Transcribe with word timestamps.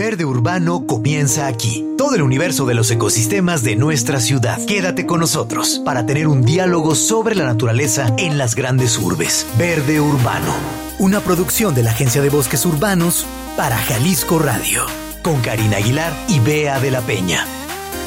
Verde 0.00 0.24
Urbano 0.24 0.86
comienza 0.86 1.46
aquí. 1.46 1.86
Todo 1.98 2.14
el 2.14 2.22
universo 2.22 2.64
de 2.64 2.72
los 2.72 2.90
ecosistemas 2.90 3.62
de 3.62 3.76
nuestra 3.76 4.18
ciudad. 4.18 4.58
Quédate 4.64 5.04
con 5.04 5.20
nosotros 5.20 5.82
para 5.84 6.06
tener 6.06 6.26
un 6.26 6.40
diálogo 6.42 6.94
sobre 6.94 7.34
la 7.34 7.44
naturaleza 7.44 8.06
en 8.16 8.38
las 8.38 8.54
grandes 8.54 8.96
urbes. 8.96 9.46
Verde 9.58 10.00
Urbano. 10.00 10.54
Una 10.98 11.20
producción 11.20 11.74
de 11.74 11.82
la 11.82 11.90
Agencia 11.90 12.22
de 12.22 12.30
Bosques 12.30 12.64
Urbanos 12.64 13.26
para 13.58 13.76
Jalisco 13.76 14.38
Radio. 14.38 14.86
Con 15.22 15.38
Karina 15.42 15.76
Aguilar 15.76 16.14
y 16.28 16.40
Bea 16.40 16.80
de 16.80 16.90
la 16.92 17.02
Peña. 17.02 17.44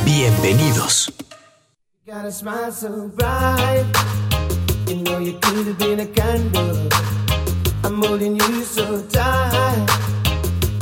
Bienvenidos. 0.04 1.14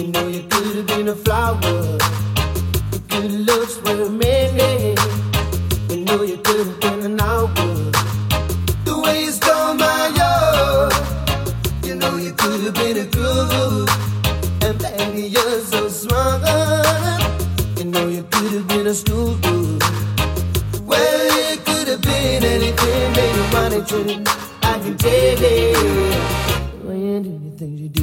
You 0.00 0.06
know 0.06 0.28
you 0.28 0.42
could 0.44 0.76
have 0.76 0.86
been 0.86 1.08
a 1.08 1.14
flower. 1.14 1.60
Your 1.60 3.02
good 3.08 3.32
looks 3.48 3.76
were 3.82 4.08
many. 4.08 4.96
You 5.90 6.04
know 6.06 6.22
you 6.22 6.38
could 6.38 6.66
have 6.68 6.80
been 6.80 7.00
an 7.04 7.20
hour. 7.20 7.48
The 8.86 8.98
way 9.04 9.24
you 9.24 9.30
stole 9.30 9.74
my 9.74 10.10
heart. 10.16 10.94
You 11.84 11.96
know 11.96 12.16
you 12.16 12.32
could 12.32 12.62
have 12.62 12.74
been 12.76 12.96
a 12.96 13.04
groove. 13.14 13.90
And 14.62 14.78
baby, 14.78 15.28
you're 15.28 15.60
so 15.60 15.90
smart. 15.90 16.48
You 17.76 17.84
know 17.84 18.08
you 18.08 18.22
could 18.30 18.52
have 18.52 18.68
been 18.68 18.86
a 18.86 18.94
stool. 18.94 19.36
Well, 20.86 21.52
you 21.52 21.58
could 21.60 21.88
have 21.88 22.00
been 22.00 22.42
anything 22.42 23.14
you 23.36 23.44
wanted 23.52 23.86
to. 23.88 24.00
I 24.62 24.78
can 24.78 24.96
tell 24.96 25.38
you. 25.42 25.76
When 26.86 27.02
you 27.04 27.20
do 27.20 27.38
the 27.38 27.58
things 27.58 27.80
you 27.82 27.88
do. 27.90 27.99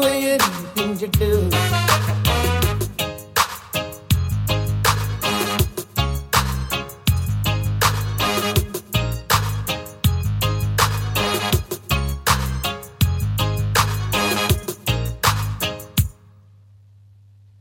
Way 0.00 0.38
things 0.74 1.02
you 1.02 1.08
do. 1.08 1.50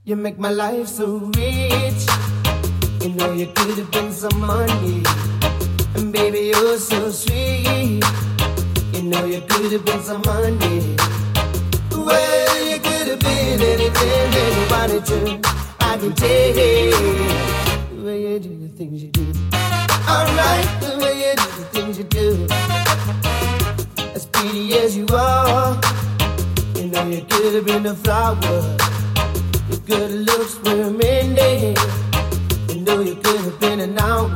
You 0.06 0.16
make 0.16 0.40
my 0.40 0.50
life 0.50 0.88
so 0.88 1.18
rich. 1.36 2.08
You 3.02 3.10
know 3.16 3.34
you 3.34 3.48
could 3.48 3.78
have 3.80 3.92
been 3.92 4.14
some 4.14 4.40
money. 4.40 5.04
And 5.96 6.14
baby, 6.14 6.52
you're 6.54 6.78
so 6.78 7.12
sweet. 7.12 8.02
You 8.94 9.04
know 9.04 9.26
you 9.26 9.42
could 9.42 9.74
have 9.74 9.84
been 9.84 10.02
some 10.02 10.22
money. 10.26 11.19
Have 13.10 13.20
been 13.22 13.60
anything 13.60 14.32
that 14.34 14.50
you 14.56 14.66
wanted 14.70 15.04
to. 15.06 15.18
I 15.80 15.98
can 15.98 16.14
tell 16.14 16.54
the 16.54 18.04
way 18.04 18.22
you 18.22 18.40
do 18.40 18.50
the 18.60 18.70
things 18.70 19.02
you 19.02 19.10
do. 19.10 19.26
Alright, 20.08 20.68
the 20.80 20.96
way 21.02 21.16
you 21.24 21.34
do 21.36 21.48
the 21.58 21.66
things 21.74 21.98
you 21.98 22.04
do. 22.04 22.48
As 24.14 24.28
pretty 24.28 24.74
as 24.78 24.96
you 24.96 25.08
are, 25.12 25.82
you 26.76 26.86
know 26.92 27.04
you 27.08 27.24
could 27.28 27.56
have 27.56 27.66
been 27.66 27.88
a 27.88 27.96
flower. 27.96 28.38
Your 29.70 29.80
good 29.88 30.12
looks 30.12 30.60
were 30.60 30.92
mending. 30.92 31.76
You 32.70 32.82
know 32.82 33.02
you 33.02 33.16
could 33.16 33.42
have 33.42 33.60
been 33.60 33.80
an 33.80 33.98
hour. 33.98 34.30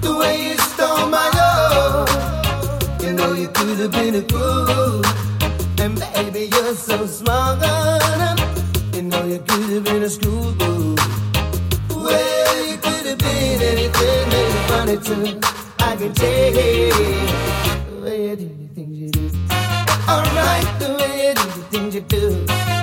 The 0.00 0.16
way 0.18 0.48
you 0.48 0.58
stole 0.58 1.08
my 1.08 1.30
love, 1.40 2.08
you 3.00 3.12
know 3.12 3.34
you 3.34 3.46
could 3.46 3.78
have 3.78 3.92
been 3.92 4.16
a 4.16 4.22
groove. 4.22 5.25
Baby, 5.94 6.48
you're 6.52 6.74
so 6.74 7.06
smart. 7.06 7.60
Know 7.60 9.24
you 9.24 9.38
a 10.02 10.10
you 12.66 12.76
could 12.78 13.06
have 13.06 13.18
been 13.18 13.62
anything 13.62 14.28
that 14.30 14.46
you 14.52 14.60
wanted 14.74 15.02
to. 15.04 15.14
I 15.78 15.94
the 17.88 18.00
way 18.02 18.30
you 18.30 18.36
do 18.36 18.44
the 18.48 18.68
things 18.74 18.98
you 18.98 19.10
do. 19.10 19.30
Alright, 20.08 20.66
the 20.80 20.88
way 20.98 21.28
you 21.28 21.34
do 21.34 21.44
the 21.44 21.62
things 21.70 21.94
you 21.94 22.00
do. 22.00 22.75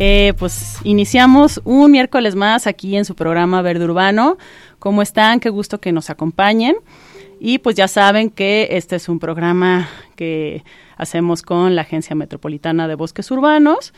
Eh, 0.00 0.32
pues 0.38 0.78
iniciamos 0.84 1.60
un 1.64 1.90
miércoles 1.90 2.36
más 2.36 2.68
aquí 2.68 2.96
en 2.96 3.04
su 3.04 3.16
programa 3.16 3.62
Verde 3.62 3.84
Urbano. 3.84 4.38
¿Cómo 4.78 5.02
están? 5.02 5.40
Qué 5.40 5.50
gusto 5.50 5.80
que 5.80 5.90
nos 5.90 6.08
acompañen. 6.08 6.76
Y 7.40 7.58
pues 7.58 7.76
ya 7.76 7.88
saben 7.88 8.30
que 8.30 8.68
este 8.72 8.96
es 8.96 9.08
un 9.08 9.18
programa 9.18 9.88
que 10.16 10.64
hacemos 10.96 11.42
con 11.42 11.74
la 11.76 11.82
Agencia 11.82 12.16
Metropolitana 12.16 12.88
de 12.88 12.94
Bosques 12.94 13.30
Urbanos. 13.30 13.92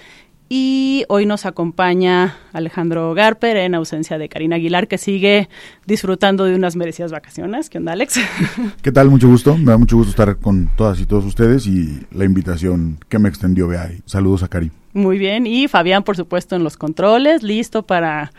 Y 0.52 1.04
hoy 1.08 1.26
nos 1.26 1.46
acompaña 1.46 2.36
Alejandro 2.52 3.14
Garper 3.14 3.56
en 3.56 3.76
ausencia 3.76 4.18
de 4.18 4.28
Karina 4.28 4.56
Aguilar, 4.56 4.88
que 4.88 4.98
sigue 4.98 5.48
disfrutando 5.86 6.44
de 6.44 6.56
unas 6.56 6.74
merecidas 6.74 7.12
vacaciones. 7.12 7.70
¿Qué 7.70 7.78
onda, 7.78 7.92
Alex? 7.92 8.18
¿Qué 8.82 8.90
tal? 8.90 9.10
Mucho 9.10 9.28
gusto. 9.28 9.56
Me 9.56 9.66
da 9.66 9.78
mucho 9.78 9.96
gusto 9.96 10.10
estar 10.10 10.38
con 10.38 10.68
todas 10.76 10.98
y 10.98 11.06
todos 11.06 11.24
ustedes 11.24 11.68
y 11.68 12.00
la 12.10 12.24
invitación 12.24 12.98
que 13.08 13.20
me 13.20 13.28
extendió 13.28 13.68
Bea. 13.68 13.92
Saludos 14.06 14.42
a 14.42 14.48
Cari. 14.48 14.72
Muy 14.92 15.18
bien. 15.18 15.46
Y 15.46 15.68
Fabián, 15.68 16.02
por 16.02 16.16
supuesto, 16.16 16.56
en 16.56 16.64
los 16.64 16.76
controles, 16.76 17.44
listo 17.44 17.84
para 17.84 18.32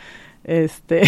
este 0.44 1.04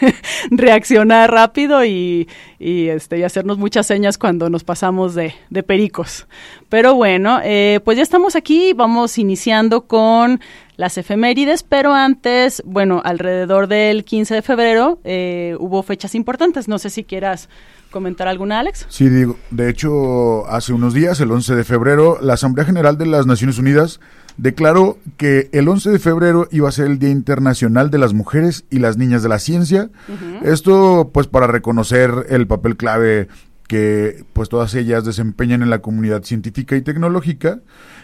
reaccionar 0.50 1.30
rápido 1.30 1.84
y, 1.84 2.28
y, 2.58 2.88
este, 2.88 3.18
y 3.18 3.22
hacernos 3.22 3.58
muchas 3.58 3.86
señas 3.86 4.18
cuando 4.18 4.50
nos 4.50 4.64
pasamos 4.64 5.14
de, 5.14 5.34
de 5.50 5.62
pericos. 5.62 6.26
Pero 6.68 6.94
bueno, 6.94 7.40
eh, 7.42 7.80
pues 7.84 7.96
ya 7.96 8.02
estamos 8.02 8.36
aquí, 8.36 8.72
vamos 8.72 9.18
iniciando 9.18 9.86
con 9.86 10.40
las 10.76 10.98
efemérides, 10.98 11.62
pero 11.62 11.94
antes, 11.94 12.62
bueno, 12.66 13.00
alrededor 13.04 13.68
del 13.68 14.04
15 14.04 14.34
de 14.34 14.42
febrero 14.42 14.98
eh, 15.04 15.56
hubo 15.58 15.82
fechas 15.82 16.14
importantes. 16.14 16.68
No 16.68 16.78
sé 16.78 16.90
si 16.90 17.04
quieras 17.04 17.48
comentar 17.90 18.26
alguna, 18.26 18.58
Alex. 18.58 18.86
Sí, 18.88 19.08
digo, 19.08 19.36
de 19.50 19.70
hecho, 19.70 20.46
hace 20.48 20.72
unos 20.72 20.94
días, 20.94 21.20
el 21.20 21.30
11 21.30 21.54
de 21.54 21.64
febrero, 21.64 22.18
la 22.20 22.34
Asamblea 22.34 22.66
General 22.66 22.98
de 22.98 23.06
las 23.06 23.26
Naciones 23.26 23.58
Unidas 23.58 24.00
declaró 24.36 24.98
que 25.16 25.48
el 25.52 25.68
11 25.68 25.90
de 25.90 25.98
febrero 25.98 26.48
iba 26.50 26.68
a 26.68 26.72
ser 26.72 26.86
el 26.86 26.98
Día 26.98 27.10
Internacional 27.10 27.90
de 27.90 27.98
las 27.98 28.14
Mujeres 28.14 28.64
y 28.70 28.78
las 28.78 28.96
Niñas 28.96 29.22
de 29.22 29.28
la 29.28 29.38
Ciencia. 29.38 29.90
Uh 30.08 30.12
-huh. 30.12 30.46
Esto, 30.46 31.10
pues, 31.12 31.26
para 31.26 31.46
reconocer 31.46 32.26
el 32.28 32.46
papel 32.46 32.76
clave 32.76 33.28
que 33.68 34.24
pues 34.34 34.48
todas 34.48 34.74
ellas 34.74 35.04
desempeñan 35.04 35.62
en 35.62 35.70
la 35.70 35.80
comunidad 35.80 36.22
científica 36.22 36.76
y 36.76 36.82
tecnológica. 36.82 37.60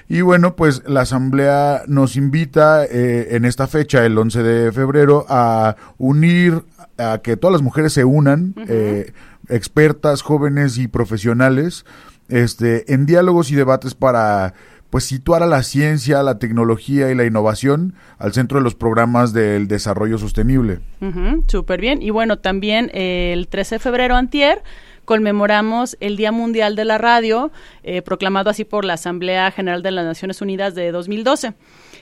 Y 0.09 0.23
bueno, 0.23 0.57
pues 0.57 0.83
la 0.87 1.03
Asamblea 1.03 1.83
nos 1.87 2.17
invita 2.17 2.85
eh, 2.85 3.37
en 3.37 3.45
esta 3.45 3.67
fecha, 3.67 4.05
el 4.05 4.17
11 4.19 4.43
de 4.43 4.73
febrero, 4.73 5.27
a 5.29 5.77
unir, 5.99 6.65
a 6.99 7.19
que 7.23 7.37
todas 7.37 7.53
las 7.53 7.63
mujeres 7.63 7.93
se 7.93 8.05
unan, 8.05 8.55
uh 8.57 8.61
-huh. 8.61 8.67
eh, 8.69 9.13
expertas, 9.49 10.23
jóvenes 10.23 10.79
y 10.79 10.89
profesionales, 10.89 11.85
este, 12.29 12.93
en 12.93 13.07
diálogos 13.07 13.51
y 13.51 13.55
debates 13.55 13.95
para 13.95 14.55
pues 14.91 15.05
situar 15.05 15.43
a 15.43 15.47
la 15.47 15.63
ciencia, 15.63 16.23
la 16.23 16.39
tecnología 16.39 17.11
y 17.11 17.15
la 17.15 17.25
innovación 17.25 17.95
al 18.19 18.33
centro 18.33 18.59
de 18.59 18.65
los 18.65 18.75
programas 18.75 19.33
del 19.33 19.69
desarrollo 19.69 20.19
sostenible. 20.19 20.81
Uh 21.01 21.43
Súper 21.47 21.81
bien. 21.81 22.03
Y 22.03 22.11
bueno, 22.11 22.39
también 22.39 22.91
eh, 22.93 23.33
el 23.33 23.49
13 23.49 23.77
de 23.77 23.79
febrero 23.79 24.17
antier 24.17 24.63
conmemoramos 25.05 25.97
el 26.01 26.17
Día 26.17 26.31
Mundial 26.31 26.77
de 26.77 26.85
la 26.85 26.99
Radio, 26.99 27.51
eh, 27.83 28.03
proclamado 28.03 28.51
así 28.51 28.65
por 28.65 28.85
la 28.85 28.95
Asamblea 28.95 29.51
General 29.51 29.83
de 29.83 29.91
las 29.91 30.05
Naciones 30.05 30.41
Unidas 30.41 30.75
de 30.75 30.93
2012. 30.93 31.55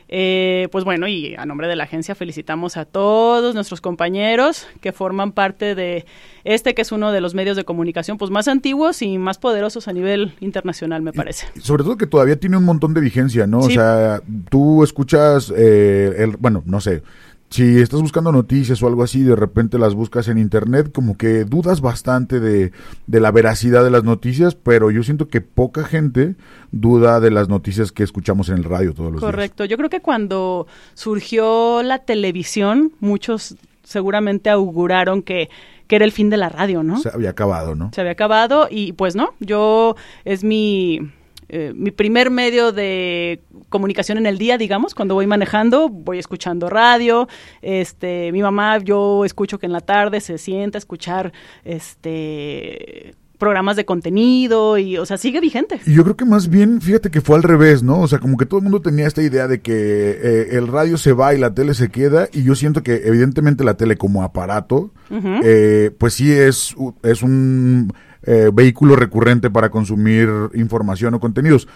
Eh, 0.09 0.69
pues 0.73 0.85
bueno, 0.85 1.07
y 1.07 1.35
a 1.37 1.45
nombre 1.45 1.69
de 1.69 1.77
la 1.77 1.85
agencia 1.85 2.15
felicitamos 2.15 2.79
a 2.79 2.87
todos 2.87 3.55
nuestros 3.55 3.83
compañeros 3.83 4.67
que 4.81 4.93
forman 4.93 5.33
parte 5.33 5.75
de 5.75 6.07
este 6.45 6.75
que 6.75 6.81
es 6.81 6.93
uno 6.93 7.13
de 7.13 7.21
los 7.21 7.35
medios 7.35 7.57
de 7.57 7.65
comunicación 7.65 8.17
pues 8.17 8.31
más 8.31 8.49
antiguos 8.49 9.03
y 9.03 9.19
más 9.19 9.37
poderosos 9.37 9.87
a 9.87 9.93
nivel 9.93 10.33
internacional, 10.41 11.03
me 11.03 11.13
parece. 11.13 11.47
Y 11.55 11.61
sobre 11.61 11.85
todo 11.85 11.99
que 11.99 12.07
todavía 12.07 12.41
tiene 12.41 12.57
un 12.57 12.65
montón 12.65 12.95
de 12.95 13.03
vigencia, 13.03 13.47
¿no? 13.47 13.59
O 13.59 13.71
sea, 13.71 14.23
tú 14.51 14.83
escuchas, 14.83 15.53
eh, 15.55 16.15
el, 16.19 16.37
bueno, 16.39 16.63
no 16.65 16.81
sé, 16.81 17.03
si 17.51 17.81
estás 17.81 18.03
buscando 18.03 18.31
noticias 18.31 18.83
o 18.83 18.87
algo 18.87 19.03
así, 19.03 19.23
de 19.23 19.37
repente 19.37 19.79
las 19.79 19.95
buscas 19.95 20.29
en 20.29 20.39
internet, 20.39 20.93
como 20.93 21.17
que 21.17 21.45
dudas 21.45 21.81
bastante 21.81 22.41
de, 22.41 22.73
de, 23.07 23.21
la 23.21 23.31
veracidad 23.31 23.83
de 23.85 23.91
las 23.91 24.05
noticias, 24.05 24.55
pero 24.55 24.91
yo 24.91 25.03
siento 25.03 25.29
que 25.29 25.41
poca 25.41 25.85
gente 25.85 26.37
duda 26.73 27.21
de 27.21 27.31
las 27.31 27.49
noticias 27.49 27.91
que 27.91 28.03
escuchamos 28.03 28.49
en 28.51 28.59
el 28.59 28.65
radio 28.65 28.93
todos 28.93 29.13
los 29.13 29.21
Correcto. 29.21 29.27
días. 29.27 29.33
Correcto, 29.33 29.65
yo 29.65 29.77
creo 29.77 29.91
que 29.91 30.01
cuando 30.01 30.67
surgió 30.95 31.83
la 31.83 32.01
televisión, 32.01 32.93
muchos 33.01 33.57
seguramente 33.83 34.51
auguraron 34.51 35.23
que 35.23 35.49
que 35.89 35.97
era 35.97 36.05
el 36.05 36.13
fin 36.13 36.29
de 36.29 36.37
la 36.37 36.51
radio, 36.51 36.83
¿no? 36.83 36.99
Se 36.99 37.09
había 37.09 37.31
acabado, 37.31 37.75
¿no? 37.75 37.91
Se 37.95 38.03
había 38.03 38.13
acabado 38.13 38.69
y 38.71 38.93
pues 38.93 39.17
no, 39.17 39.33
yo 39.41 39.97
es 40.27 40.45
mi 40.45 41.01
eh, 41.49 41.73
mi 41.75 41.91
primer 41.91 42.31
medio 42.31 42.73
de 42.73 43.43
comunicación 43.69 44.19
en 44.19 44.27
el 44.27 44.39
día, 44.39 44.59
digamos, 44.59 44.95
cuando 44.95 45.15
voy 45.15 45.27
manejando, 45.27 45.89
voy 45.89 46.19
escuchando 46.19 46.69
radio, 46.69 47.29
este, 47.63 48.33
mi 48.33 48.43
mamá, 48.43 48.79
yo 48.79 49.25
escucho 49.25 49.59
que 49.59 49.67
en 49.67 49.73
la 49.73 49.81
tarde 49.81 50.21
se 50.21 50.39
sienta 50.39 50.79
a 50.79 50.81
escuchar, 50.81 51.33
este, 51.65 53.15
programas 53.39 53.77
de 53.77 53.85
contenido 53.85 54.79
y, 54.79 54.99
o 54.99 55.07
sea, 55.07 55.17
sigue 55.17 55.41
vigente. 55.41 55.81
Y 55.87 55.95
yo 55.95 56.03
creo 56.03 56.17
que 56.17 56.25
más 56.25 56.49
bien, 56.49 56.81
fíjate 56.81 57.11
que 57.11 57.21
fue 57.21 57.37
al 57.37 57.45
revés, 57.45 57.83
¿no? 57.83 58.01
O 58.01 58.09
sea, 58.09 58.19
como 58.19 58.37
que 58.37 58.47
todo 58.47 58.59
el 58.59 58.65
mundo 58.65 58.83
tenía 58.83 59.07
esta 59.07 59.23
idea 59.23 59.47
de 59.47 59.61
que 59.61 59.73
eh, 59.73 60.49
el 60.53 60.67
radio 60.67 60.99
se 60.99 61.13
va 61.13 61.35
y 61.35 61.39
la 61.39 61.55
tele 61.55 61.75
se 61.75 61.89
queda 61.89 62.29
y 62.33 62.43
yo 62.43 62.55
siento 62.55 62.83
que 62.83 63.03
evidentemente 63.05 63.65
la 63.65 63.75
tele 63.75 63.97
como 63.97 64.23
aparato, 64.23 64.91
uh 65.11 65.15
-huh. 65.15 65.41
eh, 65.45 65.93
pues 65.97 66.15
sí 66.15 66.33
es, 66.33 66.75
es 67.03 67.23
un 67.23 67.93
eh, 68.31 68.51
vehículo 68.53 68.95
recurrente 68.95 69.49
para 69.49 69.71
consumir 69.71 70.29
información 70.53 71.15
o 71.15 71.21
contenidos. 71.21 71.67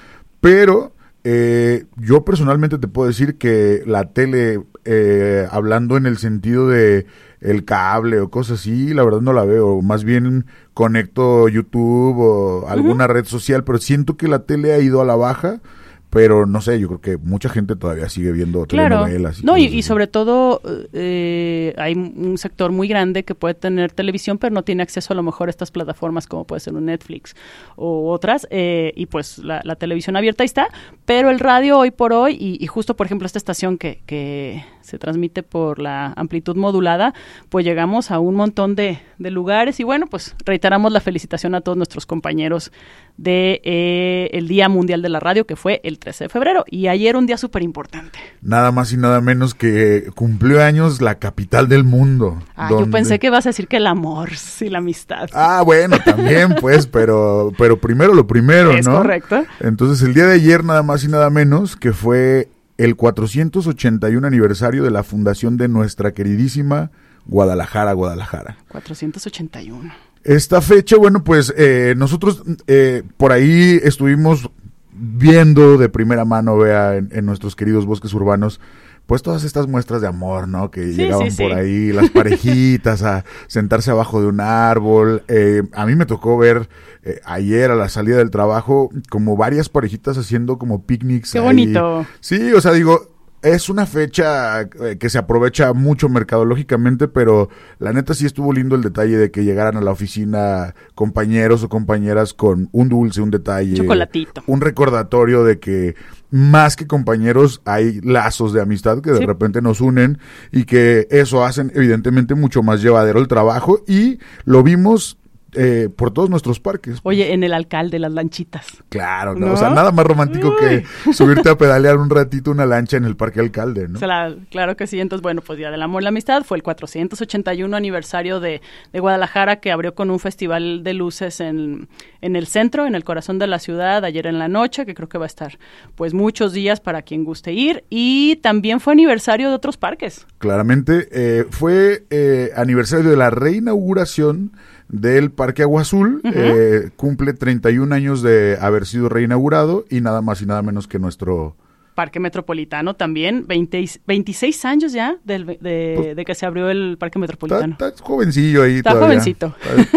Pero 0.42 0.92
eh, 1.24 1.86
yo 1.96 2.26
personalmente 2.26 2.76
te 2.76 2.88
puedo 2.88 3.08
decir 3.08 3.38
que 3.38 3.82
la 3.86 4.12
tele, 4.12 4.60
eh, 4.84 5.48
hablando 5.50 5.96
en 5.96 6.04
el 6.04 6.18
sentido 6.18 6.68
de 6.68 7.06
el 7.40 7.64
cable 7.64 8.20
o 8.20 8.28
cosas 8.28 8.60
así, 8.60 8.92
la 8.92 9.02
verdad 9.02 9.22
no 9.22 9.32
la 9.32 9.46
veo. 9.46 9.80
Más 9.80 10.04
bien 10.04 10.44
conecto 10.74 11.48
YouTube 11.48 12.18
o 12.18 12.68
alguna 12.68 13.06
uh 13.06 13.08
-huh. 13.08 13.12
red 13.14 13.24
social, 13.24 13.64
pero 13.64 13.78
siento 13.78 14.18
que 14.18 14.28
la 14.28 14.40
tele 14.40 14.74
ha 14.74 14.78
ido 14.78 15.00
a 15.00 15.06
la 15.06 15.16
baja 15.16 15.62
pero 16.12 16.44
no 16.44 16.60
sé, 16.60 16.78
yo 16.78 16.88
creo 16.88 17.00
que 17.00 17.16
mucha 17.16 17.48
gente 17.48 17.74
todavía 17.74 18.06
sigue 18.10 18.32
viendo 18.32 18.66
claro. 18.66 18.96
telenovelas. 18.96 19.40
Y 19.40 19.46
no, 19.46 19.56
y, 19.56 19.64
y, 19.64 19.82
sobre 19.82 20.06
todo 20.06 20.60
eh, 20.92 21.72
hay 21.78 21.94
un 21.94 22.36
sector 22.36 22.70
muy 22.70 22.86
grande 22.86 23.24
que 23.24 23.34
puede 23.34 23.54
tener 23.54 23.92
televisión, 23.92 24.36
pero 24.36 24.52
no 24.52 24.62
tiene 24.62 24.82
acceso 24.82 25.14
a 25.14 25.16
lo 25.16 25.22
mejor 25.22 25.48
a 25.48 25.50
estas 25.50 25.70
plataformas 25.70 26.26
como 26.26 26.44
puede 26.44 26.60
ser 26.60 26.74
un 26.74 26.84
Netflix 26.84 27.34
o 27.76 28.12
otras, 28.12 28.46
eh, 28.50 28.92
y 28.94 29.06
pues 29.06 29.38
la, 29.38 29.62
la, 29.64 29.74
televisión 29.76 30.14
abierta 30.14 30.42
ahí 30.42 30.46
está, 30.46 30.68
pero 31.06 31.30
el 31.30 31.40
radio 31.40 31.78
hoy 31.78 31.90
por 31.90 32.12
hoy, 32.12 32.36
y, 32.38 32.62
y 32.62 32.66
justo 32.66 32.94
por 32.94 33.06
ejemplo 33.06 33.24
esta 33.24 33.38
estación 33.38 33.78
que, 33.78 34.02
que, 34.04 34.62
se 34.82 34.98
transmite 34.98 35.42
por 35.42 35.78
la 35.78 36.12
amplitud 36.16 36.56
modulada, 36.56 37.14
pues 37.48 37.64
llegamos 37.64 38.10
a 38.10 38.18
un 38.18 38.34
montón 38.34 38.74
de, 38.74 39.00
de 39.18 39.30
lugares 39.30 39.80
y 39.80 39.84
bueno, 39.84 40.06
pues 40.06 40.34
reiteramos 40.44 40.92
la 40.92 41.00
felicitación 41.00 41.54
a 41.54 41.60
todos 41.60 41.76
nuestros 41.76 42.06
compañeros 42.06 42.72
de 43.16 43.60
eh, 43.64 44.30
el 44.32 44.48
Día 44.48 44.68
Mundial 44.68 45.02
de 45.02 45.08
la 45.08 45.20
Radio, 45.20 45.46
que 45.46 45.56
fue 45.56 45.80
el 45.84 45.98
13 45.98 46.24
de 46.24 46.28
febrero. 46.28 46.64
Y 46.68 46.88
ayer 46.88 47.16
un 47.16 47.26
día 47.26 47.36
súper 47.36 47.62
importante. 47.62 48.18
Nada 48.40 48.72
más 48.72 48.92
y 48.92 48.96
nada 48.96 49.20
menos 49.20 49.54
que 49.54 50.10
cumplió 50.14 50.62
años 50.62 51.00
la 51.00 51.16
capital 51.16 51.68
del 51.68 51.84
mundo. 51.84 52.42
Ah, 52.56 52.68
donde... 52.68 52.86
yo 52.86 52.90
pensé 52.90 53.18
que 53.18 53.28
ibas 53.28 53.46
a 53.46 53.50
decir 53.50 53.68
que 53.68 53.76
el 53.76 53.86
amor 53.86 54.30
y 54.60 54.68
la 54.68 54.78
amistad. 54.78 55.28
Ah, 55.34 55.62
bueno, 55.64 55.98
también 56.04 56.54
pues, 56.60 56.86
pero, 56.86 57.52
pero 57.58 57.78
primero 57.78 58.14
lo 58.14 58.26
primero, 58.26 58.72
es 58.72 58.86
¿no? 58.86 58.96
correcto. 58.96 59.44
Entonces 59.60 60.06
el 60.06 60.14
día 60.14 60.26
de 60.26 60.34
ayer 60.34 60.64
nada 60.64 60.82
más 60.82 61.04
y 61.04 61.08
nada 61.08 61.30
menos 61.30 61.76
que 61.76 61.92
fue 61.92 62.48
el 62.82 62.96
481 62.96 64.26
aniversario 64.26 64.82
de 64.82 64.90
la 64.90 65.04
fundación 65.04 65.56
de 65.56 65.68
nuestra 65.68 66.12
queridísima 66.12 66.90
Guadalajara, 67.26 67.92
Guadalajara. 67.92 68.56
481. 68.68 69.92
Esta 70.24 70.60
fecha, 70.60 70.96
bueno, 70.96 71.22
pues 71.22 71.54
eh, 71.56 71.94
nosotros 71.96 72.42
eh, 72.66 73.04
por 73.16 73.30
ahí 73.30 73.78
estuvimos 73.84 74.50
viendo 74.92 75.78
de 75.78 75.88
primera 75.88 76.24
mano, 76.24 76.58
vea, 76.58 76.96
en, 76.96 77.08
en, 77.12 77.24
nuestros 77.24 77.54
queridos 77.54 77.86
bosques 77.86 78.12
urbanos, 78.14 78.60
pues 79.06 79.22
todas 79.22 79.44
estas 79.44 79.66
muestras 79.66 80.00
de 80.00 80.08
amor, 80.08 80.48
¿no? 80.48 80.70
Que 80.70 80.84
sí, 80.86 80.94
llegaban 80.94 81.30
sí, 81.30 81.42
por 81.42 81.52
sí. 81.52 81.58
ahí, 81.58 81.92
las 81.92 82.10
parejitas, 82.10 83.02
a 83.02 83.24
sentarse 83.46 83.90
abajo 83.90 84.20
de 84.20 84.28
un 84.28 84.40
árbol. 84.40 85.22
Eh, 85.28 85.62
a 85.72 85.86
mí 85.86 85.94
me 85.94 86.06
tocó 86.06 86.38
ver 86.38 86.68
eh, 87.02 87.20
ayer 87.24 87.70
a 87.70 87.74
la 87.74 87.88
salida 87.88 88.18
del 88.18 88.30
trabajo 88.30 88.90
como 89.10 89.36
varias 89.36 89.68
parejitas 89.68 90.16
haciendo 90.18 90.58
como 90.58 90.84
picnics. 90.84 91.32
Qué 91.32 91.38
ahí. 91.38 91.44
bonito. 91.44 92.06
Sí, 92.20 92.52
o 92.52 92.60
sea, 92.60 92.72
digo, 92.72 93.11
es 93.42 93.68
una 93.68 93.86
fecha 93.86 94.60
eh, 94.62 94.96
que 94.98 95.10
se 95.10 95.18
aprovecha 95.18 95.72
mucho 95.72 96.08
mercadológicamente, 96.08 97.08
pero 97.08 97.48
la 97.78 97.92
neta 97.92 98.14
sí 98.14 98.24
estuvo 98.26 98.52
lindo 98.52 98.74
el 98.76 98.82
detalle 98.82 99.16
de 99.18 99.30
que 99.30 99.44
llegaran 99.44 99.76
a 99.76 99.80
la 99.80 99.90
oficina 99.90 100.74
compañeros 100.94 101.62
o 101.64 101.68
compañeras 101.68 102.34
con 102.34 102.68
un 102.72 102.88
dulce, 102.88 103.20
un 103.20 103.30
detalle, 103.30 103.74
Chocolatito. 103.74 104.42
un 104.46 104.60
recordatorio 104.60 105.44
de 105.44 105.58
que 105.58 105.94
más 106.30 106.76
que 106.76 106.86
compañeros 106.86 107.60
hay 107.64 108.00
lazos 108.00 108.52
de 108.52 108.62
amistad 108.62 109.00
que 109.02 109.10
de 109.10 109.18
Sí. 109.18 109.26
repente 109.26 109.60
nos 109.60 109.80
unen 109.80 110.18
y 110.50 110.64
que 110.64 111.06
eso 111.10 111.44
hacen 111.44 111.70
evidentemente 111.74 112.34
mucho 112.34 112.62
más 112.62 112.80
llevadero 112.80 113.18
el 113.18 113.28
trabajo 113.28 113.80
y 113.86 114.18
lo 114.44 114.62
vimos 114.62 115.18
eh, 115.54 115.88
por 115.94 116.10
todos 116.12 116.30
nuestros 116.30 116.60
parques. 116.60 116.98
Oye, 117.02 117.32
en 117.32 117.44
el 117.44 117.52
alcalde, 117.52 117.98
las 117.98 118.12
lanchitas. 118.12 118.66
Claro, 118.88 119.34
¿no? 119.34 119.46
¿No? 119.48 119.52
O 119.54 119.56
sea, 119.56 119.70
nada 119.70 119.92
más 119.92 120.06
romántico 120.06 120.54
que 120.56 120.84
subirte 121.12 121.48
a 121.50 121.56
pedalear 121.58 121.96
un 121.98 122.10
ratito 122.10 122.50
una 122.50 122.66
lancha 122.66 122.96
en 122.96 123.04
el 123.04 123.16
Parque 123.16 123.40
Alcalde, 123.40 123.88
¿no? 123.88 123.96
O 123.96 123.98
sea, 123.98 124.08
la- 124.08 124.36
claro 124.50 124.76
que 124.76 124.86
sí. 124.86 125.00
Entonces, 125.00 125.22
bueno, 125.22 125.42
pues 125.42 125.58
Día 125.58 125.70
del 125.70 125.82
Amor 125.82 126.02
y 126.02 126.04
la 126.04 126.08
Amistad 126.10 126.42
fue 126.44 126.56
el 126.56 126.62
481 126.62 127.76
aniversario 127.76 128.40
de, 128.40 128.60
de 128.92 129.00
Guadalajara 129.00 129.56
que 129.60 129.72
abrió 129.72 129.94
con 129.94 130.10
un 130.10 130.18
festival 130.18 130.82
de 130.82 130.94
luces 130.94 131.40
en, 131.40 131.88
en 132.20 132.36
el 132.36 132.46
centro, 132.46 132.86
en 132.86 132.94
el 132.94 133.04
corazón 133.04 133.38
de 133.38 133.46
la 133.46 133.58
ciudad, 133.58 134.04
ayer 134.04 134.26
en 134.26 134.38
la 134.38 134.48
noche, 134.48 134.86
que 134.86 134.94
creo 134.94 135.08
que 135.08 135.18
va 135.18 135.24
a 135.24 135.26
estar 135.26 135.58
pues 135.94 136.14
muchos 136.14 136.52
días 136.52 136.80
para 136.80 137.02
quien 137.02 137.24
guste 137.24 137.52
ir. 137.52 137.84
Y 137.90 138.36
también 138.36 138.80
fue 138.80 138.92
aniversario 138.92 139.48
de 139.50 139.54
otros 139.54 139.76
parques. 139.76 140.26
Claramente 140.38 141.08
eh, 141.12 141.44
fue 141.50 142.04
eh, 142.10 142.50
aniversario 142.56 143.10
de 143.10 143.16
la 143.16 143.30
reinauguración 143.30 144.52
del 144.92 145.32
Parque 145.32 145.62
Agua 145.62 145.82
Azul. 145.82 146.20
Ujú. 146.22 146.32
eh, 146.32 146.90
cumple 146.96 147.32
31 147.32 147.92
años 147.92 148.22
de 148.22 148.56
haber 148.60 148.86
sido 148.86 149.08
reinaugurado 149.08 149.84
y 149.90 150.00
nada 150.00 150.20
más 150.22 150.40
y 150.42 150.46
nada 150.46 150.62
menos 150.62 150.86
que 150.86 151.00
nuestro... 151.00 151.56
Parque 151.94 152.20
Metropolitano 152.20 152.94
también, 152.96 153.46
20 153.46 153.80
y- 153.80 153.90
26 154.06 154.64
años 154.64 154.94
ya 154.94 155.16
del- 155.24 155.44
de, 155.44 155.92
Pues- 155.96 156.16
de 156.16 156.24
que 156.24 156.34
se 156.34 156.46
abrió 156.46 156.70
el 156.70 156.96
Parque 156.98 157.18
Metropolitano. 157.18 157.72
está 157.78 157.92
jovencillo 158.02 158.62
ahí 158.62 158.76
Está 158.76 158.92
todavía. 158.92 159.08
jovencito. 159.20 159.54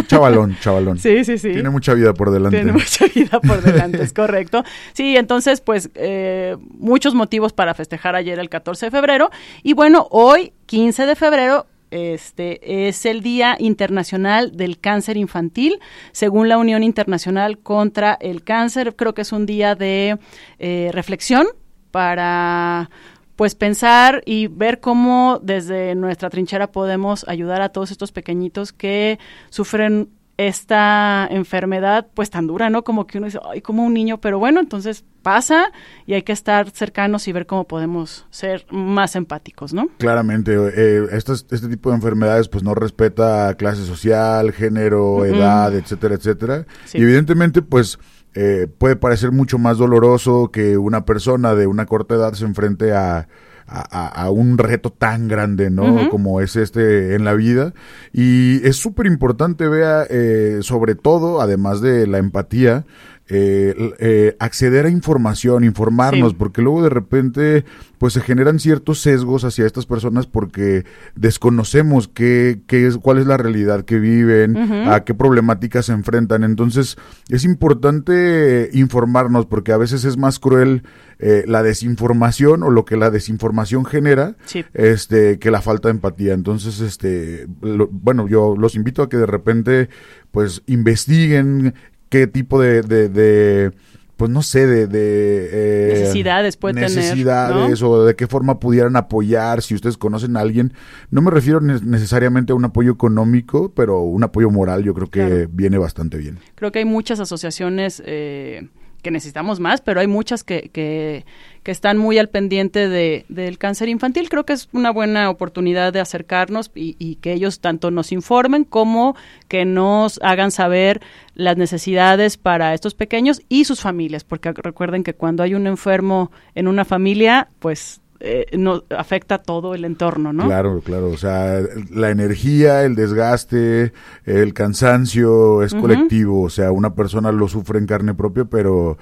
Chavalón, 0.08 0.58
chavalón. 0.60 0.98
Sí, 1.00 1.24
sí, 1.24 1.38
sí. 1.38 1.54
Tiene 1.54 1.70
mucha 1.70 1.94
vida 1.94 2.14
por 2.14 2.32
delante. 2.32 2.58
Tiene 2.58 2.74
mucha 2.74 3.06
vida 3.14 3.40
por 3.40 3.62
delante, 3.62 4.04
es 4.04 4.12
correcto. 4.12 4.66
Sí, 4.92 5.16
entonces, 5.16 5.62
pues, 5.62 5.90
eh, 5.96 6.58
muchos 6.70 7.14
motivos 7.16 7.54
para 7.54 7.74
festejar 7.74 8.16
ayer 8.18 8.40
el 8.40 8.50
14 8.50 8.88
de 8.88 8.92
febrero. 8.92 9.30
Y 9.64 9.74
bueno, 9.74 10.08
hoy, 10.12 10.52
15 10.66 11.06
de 11.06 11.16
febrero, 11.16 11.66
este 11.92 12.88
es 12.88 13.06
el 13.06 13.22
Día 13.22 13.56
Internacional 13.60 14.56
del 14.56 14.80
Cáncer 14.80 15.18
Infantil, 15.18 15.80
según 16.12 16.50
la 16.50 16.58
Unión 16.58 16.84
Internacional 16.84 17.60
contra 17.60 18.18
el 18.20 18.44
Cáncer. 18.44 18.96
Creo 18.96 19.14
que 19.14 19.22
es 19.22 19.32
un 19.32 19.46
día 19.46 19.76
de 19.76 20.18
eh, 20.60 20.90
reflexión 20.94 21.48
para 21.92 22.90
pues 23.36 23.56
pensar 23.56 24.24
y 24.26 24.48
ver 24.48 24.80
cómo 24.80 25.40
desde 25.44 25.94
nuestra 25.96 26.30
trinchera 26.30 26.72
podemos 26.72 27.28
ayudar 27.28 27.62
a 27.62 27.70
todos 27.70 27.92
estos 27.92 28.12
pequeñitos 28.12 28.72
que 28.72 29.20
sufren 29.50 30.10
esta 30.38 31.28
enfermedad 31.30 32.08
pues 32.14 32.30
tan 32.30 32.48
dura, 32.48 32.70
¿no? 32.70 32.84
Como 32.84 33.08
que 33.08 33.18
uno 33.18 33.26
dice, 33.26 33.40
ay, 33.50 33.62
como 33.62 33.86
un 33.86 33.94
niño, 33.94 34.20
pero 34.20 34.38
bueno, 34.38 34.60
entonces 34.60 35.06
pasa 35.22 35.72
y 36.06 36.14
hay 36.14 36.24
que 36.24 36.34
estar 36.34 36.70
cercanos 36.72 37.28
y 37.28 37.32
ver 37.32 37.46
cómo 37.46 37.64
podemos 37.66 38.26
ser 38.30 38.66
más 38.70 39.16
empáticos, 39.16 39.74
¿no? 39.74 39.88
Claramente, 39.98 40.54
eh, 40.54 41.08
este 41.12 41.70
tipo 41.70 41.90
de 41.90 41.96
enfermedades 41.96 42.50
pues 42.50 42.64
no 42.64 42.76
respeta 42.76 43.56
clase 43.56 43.86
social, 43.86 44.52
género, 44.52 45.26
edad, 45.26 45.74
etcétera, 45.74 46.16
etcétera. 46.16 46.66
Sí. 46.86 46.98
Y 46.98 47.04
evidentemente 47.04 47.62
pues 47.62 47.98
eh, 48.34 48.68
puede 48.78 48.98
parecer 48.98 49.32
mucho 49.32 49.58
más 49.58 49.78
doloroso 49.78 50.52
que 50.52 50.78
una 50.78 51.06
persona 51.06 51.56
de 51.56 51.68
una 51.68 51.86
corta 51.86 52.16
edad 52.16 52.34
se 52.34 52.44
enfrente 52.44 52.94
a, 52.94 53.30
a- 53.68 53.80
a- 53.90 54.08
a 54.24 54.30
un 54.30 54.58
reto 54.58 54.92
tan 54.92 55.28
grande, 55.28 55.70
¿no? 55.70 56.10
Como 56.10 56.40
es 56.42 56.56
este 56.56 57.16
en 57.16 57.24
la 57.26 57.34
vida. 57.34 57.74
Y 58.14 58.66
es 58.68 58.76
súper 58.78 59.06
importante, 59.08 59.68
vea, 59.68 60.06
eh, 60.10 60.60
sobre 60.62 60.96
todo, 60.96 61.42
además 61.42 61.82
de 61.82 62.06
la 62.08 62.18
empatía, 62.20 62.86
eh, 63.28 63.74
eh, 64.00 64.36
acceder 64.40 64.86
a 64.86 64.90
información, 64.90 65.64
informarnos, 65.64 66.32
Sí. 66.32 66.36
porque 66.38 66.62
luego 66.62 66.84
de 66.84 66.90
repente 66.90 67.66
pues 67.98 68.14
se 68.14 68.22
generan 68.22 68.60
ciertos 68.60 69.00
sesgos 69.02 69.44
hacia 69.46 69.66
estas 69.66 69.86
personas 69.88 70.28
porque 70.28 70.84
desconocemos 71.16 72.08
qué, 72.08 72.62
qué 72.68 72.86
es, 72.86 72.98
cuál 72.98 73.18
es 73.18 73.26
la 73.26 73.38
realidad 73.38 73.84
que 73.84 73.98
viven, 74.00 74.56
a 74.88 75.04
qué 75.06 75.14
problemáticas 75.16 75.88
se 75.88 75.94
enfrentan. 75.94 76.44
Entonces 76.44 76.98
es 77.30 77.46
importante 77.46 78.70
informarnos 78.74 79.46
porque 79.46 79.72
a 79.72 79.78
veces 79.78 80.04
es 80.06 80.18
más 80.18 80.40
cruel 80.40 80.84
eh, 81.18 81.46
la 81.48 81.64
desinformación 81.64 82.62
o 82.64 82.70
lo 82.70 82.84
que 82.86 82.98
la 82.98 83.10
desinformación 83.10 83.86
genera 83.86 84.36
Sí. 84.46 84.66
este 84.74 85.40
que 85.40 85.50
la 85.50 85.62
falta 85.62 85.88
de 85.88 85.94
empatía 85.94 86.34
entonces 86.34 86.82
este 86.82 87.48
lo- 87.62 87.88
bueno 87.90 88.28
yo 88.28 88.56
los 88.58 88.76
invito 88.76 89.02
a 89.02 89.08
que 89.08 89.16
de 89.16 89.26
repente 89.26 89.88
pues 90.32 90.62
investiguen 90.66 91.74
qué 92.20 92.28
tipo 92.28 92.62
de, 92.62 92.82
de, 92.82 93.10
de, 93.10 93.72
pues 94.16 94.32
no 94.32 94.42
sé 94.42 94.66
de, 94.68 94.88
de 94.88 95.50
eh, 95.52 96.00
Necesidades 96.00 96.56
puede 96.56 96.76
tener, 96.76 96.90
necesidades 96.92 97.82
o 97.82 98.06
de 98.06 98.16
qué 98.16 98.28
forma 98.28 98.60
pudieran 98.60 98.96
apoyar 98.96 99.62
si 99.62 99.76
ustedes 99.76 99.98
conocen 99.98 100.38
a 100.38 100.40
alguien. 100.40 100.72
No 101.12 101.22
me 101.22 101.30
refiero 101.32 101.60
ne- 101.60 101.82
necesariamente 101.84 102.54
a 102.54 102.56
un 102.56 102.64
apoyo 102.64 102.92
económico 102.94 103.74
pero 103.76 104.02
un 104.02 104.24
apoyo 104.24 104.50
moral 104.50 104.84
yo 104.84 104.94
creo 104.94 105.08
que 105.10 105.20
Claro. 105.28 105.50
viene 105.52 105.78
bastante 105.78 106.18
bien. 106.18 106.40
Creo 106.56 106.72
que 106.72 106.80
hay 106.80 106.86
muchas 106.86 107.20
asociaciones 107.20 108.02
eh, 108.06 108.70
que 109.02 109.12
necesitamos 109.12 109.60
más, 109.60 109.82
pero 109.82 110.00
hay 110.00 110.08
muchas 110.08 110.44
que, 110.44 110.70
que, 110.74 111.26
que 111.66 111.72
están 111.72 111.98
muy 111.98 112.20
al 112.20 112.30
pendiente 112.30 112.88
de, 112.88 113.26
del 113.28 113.58
cáncer 113.58 113.90
infantil. 113.90 114.30
Creo 114.30 114.46
que 114.46 114.54
es 114.54 114.70
una 114.72 114.92
buena 114.92 115.32
oportunidad 115.32 115.92
de 115.92 116.00
acercarnos 116.00 116.70
y, 116.76 116.96
y 117.00 117.16
que 117.16 117.34
ellos 117.34 117.60
tanto 117.60 117.90
nos 117.90 118.12
informen 118.12 118.66
como 118.66 119.16
que 119.48 119.66
nos 119.66 120.20
hagan 120.22 120.52
saber 120.52 121.02
las 121.34 121.58
necesidades 121.58 122.38
para 122.38 122.76
estos 122.76 122.94
pequeños 122.94 123.42
y 123.50 123.66
sus 123.66 123.82
familias, 123.82 124.24
porque 124.24 124.52
recuerden 124.54 125.04
que 125.04 125.16
cuando 125.16 125.42
hay 125.42 125.56
un 125.56 125.66
enfermo 125.66 126.32
en 126.54 126.68
una 126.68 126.86
familia, 126.86 127.50
pues 127.58 128.00
eh, 128.20 128.46
no 128.56 128.84
afecta 128.96 129.40
todo 129.40 129.74
el 129.74 129.86
entorno, 129.86 130.34
¿no? 130.34 130.46
Claro, 130.46 130.82
claro. 130.82 131.10
O 131.10 131.18
sea, 131.18 131.62
la 131.90 132.12
energía, 132.12 132.84
el 132.84 132.94
desgaste, 132.94 133.92
el 134.24 134.54
cansancio 134.54 135.64
es 135.64 135.74
colectivo. 135.74 136.44
O 136.44 136.50
sea, 136.52 136.72
una 136.72 136.94
persona 136.94 137.32
lo 137.32 137.48
sufre 137.48 137.80
en 137.80 137.88
carne 137.88 138.14
propia, 138.14 138.46
pero 138.46 139.00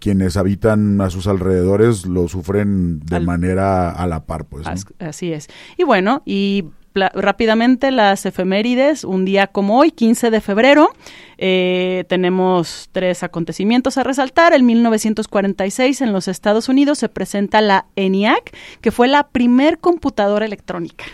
quienes 0.00 0.36
habitan 0.36 1.00
a 1.00 1.10
sus 1.10 1.26
alrededores 1.26 2.06
lo 2.06 2.28
sufren 2.28 3.00
de 3.00 3.16
Al- 3.16 3.24
manera 3.24 3.90
a 3.90 4.06
la 4.06 4.24
par, 4.24 4.44
pues. 4.44 4.66
Así 4.98 5.32
es. 5.32 5.48
Y 5.76 5.84
bueno, 5.84 6.22
y 6.24 6.64
rápidamente 6.94 7.90
las 7.90 8.24
efemérides, 8.24 9.02
un 9.04 9.24
día 9.24 9.48
como 9.48 9.78
hoy, 9.78 9.90
15 9.90 10.30
de 10.30 10.40
febrero, 10.40 10.90
eh, 11.38 12.04
tenemos 12.08 12.88
tres 12.92 13.22
acontecimientos 13.24 13.98
a 13.98 14.04
resaltar. 14.04 14.52
En 14.54 14.64
1946 14.64 16.00
en 16.02 16.12
los 16.12 16.28
Estados 16.28 16.68
Unidos 16.68 16.98
se 16.98 17.08
presenta 17.08 17.60
la 17.60 17.86
ENIAC, 17.96 18.56
que 18.80 18.90
fue 18.92 19.08
la 19.08 19.28
primer 19.28 19.78
computadora 19.78 20.46
electrónica. 20.46 21.04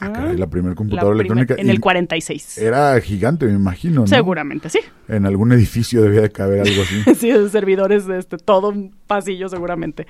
Ah, 0.00 0.12
caray, 0.12 0.36
la 0.36 0.46
primera 0.48 0.70
La 0.72 0.76
computadora 0.76 1.16
primer- 1.18 1.36
electrónica. 1.38 1.62
En 1.62 1.70
el 1.70 1.80
46. 1.80 2.58
Era 2.58 3.00
gigante, 3.00 3.46
me 3.46 3.52
imagino, 3.52 4.00
¿no? 4.02 4.06
Seguramente, 4.06 4.68
sí. 4.70 4.80
En 5.08 5.26
algún 5.26 5.52
edificio 5.52 6.02
debía 6.02 6.22
de 6.22 6.30
caber 6.30 6.60
algo 6.66 6.82
así. 6.82 7.02
sí, 7.18 7.30
de 7.30 7.48
servidores, 7.50 8.08
este, 8.08 8.36
todo 8.38 8.70
un 8.70 8.94
pasillo 9.06 9.48
seguramente. 9.48 10.06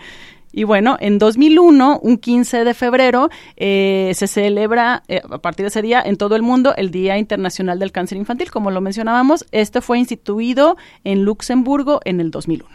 Y 0.53 0.65
bueno, 0.65 0.97
en 1.01 1.19
2001, 1.19 2.01
un 2.03 2.19
15 2.19 2.65
de 2.65 2.75
febrero, 2.75 3.31
eh, 3.57 4.11
se 4.17 4.27
celebra 4.27 5.05
eh, 5.07 5.21
a 5.31 5.39
partir 5.39 5.63
de 5.65 5.69
ese 5.69 5.81
día 5.81 6.03
en 6.05 6.17
todo 6.17 6.35
el 6.35 6.43
mundo 6.43 6.75
el 6.77 6.91
Día 6.91 7.19
Internacional 7.19 7.79
del 7.79 7.93
Cáncer 7.93 8.19
Infantil. 8.19 8.51
Como 8.51 8.73
lo 8.73 8.81
mencionábamos, 8.81 9.47
este 9.53 9.81
fue 9.81 9.99
instituido 10.01 10.77
en 11.05 11.25
Luxemburgo 11.25 12.01
en 12.05 12.21
el 12.21 12.33
2001. 12.33 12.69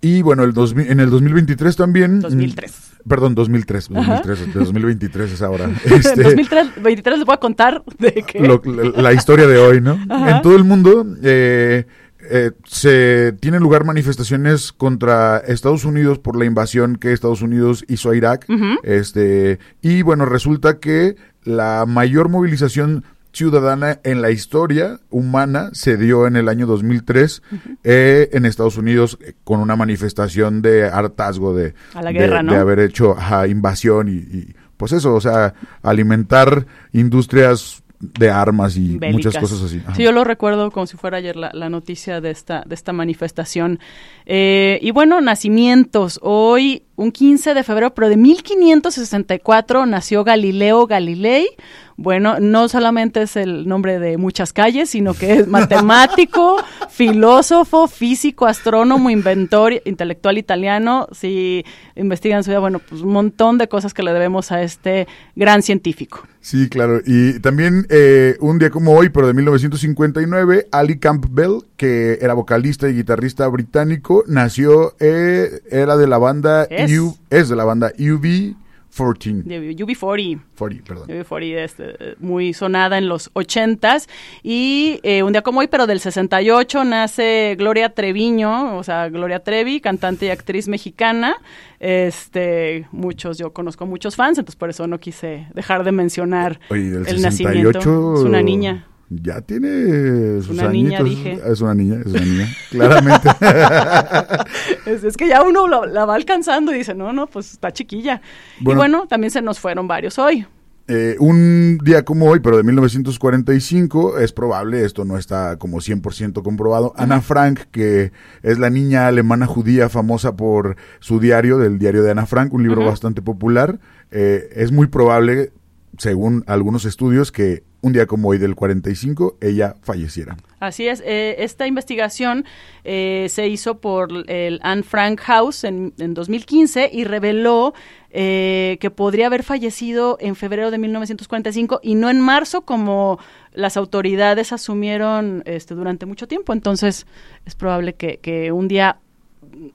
Y 0.00 0.22
bueno, 0.22 0.42
el 0.42 0.52
2000 0.54 0.90
en 0.90 1.00
el 1.00 1.10
2023 1.10 1.76
también. 1.76 2.20
2003. 2.20 2.91
Perdón, 3.08 3.34
2003. 3.34 3.90
Ajá. 3.94 4.22
2003 4.22 4.54
de 4.54 4.60
2023 4.60 5.32
es 5.32 5.42
ahora. 5.42 5.64
en 5.84 5.92
Este, 5.92 6.22
2003 6.22 6.82
23 6.82 7.18
les 7.18 7.26
voy 7.26 7.34
a 7.34 7.38
contar 7.38 7.82
de 7.98 8.12
que... 8.26 8.40
lo- 8.40 8.62
la, 8.64 9.02
la 9.02 9.12
historia 9.12 9.46
de 9.46 9.58
hoy, 9.58 9.80
¿no? 9.80 9.98
Ajá. 10.08 10.36
En 10.36 10.42
todo 10.42 10.56
el 10.56 10.64
mundo 10.64 11.04
eh, 11.22 11.84
eh, 12.30 12.50
se 12.64 13.32
tienen 13.40 13.60
lugar 13.62 13.84
manifestaciones 13.84 14.72
contra 14.72 15.38
Estados 15.38 15.84
Unidos 15.84 16.18
por 16.20 16.38
la 16.38 16.44
invasión 16.44 16.96
que 16.96 17.12
Estados 17.12 17.42
Unidos 17.42 17.84
hizo 17.88 18.10
a 18.10 18.16
Irak. 18.16 18.46
Este 18.84 19.58
y 19.80 20.02
bueno 20.02 20.24
resulta 20.24 20.78
que 20.78 21.16
la 21.44 21.84
mayor 21.88 22.28
movilización 22.28 23.04
ciudadana 23.32 23.98
en 24.04 24.20
la 24.22 24.30
historia 24.30 25.00
humana 25.10 25.70
se 25.72 25.96
dio 25.96 26.26
en 26.26 26.36
el 26.36 26.48
año 26.48 26.66
2003 26.66 27.42
eh, 27.84 28.28
en 28.32 28.44
Estados 28.44 28.76
Unidos 28.76 29.18
eh, 29.24 29.34
con 29.44 29.60
una 29.60 29.74
manifestación 29.76 30.62
de 30.62 30.84
hartazgo 30.84 31.54
de, 31.54 31.74
A 31.94 32.02
la 32.02 32.12
de- 32.12 32.18
guerra, 32.18 32.42
¿no? 32.42 32.52
de 32.52 32.58
haber 32.58 32.78
hecho 32.80 33.16
ajá, 33.16 33.46
invasión 33.46 34.08
y, 34.08 34.12
y, 34.36 34.54
pues 34.76 34.92
eso, 34.92 35.14
o 35.14 35.20
sea, 35.20 35.54
alimentar 35.82 36.66
industrias 36.92 37.82
de 38.00 38.30
armas 38.30 38.76
y 38.76 38.98
bélicas. 38.98 39.12
muchas 39.12 39.38
cosas 39.38 39.62
así. 39.62 39.80
Ajá. 39.86 39.94
Sí, 39.94 40.02
yo 40.02 40.10
lo 40.10 40.24
recuerdo 40.24 40.72
como 40.72 40.86
si 40.88 40.96
fuera 40.96 41.18
ayer 41.18 41.36
la, 41.36 41.50
la 41.54 41.68
noticia 41.68 42.20
de 42.20 42.32
esta, 42.32 42.64
de 42.66 42.74
esta 42.74 42.92
manifestación. 42.92 43.78
Eh, 44.26 44.80
y 44.82 44.90
bueno, 44.90 45.20
nacimientos. 45.20 46.18
Hoy, 46.20 46.82
un 47.02 47.12
15 47.12 47.54
de 47.54 47.64
febrero, 47.64 47.94
pero 47.94 48.08
de 48.08 48.16
1564, 48.16 49.86
nació 49.86 50.24
Galileo 50.24 50.86
Galilei. 50.86 51.48
Bueno, 51.96 52.40
no 52.40 52.68
solamente 52.68 53.22
es 53.22 53.36
el 53.36 53.68
nombre 53.68 53.98
de 53.98 54.16
muchas 54.16 54.52
calles, 54.52 54.90
sino 54.90 55.14
que 55.14 55.34
es 55.34 55.48
matemático, 55.48 56.56
filósofo, 56.90 57.86
físico, 57.86 58.46
astrónomo, 58.46 59.10
inventor, 59.10 59.74
intelectual 59.84 60.38
italiano. 60.38 61.08
Si 61.12 61.64
investigan 61.94 62.44
su 62.44 62.50
vida, 62.50 62.60
bueno, 62.60 62.78
pues 62.78 63.02
un 63.02 63.12
montón 63.12 63.58
de 63.58 63.68
cosas 63.68 63.94
que 63.94 64.02
le 64.02 64.12
debemos 64.12 64.52
a 64.52 64.62
este 64.62 65.06
gran 65.36 65.62
científico. 65.62 66.26
Sí, 66.40 66.68
claro. 66.68 67.00
Y 67.06 67.38
también 67.38 67.86
eh, 67.88 68.36
un 68.40 68.58
día 68.58 68.70
como 68.70 68.94
hoy, 68.94 69.10
pero 69.10 69.28
de 69.28 69.34
1959, 69.34 70.66
Ali 70.72 70.98
Campbell, 70.98 71.60
que 71.76 72.18
era 72.20 72.34
vocalista 72.34 72.88
y 72.88 72.94
guitarrista 72.94 73.46
británico, 73.46 74.24
nació, 74.26 74.96
eh, 74.98 75.60
era 75.70 75.96
de 75.96 76.08
la 76.08 76.18
banda. 76.18 76.66
U, 77.00 77.16
es 77.30 77.48
de 77.48 77.56
la 77.56 77.64
banda 77.64 77.92
UB14. 77.98 79.42
De 79.44 79.76
UB40. 79.76 80.40
40, 80.56 80.84
perdón. 80.84 81.08
UB40 81.08 81.56
este, 81.58 82.16
muy 82.18 82.52
sonada 82.52 82.98
en 82.98 83.08
los 83.08 83.30
ochentas 83.32 84.08
y 84.42 85.00
eh, 85.02 85.22
un 85.22 85.32
día 85.32 85.42
como 85.42 85.60
hoy, 85.60 85.68
pero 85.68 85.86
del 85.86 86.00
68 86.00 86.84
nace 86.84 87.56
Gloria 87.58 87.94
Treviño, 87.94 88.76
o 88.76 88.82
sea, 88.82 89.08
Gloria 89.08 89.40
Trevi, 89.40 89.80
cantante 89.80 90.26
y 90.26 90.28
actriz 90.30 90.68
mexicana. 90.68 91.36
Este, 91.80 92.86
muchos, 92.92 93.38
yo 93.38 93.52
conozco 93.52 93.86
muchos 93.86 94.14
fans, 94.14 94.38
entonces 94.38 94.56
por 94.56 94.70
eso 94.70 94.86
no 94.86 95.00
quise 95.00 95.48
dejar 95.54 95.84
de 95.84 95.92
mencionar 95.92 96.60
Oye, 96.70 96.88
el 96.88 97.06
68 97.06 97.20
nacimiento. 97.20 98.14
Es 98.14 98.20
una 98.20 98.42
niña. 98.42 98.86
Ya 99.20 99.40
tiene 99.40 100.40
sus 100.42 100.50
Una 100.50 100.68
niña, 100.68 101.02
dije. 101.02 101.38
Es 101.46 101.60
una 101.60 101.74
niña, 101.74 102.00
es 102.00 102.06
una 102.06 102.20
niña, 102.20 102.48
claramente. 102.70 103.28
Es, 104.86 105.04
es 105.04 105.16
que 105.16 105.28
ya 105.28 105.42
uno 105.42 105.68
lo- 105.68 105.86
la 105.86 106.04
va 106.04 106.14
alcanzando 106.14 106.72
y 106.74 106.78
dice, 106.78 106.94
no, 106.94 107.12
no, 107.12 107.26
pues 107.26 107.52
está 107.52 107.72
chiquilla. 107.72 108.20
Bueno. 108.60 108.72
y 108.72 108.80
bueno, 108.80 109.06
también 109.06 109.30
se 109.30 109.42
nos 109.42 109.58
fueron 109.60 109.86
varios 109.88 110.18
hoy. 110.18 110.46
Eh, 110.88 111.16
un 111.20 111.78
día 111.84 112.04
como 112.04 112.26
hoy, 112.28 112.40
pero 112.40 112.56
de 112.56 112.64
1945, 112.64 114.18
es 114.18 114.32
probable, 114.32 114.84
esto 114.84 115.04
no 115.04 115.16
está 115.16 115.56
como 115.56 115.78
100% 115.78 116.42
comprobado, 116.42 116.92
Ana 116.96 117.20
Frank, 117.20 117.60
que 117.70 118.12
es 118.42 118.58
la 118.58 118.68
niña 118.68 119.06
alemana 119.06 119.46
judía 119.46 119.88
famosa 119.88 120.36
por 120.36 120.76
su 120.98 121.20
diario, 121.20 121.58
del 121.58 121.78
diario 121.78 122.02
de 122.02 122.10
Ana 122.10 122.26
Frank, 122.26 122.52
un 122.52 122.64
libro 122.64 122.84
bastante 122.84 123.22
popular, 123.22 123.78
eh, 124.10 124.48
es 124.56 124.72
muy 124.72 124.88
probable, 124.88 125.52
según 125.98 126.42
algunos 126.48 126.84
estudios, 126.84 127.30
que 127.30 127.62
un 127.82 127.92
día 127.92 128.06
como 128.06 128.28
hoy 128.28 128.38
del 128.38 128.54
45, 128.54 129.38
ella 129.40 129.74
falleciera. 129.82 130.36
Así 130.60 130.86
es, 130.86 131.02
eh, 131.04 131.34
esta 131.38 131.66
investigación 131.66 132.44
eh, 132.84 133.26
se 133.28 133.48
hizo 133.48 133.78
por 133.78 134.08
el 134.28 134.60
Anne 134.62 134.84
Frank 134.84 135.18
House 135.20 135.64
en, 135.64 135.92
en 135.98 136.14
2015 136.14 136.90
y 136.92 137.02
reveló 137.02 137.74
eh, 138.10 138.78
que 138.80 138.92
podría 138.92 139.26
haber 139.26 139.42
fallecido 139.42 140.16
en 140.20 140.36
febrero 140.36 140.70
de 140.70 140.78
1945 140.78 141.80
y 141.82 141.96
no 141.96 142.08
en 142.08 142.20
marzo 142.20 142.62
como 142.62 143.18
las 143.52 143.76
autoridades 143.76 144.52
asumieron 144.52 145.42
este, 145.44 145.74
durante 145.74 146.06
mucho 146.06 146.28
tiempo. 146.28 146.52
Entonces 146.52 147.08
es 147.44 147.56
probable 147.56 147.94
que, 147.94 148.18
que 148.18 148.52
un 148.52 148.68
día, 148.68 149.00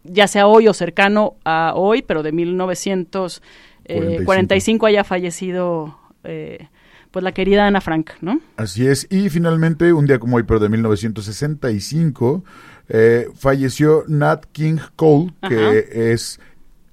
ya 0.05 0.27
sea 0.27 0.47
hoy 0.47 0.69
o 0.69 0.73
cercano 0.73 1.35
a 1.43 1.73
hoy, 1.75 2.03
pero 2.03 2.23
de 2.23 2.31
1945 2.31 4.85
haya 4.85 5.03
fallecido 5.03 6.06
eh, 6.23 6.67
pues 7.11 7.23
la 7.23 7.31
querida 7.31 7.65
Ana 7.67 7.81
Frank, 7.81 8.11
¿no? 8.21 8.39
Así 8.57 8.85
es, 8.87 9.07
y 9.09 9.29
finalmente, 9.29 9.93
un 9.93 10.05
día 10.05 10.19
como 10.19 10.37
hoy, 10.37 10.43
pero 10.43 10.59
de 10.59 10.69
1965, 10.69 12.43
eh, 12.89 13.27
falleció 13.35 14.03
Nat 14.07 14.45
King 14.51 14.77
Cole, 14.95 15.33
Ajá. 15.41 15.49
que 15.53 16.11
es 16.13 16.39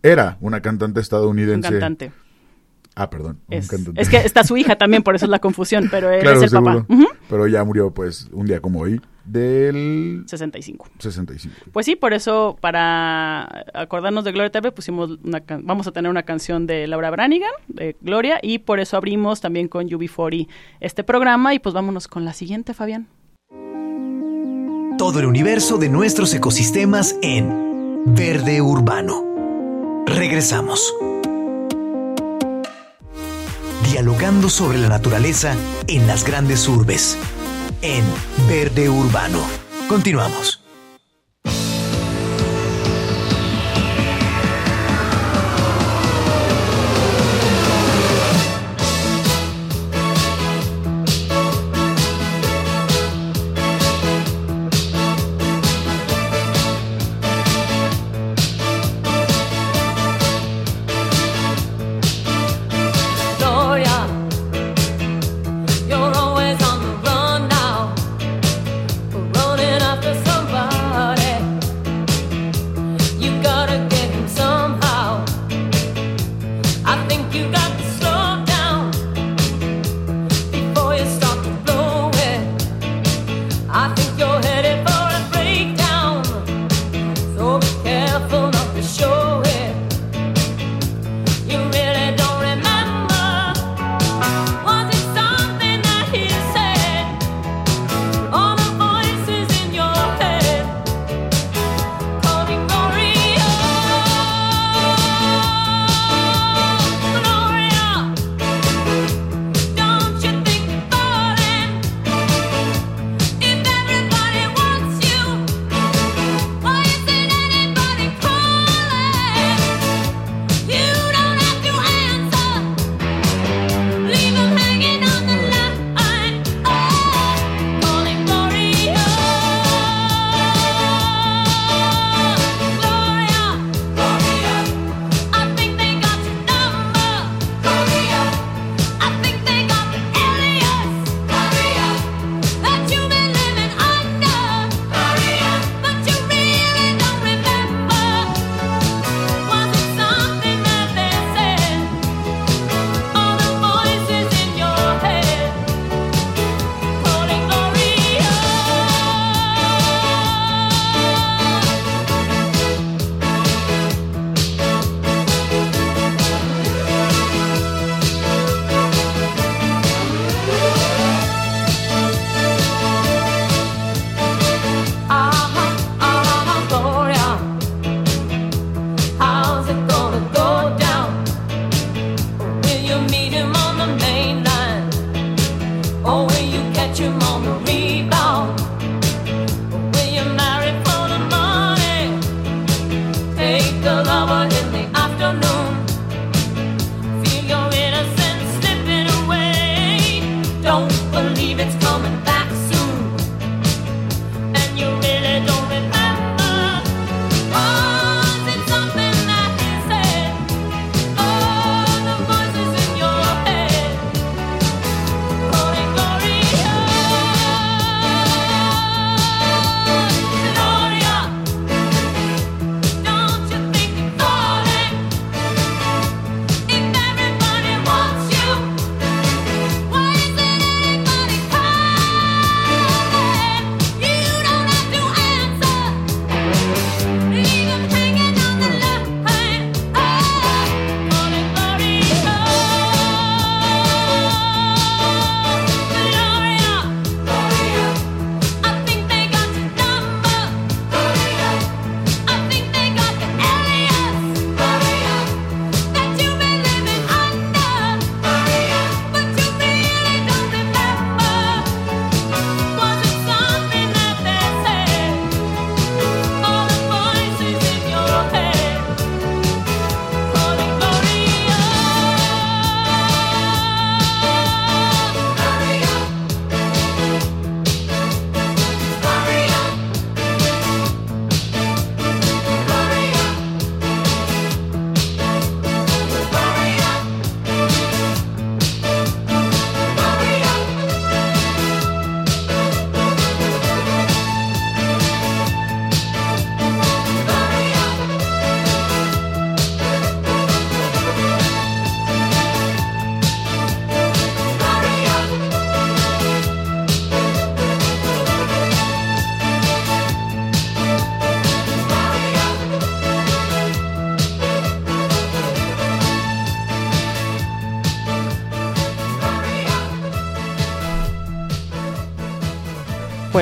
era 0.03 0.37
una 0.41 0.61
cantante 0.61 0.99
Un 0.99 1.03
estadounidense. 1.03 1.69
cantante. 1.71 2.13
Ah, 2.95 3.11
perdón, 3.11 3.41
un 3.49 3.55
Es, 3.55 3.69
cantante. 3.69 4.01
es 4.01 4.09
que 4.09 4.19
está 4.19 4.45
su 4.45 4.57
hija 4.57 4.77
también, 4.77 5.03
por 5.03 5.17
eso 5.17 5.25
es 5.25 5.31
la 5.31 5.41
confusión, 5.41 5.89
pero 5.91 6.11
él 6.13 6.21
claro, 6.21 6.37
es 6.39 6.43
el 6.45 6.51
seguro. 6.51 6.87
papá. 6.87 7.05
Pero 7.29 7.47
ya 7.49 7.65
murió, 7.65 7.91
pues, 7.93 8.29
un 8.33 8.47
día 8.47 8.61
como 8.61 8.81
hoy. 8.81 9.01
Del 9.25 10.25
65. 10.27 10.89
65. 10.99 11.55
Pues 11.73 11.87
sí, 11.87 11.97
por 11.97 12.13
eso 12.13 12.57
para 12.61 13.65
acordarnos 13.75 14.25
de 14.25 14.33
Gloria 14.33 14.51
TV 14.51 14.71
pusimos 14.73 15.19
una 15.25 15.41
can- 15.41 15.65
vamos 15.65 15.87
a 15.87 15.93
tener 15.93 16.11
una 16.11 16.23
canción 16.25 16.67
de 16.67 16.87
Laura 16.87 17.11
Branigan, 17.11 17.51
de 17.69 17.97
Gloria, 18.01 18.39
y 18.43 18.59
por 18.59 18.81
eso 18.81 18.97
abrimos 18.97 19.41
también 19.41 19.69
con 19.69 19.89
UB40 19.89 20.49
este 20.81 21.05
programa 21.05 21.55
y 21.55 21.59
pues 21.59 21.75
vámonos 21.75 22.07
con 22.09 22.25
la 22.25 22.33
siguiente, 22.33 22.75
Fabián. 22.75 23.09
Todo 24.99 25.19
el 25.21 25.27
universo 25.27 25.77
de 25.79 25.89
nuestros 25.89 26.33
ecosistemas 26.35 27.17
en 27.23 28.03
Verde 28.15 28.61
Urbano. 28.63 30.05
Regresamos. 30.07 30.95
Dialogando 33.91 34.49
sobre 34.49 34.79
la 34.79 34.89
naturaleza 34.89 35.57
en 35.89 36.07
las 36.07 36.25
grandes 36.25 36.69
urbes. 36.69 37.17
En 37.85 38.03
Verde 38.49 38.89
Urbano. 38.89 39.41
Continuamos. 39.91 40.64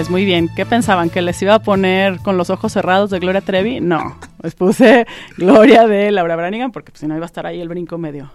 Pues 0.02 0.10
muy 0.10 0.24
bien, 0.24 0.50
¿qué 0.56 0.66
pensaban? 0.66 1.10
¿Que 1.10 1.22
les 1.22 1.40
iba 1.42 1.54
a 1.54 1.58
poner 1.60 2.18
con 2.18 2.36
los 2.36 2.50
ojos 2.50 2.72
cerrados 2.72 3.10
de 3.10 3.20
Gloria 3.20 3.40
Trevi? 3.40 3.80
No, 3.80 4.16
les 4.42 4.52
puse 4.56 5.06
Gloria 5.38 5.86
de 5.86 6.10
Laura 6.10 6.34
Branigan 6.34 6.72
porque 6.72 6.90
pues, 6.90 6.98
si 6.98 7.06
no 7.06 7.14
iba 7.14 7.24
a 7.24 7.26
estar 7.26 7.46
ahí 7.46 7.60
el 7.60 7.68
brinco 7.68 7.98
medio, 7.98 8.32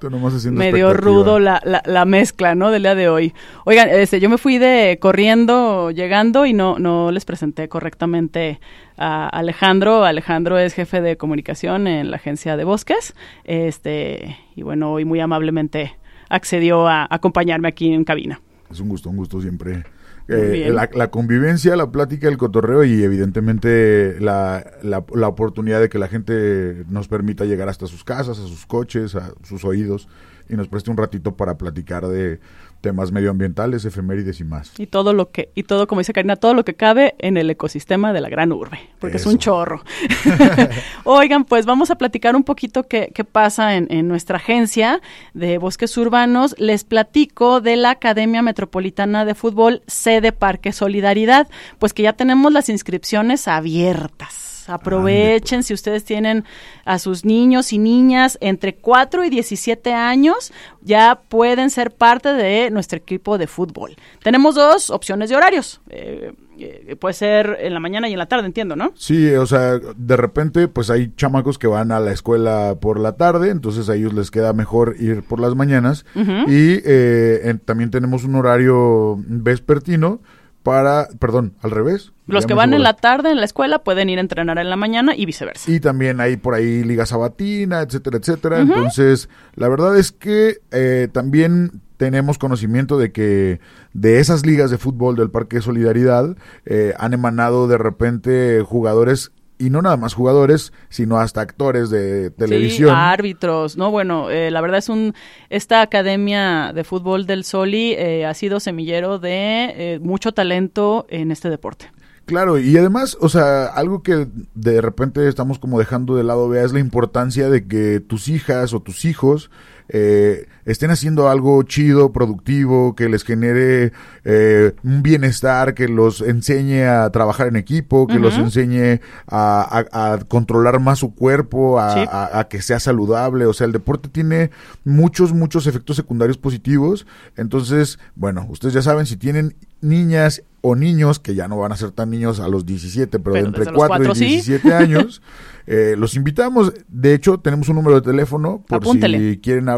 medio 0.50 0.94
rudo 0.94 1.40
la, 1.40 1.62
la, 1.66 1.84
la 1.86 2.06
mezcla, 2.06 2.56
¿no? 2.56 2.72
Del 2.72 2.84
día 2.84 2.96
de 2.96 3.10
hoy. 3.10 3.34
Oigan, 3.66 3.90
este, 3.90 4.22
yo 4.22 4.30
me 4.30 4.38
fui 4.38 4.60
de 4.60 4.98
corriendo, 5.02 5.92
llegando 5.92 6.46
y 6.46 6.54
no, 6.54 6.80
no 6.80 7.12
les 7.12 7.26
presenté 7.26 7.68
correctamente 7.68 8.62
a 8.96 9.28
Alejandro. 9.28 10.06
Alejandro 10.06 10.58
es 10.58 10.74
jefe 10.74 11.02
de 11.02 11.18
comunicación 11.18 11.86
en 11.88 12.12
la 12.12 12.16
agencia 12.16 12.56
de 12.56 12.64
bosques. 12.64 13.14
Este, 13.44 14.38
y 14.56 14.62
bueno, 14.62 14.94
hoy 14.94 15.04
muy 15.04 15.20
amablemente 15.20 15.98
accedió 16.30 16.88
a 16.88 17.08
acompañarme 17.10 17.68
aquí 17.68 17.92
en 17.92 18.06
cabina. 18.06 18.40
Es 18.72 18.80
un 18.80 18.88
gusto, 18.88 19.10
un 19.10 19.18
gusto 19.18 19.42
siempre. 19.42 19.84
Eh, 20.30 20.70
la, 20.74 20.90
la 20.94 21.10
convivencia, 21.10 21.76
la 21.78 21.92
plática, 21.92 22.28
el 22.28 22.38
cotorreo 22.38 22.84
y 22.84 23.02
evidentemente 23.04 24.18
la, 24.20 24.66
la, 24.84 25.06
la 25.14 25.28
oportunidad 25.28 25.80
de 25.80 25.88
que 25.88 26.00
la 26.00 26.10
gente 26.10 26.84
nos 26.90 27.08
permita 27.08 27.46
llegar 27.46 27.70
hasta 27.70 27.88
sus 27.88 28.04
casas, 28.04 28.38
a 28.38 28.48
sus 28.48 28.66
coches, 28.66 29.16
a 29.16 29.32
sus 29.44 29.64
oídos 29.64 30.10
y 30.50 30.56
nos 30.56 30.68
preste 30.68 30.92
un 30.92 30.98
ratito 30.98 31.36
para 31.36 31.58
platicar 31.58 32.08
de 32.08 32.40
temas 32.82 33.12
medioambientales, 33.12 33.86
efemérides 33.86 34.40
y 34.40 34.44
más. 34.44 34.72
Y 34.78 34.88
todo 34.88 35.14
lo 35.14 35.32
que, 35.32 35.52
y 35.56 35.64
todo, 35.64 35.88
como 35.88 36.02
dice 36.02 36.14
Karina, 36.14 36.36
todo 36.36 36.54
lo 36.54 36.64
que 36.64 36.76
cabe 36.76 37.16
en 37.20 37.38
el 37.38 37.50
ecosistema 37.50 38.14
de 38.14 38.22
la 38.22 38.30
gran 38.30 38.52
urbe, 38.52 38.80
porque 39.00 39.18
es 39.18 39.26
un 39.26 39.38
chorro. 39.38 39.84
Oigan, 41.04 41.46
pues 41.46 41.66
vamos 41.66 41.92
a 41.92 41.96
platicar 41.96 42.36
un 42.36 42.44
poquito 42.44 42.84
qué, 42.84 43.12
qué 43.14 43.24
pasa 43.24 43.76
en, 43.76 43.88
en 43.90 44.08
nuestra 44.08 44.38
agencia 44.38 45.02
de 45.34 45.58
bosques 45.58 45.96
urbanos. 45.98 46.56
Les 46.58 46.84
platico 46.84 47.62
de 47.62 47.76
la 47.76 47.92
Academia 47.92 48.42
Metropolitana 48.42 49.26
de 49.26 49.36
Fútbol, 49.36 49.82
sede 49.88 50.32
Parque 50.32 50.72
Solidaridad, 50.72 51.48
pues 51.80 51.94
que 51.94 52.04
ya 52.04 52.14
tenemos 52.14 52.54
las 52.54 52.70
inscripciones 52.70 53.48
abiertas. 53.48 54.47
Aprovechen 54.68 55.64
si 55.64 55.74
ustedes 55.74 56.04
tienen 56.04 56.44
a 56.86 57.00
sus 57.00 57.26
niños 57.26 57.74
y 57.74 57.78
niñas 57.80 58.38
entre 58.42 58.76
4 58.76 59.24
y 59.24 59.30
17 59.30 59.94
años, 59.94 60.52
ya 60.82 61.22
pueden 61.30 61.70
ser 61.70 61.92
parte 61.92 62.34
de 62.34 62.70
nuestro 62.72 62.98
equipo 62.98 63.38
de 63.38 63.48
fútbol. 63.48 63.96
Tenemos 64.24 64.56
dos 64.56 64.90
opciones 64.90 65.30
de 65.30 65.36
horarios. 65.36 65.82
Eh, 65.90 66.34
eh, 66.60 66.96
puede 67.00 67.14
ser 67.14 67.58
en 67.62 67.74
la 67.74 67.80
mañana 67.80 68.10
y 68.10 68.14
en 68.14 68.18
la 68.20 68.26
tarde, 68.26 68.48
entiendo, 68.48 68.76
¿no? 68.76 68.92
Sí, 68.96 69.30
o 69.36 69.46
sea, 69.46 69.78
de 69.96 70.18
repente 70.18 70.68
pues 70.68 70.90
hay 70.90 71.12
chamacos 71.16 71.60
que 71.60 71.68
van 71.68 71.92
a 71.92 72.00
la 72.00 72.12
escuela 72.12 72.76
por 72.82 73.00
la 73.00 73.12
tarde, 73.16 73.52
entonces 73.52 73.90
a 73.90 73.96
ellos 73.96 74.14
les 74.14 74.32
queda 74.32 74.54
mejor 74.54 74.96
ir 75.00 75.22
por 75.24 75.40
las 75.40 75.54
mañanas. 75.56 76.06
Y 76.16 76.82
eh, 76.84 77.42
en- 77.44 77.60
también 77.60 77.92
tenemos 77.92 78.24
un 78.24 78.36
horario 78.36 79.18
vespertino 79.28 80.20
para, 80.64 81.08
perdón, 81.20 81.54
al 81.62 81.72
revés. 81.72 82.12
Los 82.28 82.46
que 82.46 82.54
van 82.54 82.74
en 82.74 82.84
la 82.84 82.94
tarde 82.94 83.32
en 83.32 83.38
la 83.38 83.46
escuela 83.46 83.80
pueden 83.80 84.10
ir 84.10 84.18
a 84.18 84.22
entrenar 84.22 84.58
en 84.58 84.70
la 84.70 84.76
mañana 84.76 85.16
y 85.16 85.26
viceversa. 85.26 85.72
Y 85.72 85.80
también 85.80 86.20
hay 86.20 86.36
por 86.36 86.54
ahí 86.54 86.84
liga 86.84 87.06
sabatina, 87.06 87.82
etcétera, 87.82 88.18
etcétera. 88.18 88.60
Entonces, 88.60 89.30
la 89.56 89.70
verdad 89.70 89.98
es 89.98 90.12
que 90.12 90.58
eh, 90.72 91.08
también 91.12 91.82
tenemos 91.98 92.38
conocimiento 92.38 92.98
de 92.98 93.12
que 93.12 93.60
de 93.94 94.20
esas 94.20 94.46
ligas 94.46 94.70
de 94.70 94.78
fútbol 94.78 95.16
del 95.16 95.32
Parque 95.32 95.62
Solidaridad 95.62 96.36
eh, 96.66 96.94
han 96.98 97.14
emanado 97.14 97.68
de 97.68 97.78
repente 97.78 98.62
jugadores, 98.62 99.32
y 99.60 99.70
no 99.70 99.82
nada 99.82 99.98
más 99.98 100.14
jugadores, 100.14 100.74
sino 100.90 101.20
hasta 101.20 101.42
actores 101.42 101.90
de 101.90 102.30
televisión. 102.32 102.90
Sí, 102.90 102.96
árbitros, 102.96 103.78
no, 103.78 103.92
bueno, 103.92 104.30
eh, 104.30 104.52
la 104.52 104.62
verdad 104.62 104.80
es 104.80 104.90
un 104.90 105.14
esta 105.50 105.82
academia 105.82 106.72
de 106.74 106.84
fútbol 106.84 107.26
del 107.26 107.44
Soli 107.44 107.94
eh, 107.94 108.26
ha 108.26 108.34
sido 108.34 108.60
semillero 108.60 109.20
de 109.20 109.74
eh, 109.76 110.00
mucho 110.02 110.34
talento 110.34 111.06
en 111.10 111.32
este 111.32 111.50
deporte. 111.50 111.92
Claro, 112.26 112.60
y 112.60 112.76
además, 112.78 113.18
o 113.22 113.30
sea, 113.30 113.68
algo 113.68 114.04
que 114.04 114.28
de 114.54 114.82
repente 114.82 115.30
estamos 115.30 115.60
como 115.60 115.80
dejando 115.80 116.18
de 116.18 116.26
lado, 116.26 116.50
vea, 116.50 116.66
es 116.66 116.74
la 116.74 116.82
importancia 116.82 117.50
de 117.50 117.66
que 117.68 118.02
tus 118.02 118.28
hijas 118.28 118.74
o 118.74 118.82
tus 118.82 119.06
hijos 119.06 119.50
eh, 119.90 120.48
estén 120.66 120.92
haciendo 120.92 121.30
algo 121.30 121.64
chido, 121.64 122.12
productivo, 122.12 122.96
que 122.96 123.08
les 123.10 123.24
genere 123.24 123.94
eh, 124.26 124.74
un 124.84 125.02
bienestar, 125.02 125.74
que 125.74 125.88
los 125.88 126.22
enseñe 126.22 126.84
a 126.86 127.10
trabajar 127.12 127.48
en 127.48 127.56
equipo, 127.56 128.06
que 128.08 128.20
los 128.20 128.38
enseñe 128.38 129.00
a, 129.28 129.86
a- 129.94 130.14
a 130.14 130.18
controlar 130.26 130.80
más 130.82 131.00
su 131.00 131.16
cuerpo, 131.16 131.80
a, 131.80 131.94
Sí. 131.94 132.00
a- 132.12 132.40
a 132.40 132.48
que 132.50 132.62
sea 132.62 132.80
saludable. 132.80 133.46
O 133.46 133.54
sea, 133.54 133.66
el 133.66 133.72
deporte 133.72 134.10
tiene 134.10 134.52
muchos, 134.84 135.32
muchos 135.34 135.68
efectos 135.68 135.96
secundarios 135.96 136.38
positivos. 136.38 137.08
Entonces, 137.38 138.00
bueno, 138.16 138.46
ustedes 138.50 138.74
ya 138.74 138.82
saben, 138.82 139.06
si 139.06 139.16
tienen 139.16 139.56
niñas 139.80 140.44
o 140.62 140.76
niños, 140.76 141.20
que 141.20 141.36
ya 141.36 141.48
no 141.48 141.58
van 141.58 141.72
a 141.72 141.78
ser 141.78 141.92
tan 141.92 142.10
niños 142.10 142.40
a 142.40 142.48
los 142.50 142.66
17, 142.66 143.20
pero, 143.20 143.34
Pero 143.34 143.44
de 143.44 143.48
entre 143.48 143.60
desde 143.62 143.72
los 143.72 143.78
4 143.78 144.06
cuatro, 144.06 144.12
y 144.14 144.16
sí. 144.16 144.26
17 144.34 144.74
años, 144.74 145.22
eh, 145.68 145.96
los 145.98 146.16
invitamos. 146.16 146.74
De 146.90 147.14
hecho, 147.14 147.38
tenemos 147.40 147.70
un 147.70 147.76
número 147.76 147.96
de 147.96 148.02
teléfono 148.02 148.64
por 148.68 148.78
Apúntele. 148.80 149.18
si 149.34 149.38
quieren 149.38 149.70
hablar. 149.70 149.77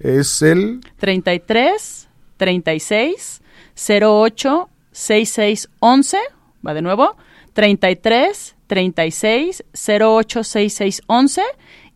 Es 0.00 0.42
el 0.42 0.80
33 0.98 2.08
36 2.36 3.42
08 4.00 4.68
66 4.92 5.68
11, 5.80 6.18
va 6.66 6.74
de 6.74 6.82
nuevo, 6.82 7.16
33 7.52 8.56
36 8.66 9.64
08 10.00 10.44
66 10.44 11.02
11 11.06 11.42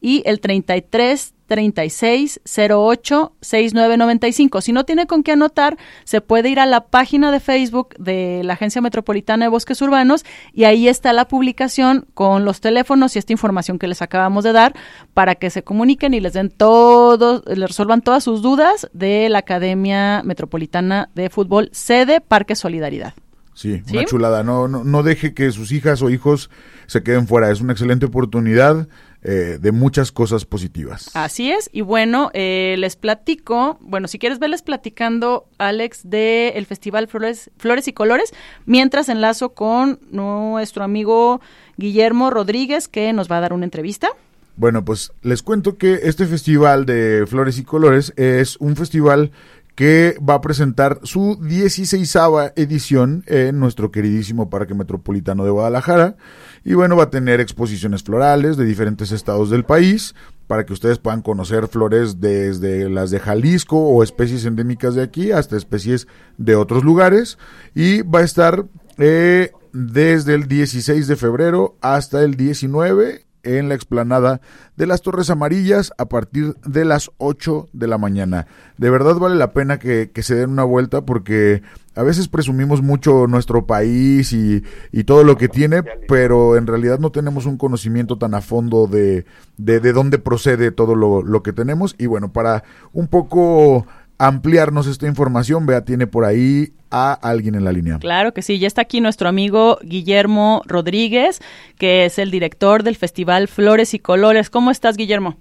y 0.01 0.23
el 0.27 0.41
33 0.41 1.32
36 1.53 2.41
08 2.47 3.33
69 3.43 3.99
95. 3.99 4.62
Si 4.62 4.73
no 4.73 4.85
tiene 4.85 5.07
con 5.07 5.23
qué 5.23 5.33
anotar, 5.33 5.77
se 6.05 6.23
puede 6.23 6.49
ir 6.49 6.59
a 6.59 6.65
la 6.65 6.87
página 6.87 7.31
de 7.31 7.41
Facebook 7.41 7.95
de 7.99 8.41
la 8.43 8.55
Agencia 8.55 8.81
Metropolitana 8.81 9.45
de 9.45 9.51
Bosques 9.51 9.83
Urbanos 9.83 10.25
y 10.55 10.65
ahí 10.65 10.88
está 10.88 11.12
la 11.12 11.29
publicación 11.29 12.07
con 12.15 12.47
los 12.47 12.62
teléfonos 12.62 13.15
y 13.17 13.19
esta 13.19 13.35
información 13.35 13.79
que 13.79 13.87
les 13.87 14.01
acabamos 14.01 14.45
de 14.45 14.53
dar 14.53 14.75
para 15.12 15.35
que 15.35 15.51
se 15.51 15.62
comuniquen 15.62 16.15
y 16.15 16.21
les 16.21 16.33
den 16.33 16.49
todos, 16.49 17.43
les 17.47 17.69
resuelvan 17.69 18.01
todas 18.01 18.25
sus 18.25 18.41
dudas 18.41 18.88
de 18.95 19.29
la 19.29 19.41
Academia 19.41 20.23
Metropolitana 20.25 21.11
de 21.15 21.29
Fútbol, 21.29 21.69
sede 21.73 22.23
Parque 22.23 22.55
Solidaridad. 22.55 23.12
Sí, 23.53 23.83
¿Sí? 23.85 23.99
una 23.99 24.07
chulada. 24.07 24.43
No, 24.43 24.69
no, 24.69 24.85
no 24.85 25.03
deje 25.03 25.35
que 25.35 25.53
sus 25.53 25.71
hijas 25.71 26.01
o 26.01 26.09
hijos 26.09 26.49
se 26.87 27.03
queden 27.03 27.27
fuera. 27.27 27.51
Es 27.51 27.61
una 27.61 27.73
excelente 27.73 28.07
oportunidad 28.07 28.88
eh, 29.25 29.59
de 29.61 29.73
muchas 29.73 30.11
cosas 30.11 30.45
positivas. 30.45 31.11
Así 31.15 31.51
es, 31.51 31.71
y 31.73 31.83
bueno, 31.83 32.31
eh, 32.35 32.75
les 32.79 32.97
platico, 32.97 33.79
bueno, 33.81 34.09
si 34.09 34.19
quieres 34.19 34.39
verles 34.39 34.63
platicando, 34.63 35.47
Alex, 35.59 36.01
del 36.03 36.67
Festival 36.67 37.07
Flores, 37.07 37.51
Flores 37.57 37.87
y 37.87 37.93
Colores, 37.93 38.33
mientras 38.67 39.09
enlazo 39.09 39.51
con 39.51 40.01
nuestro 40.11 40.83
amigo 40.83 41.41
Guillermo 41.77 42.31
Rodríguez, 42.31 42.89
que 42.89 43.13
nos 43.13 43.31
va 43.31 43.39
a 43.39 43.41
dar 43.41 43.53
una 43.53 43.65
entrevista. 43.65 44.09
Bueno, 44.57 44.85
pues 44.85 45.13
les 45.23 45.43
cuento 45.43 45.79
que 45.79 46.01
este 46.03 46.27
festival 46.27 46.85
de 46.85 47.25
Flores 47.27 47.59
y 47.59 47.65
Colores 47.65 48.13
es 48.17 48.57
un 48.59 48.77
festival 48.77 49.31
que 49.75 50.17
va 50.19 50.35
a 50.35 50.41
presentar 50.41 51.01
su 51.03 51.39
16 51.41 52.17
edición 52.57 53.25
en 53.27 53.59
nuestro 53.59 53.91
queridísimo 53.91 54.51
Parque 54.51 54.75
Metropolitano 54.75 55.45
de 55.45 55.51
Guadalajara. 55.51 56.17
Y 56.65 56.75
bueno, 56.75 56.97
va 56.97 57.05
a 57.05 57.11
tener 57.11 57.41
exposiciones 57.41 58.03
florales 58.03 58.57
de 58.57 58.65
diferentes 58.65 59.13
estados 59.13 59.51
del 59.51 59.65
país 59.65 60.15
para 60.47 60.67
que 60.67 60.75
ustedes 60.75 60.99
puedan 60.99 61.23
conocer 61.23 61.69
flores 61.69 62.21
desde 62.21 62.91
las 62.91 63.11
de 63.11 63.21
Jalisco 63.21 63.79
o 63.79 64.03
especies 64.03 64.45
endémicas 64.45 64.95
de 64.95 65.03
aquí 65.03 65.33
hasta 65.33 65.57
especies 65.57 66.07
de 66.37 66.55
otros 66.55 66.85
lugares. 66.85 67.39
Y 67.75 68.03
va 68.03 68.21
a 68.21 68.25
estar 68.25 68.67
eh, 68.99 69.53
desde 69.73 70.35
el 70.35 70.49
16 70.49 71.09
de 71.09 71.17
febrero 71.17 71.77
hasta 71.81 72.23
el 72.23 72.35
19 72.35 73.25
en 73.42 73.68
la 73.68 73.74
explanada 73.74 74.40
de 74.76 74.87
las 74.87 75.02
Torres 75.02 75.31
Amarillas 75.31 75.92
a 75.98 76.07
partir 76.07 76.55
de 76.64 76.85
las 76.85 77.11
8 77.18 77.68
de 77.72 77.87
la 77.87 77.98
mañana. 77.98 78.46
De 78.78 78.90
verdad 78.90 79.16
vale 79.16 79.37
la 79.37 79.52
pena 79.52 79.78
que, 79.78 80.11
que 80.12 80.22
se 80.22 80.35
den 80.35 80.50
una 80.50 80.64
vuelta 80.64 81.02
porque 81.02 81.62
a 81.94 82.02
veces 82.02 82.28
presumimos 82.28 82.81
mucho 82.81 83.26
nuestro 83.26 83.66
país 83.66 84.33
y, 84.33 84.62
y 84.92 85.05
todo 85.05 85.24
lo 85.24 85.37
que 85.37 85.48
tiene, 85.48 85.83
pero 86.09 86.57
en 86.57 86.66
realidad 86.66 86.98
no 86.98 87.12
tenemos 87.12 87.44
un 87.44 87.59
conocimiento 87.59 88.16
tan 88.16 88.35
a 88.35 88.40
fondo 88.40 88.87
de, 88.87 89.26
de, 89.59 89.81
de 89.81 89.92
dónde 89.92 90.18
procede 90.18 90.70
todo 90.70 90.94
lo, 90.94 91.22
lo 91.22 91.42
que 91.42 91.52
tenemos. 91.52 91.94
Y 91.98 92.07
bueno, 92.07 92.33
para 92.33 92.64
un 92.92 93.09
poco 93.09 93.87
ampliarnos 94.18 94.87
esta 94.87 95.07
información, 95.07 95.66
vea, 95.66 95.85
tiene 95.85 96.07
por 96.07 96.25
ahí 96.25 96.72
a 96.90 97.12
alguien 97.12 97.55
en 97.55 97.64
la 97.64 97.72
línea. 97.72 97.98
Claro 97.98 98.33
que 98.35 98.42
sí, 98.42 98.59
ya 98.59 98.66
está 98.66 98.83
aquí 98.83 99.01
nuestro 99.01 99.29
amigo 99.29 99.79
Guillermo 99.83 100.62
Rodríguez, 100.66 101.40
que 101.79 102.05
es 102.05 102.18
el 102.18 102.31
director 102.31 102.83
del 102.83 102.96
Festival 102.96 103.48
Flores 103.48 103.94
y 103.94 103.98
Colores. 103.98 104.51
¿Cómo 104.51 104.70
estás, 104.70 104.96
Guillermo? 104.96 105.37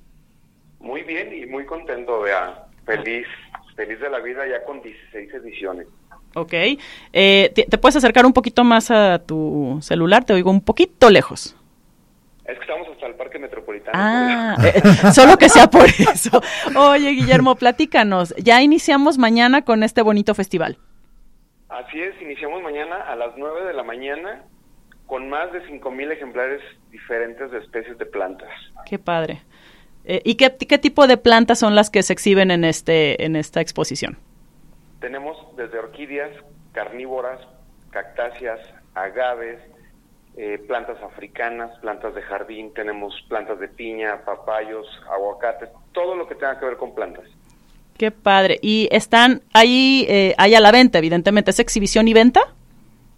Muy 0.79 1.03
bien 1.03 1.29
y 1.33 1.45
muy 1.45 1.65
contento, 1.65 2.21
vea. 2.21 2.65
Feliz, 2.85 3.27
feliz 3.75 3.99
de 3.99 4.09
la 4.09 4.19
vida 4.19 4.47
ya 4.49 4.63
con 4.65 4.81
16 4.81 5.33
ediciones. 5.33 5.87
Ok. 6.33 6.53
Eh, 6.53 7.51
¿te, 7.53 7.63
te 7.63 7.77
puedes 7.77 7.95
acercar 7.95 8.25
un 8.25 8.33
poquito 8.33 8.63
más 8.63 8.89
a 8.89 9.19
tu 9.19 9.77
celular? 9.81 10.23
Te 10.23 10.33
oigo 10.33 10.49
un 10.49 10.61
poquito 10.61 11.09
lejos. 11.09 11.55
Es 12.45 12.57
que 12.57 12.61
estamos 12.61 12.87
hasta 12.87 13.07
el 13.07 13.15
Parque 13.15 13.39
Metropolitano. 13.39 13.70
Ah, 13.93 14.55
eh, 14.63 14.81
solo 15.13 15.37
que 15.37 15.49
sea 15.49 15.69
por 15.69 15.85
eso. 15.85 16.41
Oye, 16.75 17.11
Guillermo, 17.11 17.55
platícanos. 17.55 18.33
Ya 18.37 18.61
iniciamos 18.61 19.17
mañana 19.17 19.63
con 19.63 19.83
este 19.83 20.01
bonito 20.01 20.33
festival. 20.35 20.77
Así 21.69 22.01
es, 22.01 22.21
iniciamos 22.21 22.61
mañana 22.61 22.97
a 22.97 23.15
las 23.15 23.31
9 23.37 23.65
de 23.65 23.73
la 23.73 23.83
mañana 23.83 24.43
con 25.05 25.29
más 25.29 25.51
de 25.51 25.61
5.000 25.67 26.11
ejemplares 26.11 26.61
diferentes 26.89 27.51
de 27.51 27.59
especies 27.59 27.97
de 27.97 28.05
plantas. 28.05 28.49
Qué 28.85 28.99
padre. 28.99 29.41
Eh, 30.05 30.21
¿Y 30.23 30.35
qué, 30.35 30.55
qué, 30.55 30.77
tipo 30.77 31.07
de 31.07 31.17
plantas 31.17 31.59
son 31.59 31.75
las 31.75 31.89
que 31.89 32.03
se 32.03 32.13
exhiben 32.13 32.49
en, 32.51 32.63
este, 32.63 33.23
en 33.23 33.35
esta 33.35 33.61
exposición? 33.61 34.17
Tenemos 34.99 35.37
desde 35.57 35.79
orquídeas, 35.79 36.31
carnívoras, 36.71 37.39
cactáceas, 37.91 38.59
agaves, 38.95 39.59
eh, 40.37 40.57
plantas 40.67 41.01
africanas, 41.01 41.77
plantas 41.79 42.15
de 42.15 42.21
jardín, 42.21 42.73
tenemos 42.73 43.13
plantas 43.27 43.59
de 43.59 43.67
piña, 43.67 44.23
papayos, 44.25 44.87
aguacates, 45.09 45.69
todo 45.91 46.15
lo 46.15 46.27
que 46.27 46.35
tenga 46.35 46.59
que 46.59 46.65
ver 46.65 46.77
con 46.77 46.95
plantas. 46.95 47.25
Qué 47.97 48.11
padre. 48.11 48.57
¿Y 48.61 48.87
están 48.91 49.41
ahí, 49.53 50.05
eh, 50.09 50.33
ahí 50.37 50.55
a 50.55 50.59
la 50.59 50.71
venta, 50.71 50.97
evidentemente? 50.97 51.51
¿Es 51.51 51.59
exhibición 51.59 52.07
y 52.07 52.13
venta? 52.13 52.41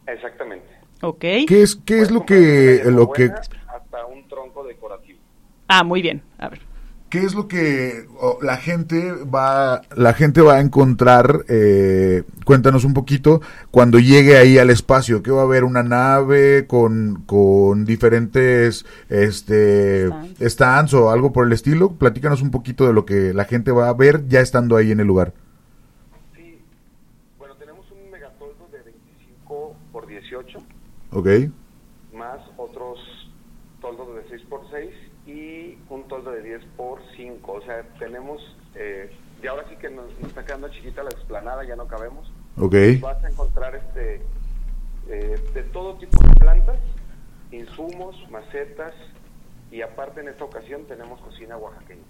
Exactamente. 0.08 0.68
Ok. 1.02 1.20
¿Qué 1.20 1.62
es, 1.62 1.76
qué 1.86 2.00
es 2.00 2.12
lo 2.12 2.26
que, 2.26 2.82
lo 2.86 3.12
que... 3.12 3.32
Hasta 3.68 4.06
un 4.06 4.28
tronco 4.28 4.64
decorativo. 4.64 5.20
Ah, 5.68 5.84
muy 5.84 6.02
bien. 6.02 6.22
A 6.38 6.50
ver. 6.50 6.73
¿Qué 7.14 7.20
es 7.20 7.36
lo 7.36 7.48
que 7.48 8.08
la 8.42 8.58
gente 8.58 9.12
va, 9.12 9.84
la 9.96 10.16
gente 10.16 10.42
va 10.42 10.56
a 10.56 10.62
encontrar? 10.62 11.46
Eh, 11.48 12.24
cuéntanos 12.44 12.86
un 12.86 12.96
poquito 12.96 13.40
cuando 13.70 14.00
llegue 14.00 14.36
ahí 14.36 14.58
al 14.58 14.72
espacio. 14.72 15.22
¿Qué 15.22 15.30
va 15.30 15.42
a 15.42 15.44
haber? 15.44 15.64
¿Una 15.64 15.84
nave 15.84 16.66
con, 16.66 17.22
con 17.28 17.86
diferentes 17.86 18.84
este, 19.10 20.08
stands. 20.08 20.54
stands 20.54 20.94
o 20.96 21.12
algo 21.12 21.32
por 21.32 21.46
el 21.46 21.54
estilo? 21.54 21.92
Platícanos 21.92 22.42
un 22.42 22.50
poquito 22.50 22.88
de 22.88 22.94
lo 22.94 23.06
que 23.06 23.32
la 23.32 23.46
gente 23.46 23.72
va 23.72 23.90
a 23.90 23.94
ver 23.94 24.28
ya 24.28 24.40
estando 24.40 24.76
ahí 24.76 24.90
en 24.90 25.00
el 25.00 25.06
lugar. 25.06 25.34
Sí, 26.36 26.58
bueno, 27.38 27.54
tenemos 27.58 27.86
un 27.92 28.10
megatoldo 28.10 28.68
de 28.72 28.82
25 28.82 29.76
por 29.92 30.08
18. 30.08 30.58
Ok. 31.12 31.28
Más 32.12 32.40
otros 32.58 32.98
toldos 33.82 34.16
de 34.16 34.30
6 34.30 34.42
por 34.50 34.62
6 34.72 34.90
y 35.26 35.78
un 35.90 36.08
toldo 36.08 36.32
de 36.32 36.42
10 36.42 36.62
por 36.78 37.00
5. 37.16 37.52
O 37.52 37.53
sea, 37.66 37.84
tenemos, 38.00 38.42
eh, 38.76 39.12
y 39.42 39.48
ahora 39.48 39.66
sí 39.70 39.76
que 39.78 39.90
nos, 39.90 40.06
nos, 40.20 40.30
está 40.30 40.46
quedando 40.46 40.70
chiquita 40.70 41.04
la 41.04 41.10
explanada, 41.10 41.64
ya 41.64 41.76
no 41.76 41.88
cabemos. 41.88 42.32
Ok. 42.58 42.76
Vas 43.02 43.24
a 43.24 43.30
encontrar 43.30 43.76
este 43.76 44.22
eh, 45.10 45.36
de 45.54 45.64
todo 45.64 45.96
tipo 45.96 46.18
de 46.24 46.34
plantas, 46.36 46.78
insumos, 47.52 48.16
macetas 48.30 48.94
y 49.72 49.82
aparte 49.82 50.22
en 50.22 50.30
esta 50.30 50.46
ocasión 50.46 50.86
tenemos 50.88 51.20
cocina 51.22 51.58
oaxaqueña. 51.58 52.04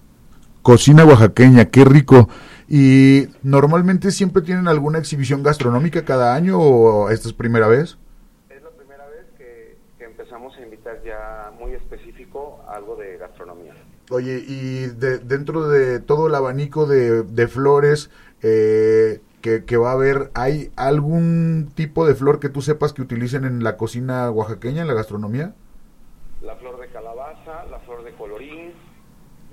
Cocina 0.62 1.06
oaxaqueña, 1.06 1.66
qué 1.66 1.86
rico. 1.86 2.30
¿Y 2.70 3.30
normalmente 3.42 4.12
siempre 4.12 4.42
tienen 4.42 4.68
alguna 4.68 5.00
exhibición 5.00 5.44
gastronómica 5.44 6.06
cada 6.06 6.36
año 6.36 6.60
o 6.60 7.10
esta 7.10 7.28
es 7.28 7.34
primera 7.34 7.68
vez? 7.68 7.98
Es 8.50 8.62
la 8.62 8.70
primera 8.70 9.06
vez 9.08 9.26
que, 9.38 9.78
que 9.98 10.06
empezamos 10.06 10.56
a 10.56 10.62
invitar 10.62 11.02
ya 11.04 11.52
muy 11.60 11.74
específico 11.74 12.64
algo 12.68 12.96
de 12.96 13.18
gastronomía. 13.18 13.74
Oye, 14.14 14.44
y 14.48 14.86
de, 14.86 15.18
dentro 15.18 15.68
de 15.68 16.00
todo 16.00 16.28
el 16.28 16.36
abanico 16.36 16.86
de, 16.86 17.24
de 17.24 17.48
flores 17.48 18.12
eh, 18.44 19.22
que, 19.42 19.66
que, 19.66 19.76
va 19.76 19.90
a 19.90 19.94
haber, 19.94 20.30
¿hay 20.36 20.72
algún 20.76 21.72
tipo 21.74 22.06
de 22.06 22.14
flor 22.14 22.40
que 22.40 22.50
tú 22.50 22.62
sepas 22.62 22.94
que 22.94 23.02
utilicen 23.02 23.44
en 23.44 23.64
la 23.64 23.76
cocina 23.76 24.30
oaxaqueña, 24.30 24.84
en 24.84 24.88
la 24.88 24.94
gastronomía? 24.94 25.56
La 26.44 26.56
flor 26.58 26.80
de 26.80 26.90
calabaza, 26.90 27.66
la 27.72 27.80
flor 27.80 28.04
de 28.04 28.12
colorín, 28.14 28.74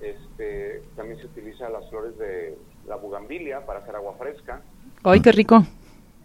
este, 0.03 0.83
también 0.95 1.19
se 1.21 1.25
utilizan 1.25 1.73
las 1.73 1.89
flores 1.89 2.19
de 2.19 2.59
la 2.87 2.97
bugambilia 2.97 3.65
para 3.65 3.79
hacer 3.79 3.97
agua 3.97 4.15
fresca. 4.19 4.61
¡Ay, 5.05 5.23
qué 5.23 5.33
rico! 5.33 5.65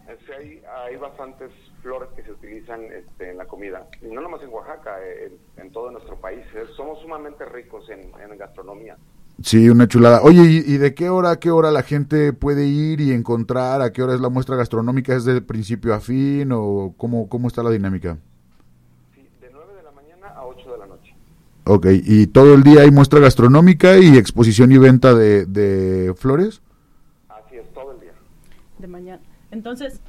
Es, 0.09 0.29
hay, 0.37 0.61
hay 0.85 0.97
bastantes 0.97 1.51
flores 1.81 2.09
que 2.17 2.23
se 2.23 2.33
utilizan 2.33 2.83
este, 2.91 3.31
en 3.31 3.37
la 3.37 3.45
comida. 3.45 3.87
Y 4.01 4.07
no 4.07 4.19
nomás 4.19 4.43
en 4.43 4.49
Oaxaca, 4.49 4.97
en, 5.07 5.37
en 5.55 5.71
todo 5.71 5.89
nuestro 5.89 6.04
país. 6.25 6.43
Somos 6.75 6.99
sumamente 7.01 7.45
ricos 7.45 7.87
en, 7.89 7.99
en 8.19 8.37
gastronomía. 8.37 8.97
Sí, 9.43 9.69
una 9.69 9.87
chulada. 9.87 10.21
Oye, 10.23 10.41
¿y, 10.41 10.73
¿y, 10.73 10.77
de 10.77 10.95
qué 10.95 11.09
hora 11.09 11.31
a 11.31 11.39
qué 11.39 11.51
hora 11.51 11.69
la 11.69 11.83
gente 11.83 12.33
puede 12.33 12.65
ir 12.65 12.99
y 12.99 13.11
encontrar? 13.11 13.81
¿A 13.81 13.91
qué 13.91 14.01
hora 14.01 14.15
es 14.15 14.21
la 14.21 14.29
muestra 14.29 14.55
gastronómica? 14.55 15.15
¿Es 15.15 15.25
de 15.25 15.39
principio 15.41 15.93
a 15.93 15.99
fin 15.99 16.51
o 16.51 16.95
cómo, 16.97 17.29
cómo 17.29 17.47
está 17.47 17.61
la 17.61 17.69
dinámica? 17.69 18.17
Sí, 19.13 19.21
de 19.39 19.49
9 19.53 19.73
de 19.75 19.83
la 19.83 19.91
mañana 19.91 20.27
a 20.29 20.47
8 20.47 20.71
de 20.71 20.77
la 20.79 20.87
noche. 20.87 21.13
Ok, 21.65 21.87
¿y 21.91 22.25
todo 22.27 22.55
el 22.55 22.63
día 22.63 22.81
hay 22.81 22.91
muestra 22.91 23.19
gastronómica 23.19 23.99
y 23.99 24.17
exposición 24.17 24.71
y 24.71 24.79
venta 24.79 25.13
de, 25.13 25.45
de 25.45 26.15
flores? 26.15 26.61
Así 27.29 27.57
es, 27.57 27.71
todo 27.71 27.91
el 27.91 27.99
día. 27.99 28.13
De 28.79 28.87
mañana. 28.87 29.21
Entonces, 29.51 30.01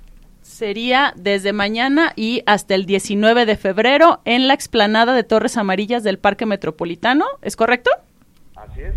sería 0.57 1.13
desde 1.17 1.53
mañana 1.53 2.13
y 2.17 2.43
hasta 2.47 2.75
el 2.75 2.87
19 2.87 3.45
de 3.45 3.57
febrero 3.57 4.21
en 4.25 4.49
la 4.49 4.55
explanada 4.55 5.13
de 5.13 5.23
Torres 5.23 5.59
Amarillas 5.59 6.03
del 6.03 6.19
Parque 6.19 6.47
Metropolitano, 6.47 7.27
¿es 7.43 7.57
correcto? 7.57 7.91
Así 8.55 8.81
es, 8.81 8.95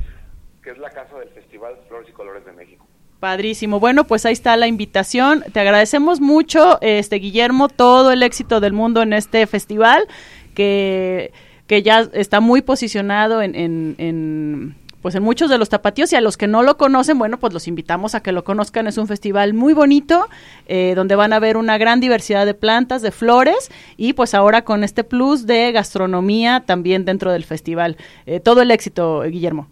que 0.64 0.72
es 0.72 0.78
la 0.78 0.90
casa 0.90 1.20
del 1.20 1.30
Festival 1.30 1.76
Flores 1.90 2.08
y 2.10 2.14
Colores 2.14 2.46
de 2.46 2.54
México. 2.54 2.88
Padrísimo. 3.20 3.82
Bueno, 3.82 4.06
pues 4.06 4.26
ahí 4.26 4.32
está 4.32 4.56
la 4.56 4.68
invitación. 4.68 5.44
Te 5.52 5.60
agradecemos 5.60 6.22
mucho, 6.22 6.80
este 6.82 7.18
Guillermo, 7.18 7.68
todo 7.68 8.14
el 8.14 8.24
éxito 8.24 8.62
del 8.62 8.72
mundo 8.72 9.02
en 9.02 9.12
este 9.12 9.46
festival 9.46 10.08
que, 10.56 11.34
que 11.68 11.84
ya 11.84 12.08
está 12.14 12.40
muy 12.40 12.62
posicionado 12.62 13.42
en, 13.42 13.56
en, 13.56 13.96
en 13.98 14.76
pues 15.02 15.16
en 15.16 15.24
muchos 15.24 15.50
de 15.50 15.58
los 15.58 15.70
tapatíos 15.70 16.12
y 16.14 16.16
a 16.16 16.22
los 16.22 16.38
que 16.38 16.48
no 16.48 16.64
lo 16.64 16.78
conocen, 16.78 17.18
bueno, 17.18 17.40
pues 17.40 17.54
los 17.54 17.68
invitamos 17.68 18.16
a 18.16 18.22
que 18.22 18.32
lo 18.32 18.44
conozcan. 18.44 18.88
Es 18.88 18.98
un 18.98 19.08
festival 19.08 19.54
muy 19.54 19.74
bonito, 19.74 20.28
eh, 20.68 20.94
donde 20.96 21.16
van 21.16 21.34
a 21.34 21.40
ver 21.40 21.58
una 21.58 21.78
gran 21.78 22.00
diversidad 22.00 22.46
de 22.46 22.54
plantas, 22.54 23.02
de 23.02 23.12
flores 23.12 23.72
y 23.98 24.14
pues 24.14 24.34
ahora 24.34 24.64
con 24.64 24.84
este 24.84 25.04
plus 25.04 25.46
de 25.46 25.72
gastronomía 25.72 26.64
también 26.66 27.06
dentro 27.06 27.32
del 27.32 27.46
festival. 27.46 27.98
Eh, 28.26 28.40
todo 28.40 28.62
el 28.62 28.72
éxito, 28.72 29.22
Guillermo. 29.22 29.68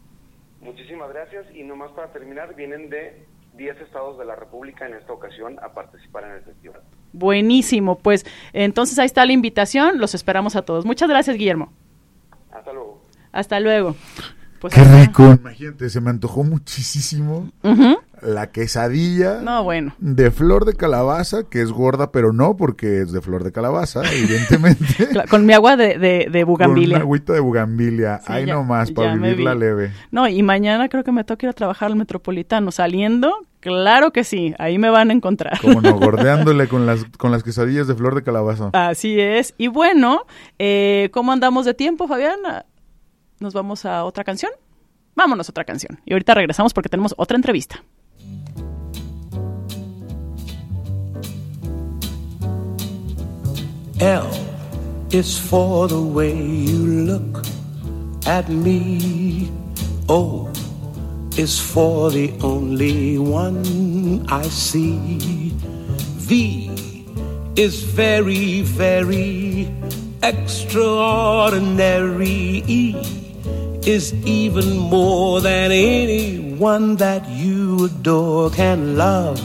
Muchísimas 0.61 1.09
gracias 1.09 1.45
y 1.53 1.63
nomás 1.63 1.91
para 1.91 2.11
terminar, 2.11 2.55
vienen 2.55 2.89
de 2.89 3.25
10 3.57 3.81
estados 3.81 4.17
de 4.17 4.25
la 4.25 4.35
República 4.35 4.85
en 4.85 4.93
esta 4.93 5.11
ocasión 5.11 5.57
a 5.61 5.73
participar 5.73 6.23
en 6.25 6.31
el 6.31 6.41
festival. 6.41 6.81
Buenísimo, 7.13 7.97
pues 7.97 8.25
entonces 8.53 8.99
ahí 8.99 9.05
está 9.05 9.25
la 9.25 9.33
invitación, 9.33 9.97
los 9.97 10.13
esperamos 10.13 10.55
a 10.55 10.61
todos. 10.61 10.85
Muchas 10.85 11.09
gracias, 11.09 11.35
Guillermo. 11.37 11.71
Hasta 12.51 12.71
luego. 12.71 13.01
Hasta 13.31 13.59
luego. 13.59 13.95
Pues 14.59 14.73
Qué 14.73 14.83
rico. 14.83 15.37
Imagínate, 15.41 15.89
se 15.89 16.01
me 16.01 16.09
antojó 16.09 16.43
muchísimo 16.43 17.51
uh 17.63 17.69
-huh. 17.69 17.97
la 18.21 18.47
quesadilla 18.47 19.41
no, 19.41 19.63
bueno. 19.63 19.93
de 19.99 20.31
flor 20.31 20.65
de 20.65 20.73
calabaza, 20.73 21.43
que 21.49 21.61
es 21.61 21.71
gorda, 21.71 22.11
pero 22.11 22.33
no 22.33 22.57
porque 22.57 23.01
es 23.01 23.11
de 23.11 23.21
flor 23.21 23.43
de 23.43 23.51
calabaza, 23.51 24.01
evidentemente. 24.13 25.09
Con 25.29 25.45
mi 25.45 25.53
agua 25.53 25.77
de, 25.77 25.97
de, 25.97 26.27
de 26.31 26.43
bugambilia. 26.43 26.87
Con 26.87 26.95
una 26.95 27.03
agüita 27.03 27.33
de 27.33 27.39
bugambilia. 27.39 28.17
Sí, 28.25 28.33
Ahí 28.33 28.45
ya, 28.45 28.55
nomás, 28.55 28.91
para 28.91 29.15
vivirla 29.15 29.53
vi. 29.53 29.59
leve. 29.59 29.91
No, 30.11 30.27
y 30.27 30.41
mañana 30.43 30.89
creo 30.89 31.03
que 31.03 31.11
me 31.11 31.23
toca 31.23 31.45
ir 31.45 31.49
a 31.49 31.53
trabajar 31.53 31.91
al 31.91 31.95
metropolitano. 31.95 32.71
Saliendo, 32.71 33.31
claro 33.59 34.11
que 34.11 34.23
sí, 34.23 34.53
ahí 34.59 34.77
me 34.79 34.89
van 34.89 35.09
a 35.11 35.13
encontrar. 35.13 35.59
Como 35.61 35.81
no, 35.81 35.93
gordeándole 35.99 36.67
con 36.67 36.85
las, 36.85 37.05
con 37.17 37.31
las 37.31 37.43
quesadillas 37.43 37.87
de 37.87 37.95
flor 37.95 38.15
de 38.15 38.23
calabaza. 38.23 38.69
Así 38.73 39.19
es. 39.19 39.53
Y 39.57 39.67
bueno, 39.67 40.21
eh, 40.57 41.09
¿cómo 41.13 41.31
andamos 41.31 41.65
de 41.65 41.73
tiempo, 41.73 42.07
Fabiana? 42.07 42.65
Nos 43.39 43.53
vamos 43.53 43.85
a 43.85 44.03
otra 44.03 44.23
canción. 44.23 44.51
Vámonos 45.15 45.49
a 45.49 45.51
otra 45.51 45.63
canción. 45.63 45.99
Y 46.05 46.13
ahorita 46.13 46.33
regresamos 46.33 46.73
porque 46.73 46.89
tenemos 46.89 47.13
otra 47.17 47.35
entrevista. 47.35 47.83
L 53.99 54.27
is 55.11 55.39
for 55.39 55.87
the 55.87 55.99
way 55.99 56.31
you 56.31 57.05
look 57.05 57.43
at 58.27 58.47
me. 58.47 59.49
O 60.07 60.47
is 61.35 61.59
for 61.59 62.11
the 62.11 62.31
only 62.43 63.17
one 63.17 64.23
I 64.29 64.43
see. 64.49 65.51
V 66.19 66.69
is 67.55 67.81
very, 67.81 68.61
very 68.61 69.67
extraordinary. 70.21 72.63
E 72.67 73.16
is 73.87 74.13
even 74.25 74.77
more 74.77 75.39
than 75.39 75.71
anyone 75.71 76.97
that 76.97 77.25
you 77.29 77.85
adore 77.85 78.49
can 78.49 78.97
love 78.97 79.39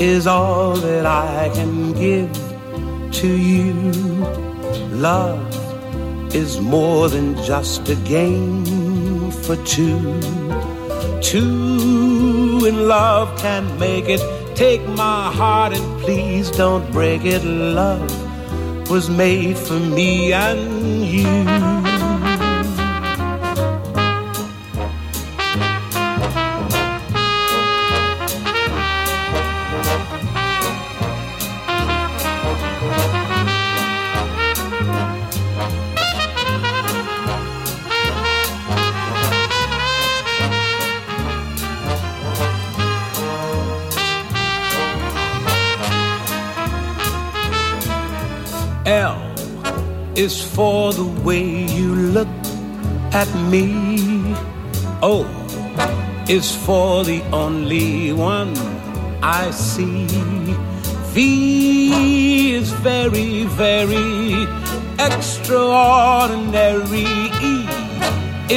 is 0.00 0.26
all 0.26 0.74
that 0.74 1.04
I 1.04 1.50
can 1.52 1.92
give 1.92 2.32
to 3.12 3.28
you. 3.28 3.74
Love 5.08 5.44
is 6.34 6.58
more 6.62 7.10
than 7.10 7.36
just 7.44 7.86
a 7.90 7.96
game 7.96 8.64
for 9.42 9.56
two. 9.66 10.18
Two 11.20 12.64
in 12.66 12.88
love 12.88 13.38
can 13.38 13.78
make 13.78 14.08
it. 14.08 14.22
Take 14.56 14.80
my 14.88 15.30
heart 15.30 15.74
and 15.74 16.00
please 16.00 16.50
don't 16.50 16.90
break 16.90 17.26
it. 17.26 17.44
Love 17.44 18.10
was 18.88 19.10
made 19.10 19.58
for 19.58 19.78
me 19.78 20.32
and 20.32 21.04
you. 21.04 21.87
Way 51.28 51.48
you 51.78 51.88
look 52.16 52.36
at 53.12 53.28
me. 53.52 53.64
O 55.02 55.26
is 56.26 56.56
for 56.64 57.04
the 57.04 57.20
only 57.44 58.14
one 58.14 58.56
I 59.22 59.50
see. 59.50 60.06
V 61.12 62.54
is 62.54 62.72
very, 62.90 63.44
very 63.44 64.46
extraordinary. 65.08 67.12
E 67.52 67.54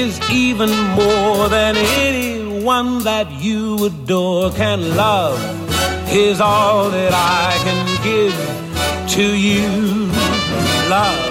is 0.03 0.13
even 0.31 0.71
more 1.01 1.49
than 1.49 1.75
anyone 2.07 3.03
that 3.03 3.27
you 3.45 3.85
adore 3.85 4.49
can 4.51 4.95
love. 4.95 5.39
Is 6.09 6.39
all 6.39 6.89
that 6.89 7.13
I 7.13 7.51
can 7.65 7.81
give 8.09 8.37
to 9.15 9.25
you. 9.49 9.67
Love 10.89 11.30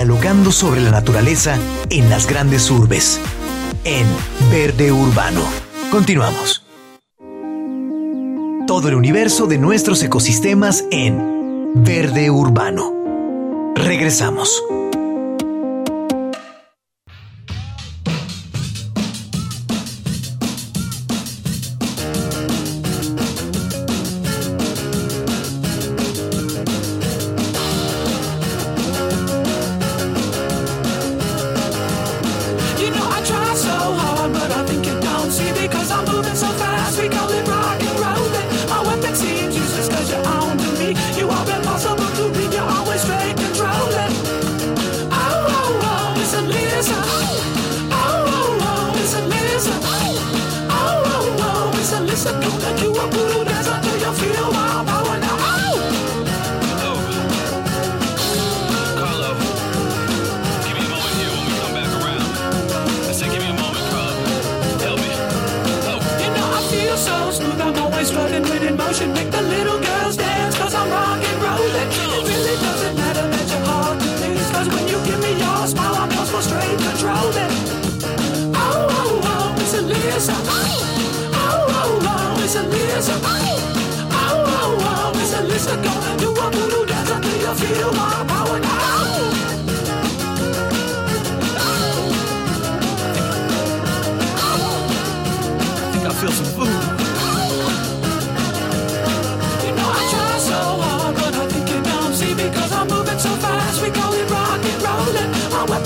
Dialogando 0.00 0.50
sobre 0.50 0.80
la 0.80 0.90
naturaleza 0.90 1.58
en 1.90 2.08
las 2.08 2.26
grandes 2.26 2.70
urbes. 2.70 3.20
En 3.84 4.06
Verde 4.50 4.92
Urbano. 4.92 5.42
Continuamos. 5.90 6.64
Todo 8.66 8.88
el 8.88 8.94
universo 8.94 9.46
de 9.46 9.58
nuestros 9.58 10.02
ecosistemas 10.02 10.86
en 10.90 11.84
Verde 11.84 12.30
Urbano. 12.30 13.74
Regresamos. 13.74 14.64
Oh, 46.82 46.86
oh, 47.92 48.58
oh, 48.62 48.92
it's 48.96 49.12
a 49.12 49.28
miserable. 49.28 49.84
Oh, 50.70 51.02
oh, 51.04 51.36
oh, 51.40 52.06
Listen, 52.06 52.40
don't 52.40 52.58
let 52.62 52.80
you 52.80 52.92
up. 52.94 53.39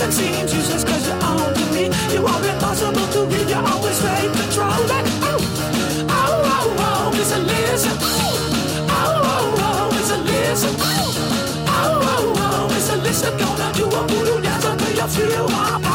Weapon 0.04 0.18
seems 0.18 0.52
useless 0.52 0.84
cause 0.84 1.06
you're 1.08 1.16
on 1.24 1.54
to 1.54 1.64
me. 1.72 1.84
You 2.12 2.26
are 2.26 2.44
impossible 2.44 3.06
to 3.14 3.24
read, 3.24 3.48
you're 3.48 3.56
always 3.56 3.96
straight 3.96 4.30
controlling. 4.36 5.06
Oh, 5.24 5.40
oh, 6.10 6.44
oh, 6.44 6.76
oh, 6.78 7.12
it's 7.14 7.32
a 7.32 7.38
lizard. 7.38 7.98
Oh, 8.02 8.36
oh, 8.92 9.54
oh, 9.64 9.96
it's 9.98 10.10
a 10.10 10.18
lizard. 10.18 10.76
Oh, 10.78 12.04
oh, 12.04 12.34
oh, 12.36 12.76
it's 12.76 12.90
a 12.90 12.96
lizard. 12.96 13.38
Gonna 13.38 13.72
do 13.72 13.86
a 13.86 14.06
voodoo 14.06 14.42
dance 14.42 14.64
until 14.66 14.92
you 14.92 15.06
feel 15.08 15.48
my 15.48 15.80
power 15.82 15.93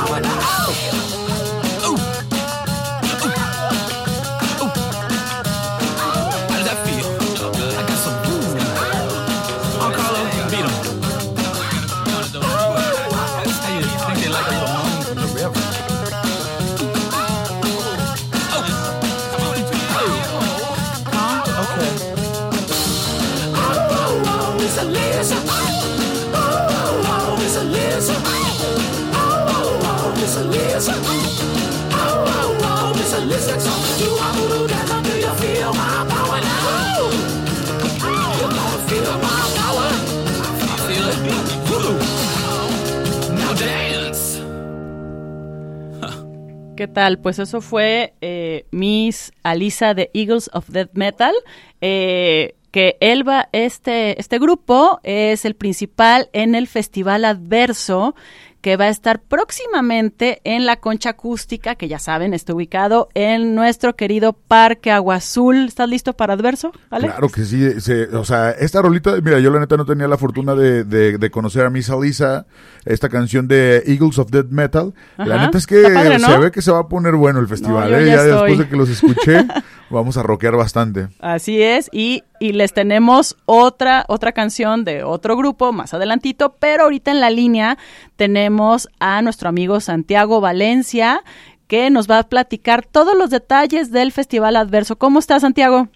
¿Qué 46.79 46.87
tal? 46.87 47.19
Pues 47.19 47.39
eso 47.39 47.59
fue 47.59 48.13
eh, 48.21 48.65
Miss 48.71 49.33
Alisa 49.43 49.93
de 49.93 50.09
Eagles 50.13 50.49
of 50.53 50.69
Death 50.69 50.91
Metal. 50.93 51.33
eh, 51.81 52.55
que 52.71 52.95
Elba, 53.01 53.49
este, 53.51 54.17
este 54.17 54.39
grupo 54.39 55.01
es 55.03 55.43
el 55.43 55.55
principal 55.55 56.29
en 56.31 56.55
el 56.55 56.67
Festival 56.67 57.25
Adverso 57.25 58.15
que 58.61 58.75
va 58.77 58.85
a 58.85 58.89
estar 58.89 59.21
próximamente 59.21 60.41
en 60.43 60.65
la 60.65 60.77
Concha 60.77 61.11
Acústica, 61.11 61.75
que 61.75 61.87
ya 61.87 61.99
saben, 61.99 62.33
está 62.33 62.53
ubicado 62.53 63.09
en 63.13 63.55
nuestro 63.55 63.95
querido 63.95 64.33
Parque 64.33 64.91
Agua 64.91 65.15
Azul. 65.15 65.65
¿Estás 65.67 65.89
listo 65.89 66.13
para 66.13 66.33
Adverso? 66.33 66.71
¿Vale? 66.89 67.07
Claro 67.07 67.29
que 67.29 67.45
sí, 67.45 67.79
se- 67.81 68.03
o 68.15 68.25
sea, 68.25 68.51
esta 68.51 68.81
rolita, 68.81 69.15
mira, 69.21 69.39
yo 69.39 69.49
la 69.51 69.59
neta 69.59 69.77
no 69.77 69.85
tenía 69.85 70.07
la 70.07 70.17
fortuna 70.17 70.55
de, 70.55 70.83
de- 70.83 71.17
de 71.17 71.31
conocer 71.31 71.65
a 71.65 71.69
Miss 71.69 71.89
Alisa, 71.89 72.45
esta 72.85 73.09
canción 73.09 73.47
de 73.47 73.83
Eagles 73.85 74.17
of 74.19 74.29
Death 74.31 74.49
Metal. 74.49 74.93
La 75.17 75.45
neta 75.45 75.57
es 75.57 75.67
que 75.67 75.81
padre, 75.93 76.19
¿no? 76.19 76.27
se 76.27 76.37
ve 76.37 76.51
que 76.51 76.61
se 76.61 76.71
va 76.71 76.79
a 76.79 76.87
poner 76.87 77.15
bueno 77.15 77.39
el 77.39 77.47
festival, 77.47 77.89
yo 77.91 77.97
¿eh? 77.97 78.05
ya 78.07 78.15
ya 78.15 78.23
después 78.23 78.57
de 78.57 78.67
que 78.69 78.75
los 78.75 78.89
escuché, 78.89 79.45
vamos 79.89 80.17
a 80.17 80.23
rockear 80.23 80.55
bastante. 80.55 81.07
Así 81.19 81.61
es, 81.61 81.89
y, 81.91 82.23
y 82.39 82.53
les 82.53 82.73
tenemos 82.73 83.37
otra, 83.45 84.05
otra 84.07 84.31
canción 84.31 84.83
de 84.85 85.03
otro 85.03 85.35
grupo 85.37 85.71
más 85.71 85.93
adelantito, 85.93 86.55
pero 86.59 86.83
ahorita 86.83 87.11
en 87.11 87.19
la 87.19 87.29
línea 87.29 87.77
tenemos 88.19 88.89
a 88.99 89.21
nuestro 89.21 89.47
amigo 89.47 89.79
Santiago 89.79 90.41
Valencia, 90.41 91.23
que 91.69 91.89
nos 91.89 92.09
va 92.09 92.19
a 92.19 92.23
platicar 92.23 92.85
todos 92.85 93.17
los 93.17 93.29
detalles 93.29 93.93
del 93.93 94.11
Festival 94.11 94.57
Adverso. 94.57 94.97
¿Cómo 94.97 95.19
estás, 95.19 95.41
Santiago? 95.41 95.87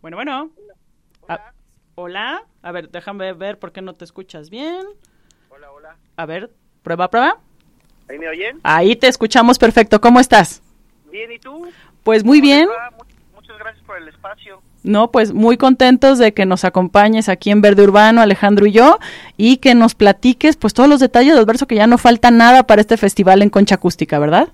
Bueno, 0.00 0.16
bueno. 0.16 0.50
Ah, 1.28 1.50
Hola. 1.96 2.44
A 2.62 2.70
ver, 2.70 2.90
déjame 2.90 3.32
ver 3.32 3.58
por 3.58 3.72
qué 3.72 3.82
no 3.82 3.94
te 3.94 4.04
escuchas 4.04 4.48
bien. 4.48 4.86
Hola, 5.48 5.72
hola. 5.72 5.96
A 6.16 6.26
ver, 6.26 6.52
prueba, 6.84 7.10
prueba. 7.10 7.40
¿Ahí 8.08 8.16
me 8.16 8.28
oyen? 8.28 8.60
Ahí 8.62 8.94
te 8.94 9.08
escuchamos 9.08 9.58
perfecto. 9.58 10.00
¿Cómo 10.00 10.20
estás? 10.20 10.62
Bien, 11.10 11.32
¿y 11.32 11.40
tú? 11.40 11.68
Pues 12.04 12.22
muy 12.22 12.38
¿Cómo 12.38 12.52
les 12.52 12.56
bien. 12.56 12.68
Muchas 13.34 13.58
gracias 13.58 13.84
por 13.84 13.96
el 13.98 14.06
espacio. 14.06 14.62
No, 14.86 15.10
pues 15.10 15.32
muy 15.32 15.56
contentos 15.56 16.18
de 16.18 16.32
que 16.32 16.46
nos 16.46 16.64
acompañes 16.64 17.28
aquí 17.28 17.50
en 17.50 17.60
Verde 17.60 17.82
Urbano, 17.82 18.20
Alejandro 18.20 18.66
y 18.66 18.72
yo, 18.72 19.00
y 19.36 19.56
que 19.56 19.74
nos 19.74 19.96
platiques 19.96 20.56
pues 20.56 20.74
todos 20.74 20.88
los 20.88 21.00
detalles 21.00 21.34
del 21.34 21.44
verso 21.44 21.66
que 21.66 21.74
ya 21.74 21.88
no 21.88 21.98
falta 21.98 22.30
nada 22.30 22.68
para 22.68 22.80
este 22.80 22.96
festival 22.96 23.42
en 23.42 23.50
Concha 23.50 23.74
Acústica, 23.74 24.20
¿verdad? 24.20 24.48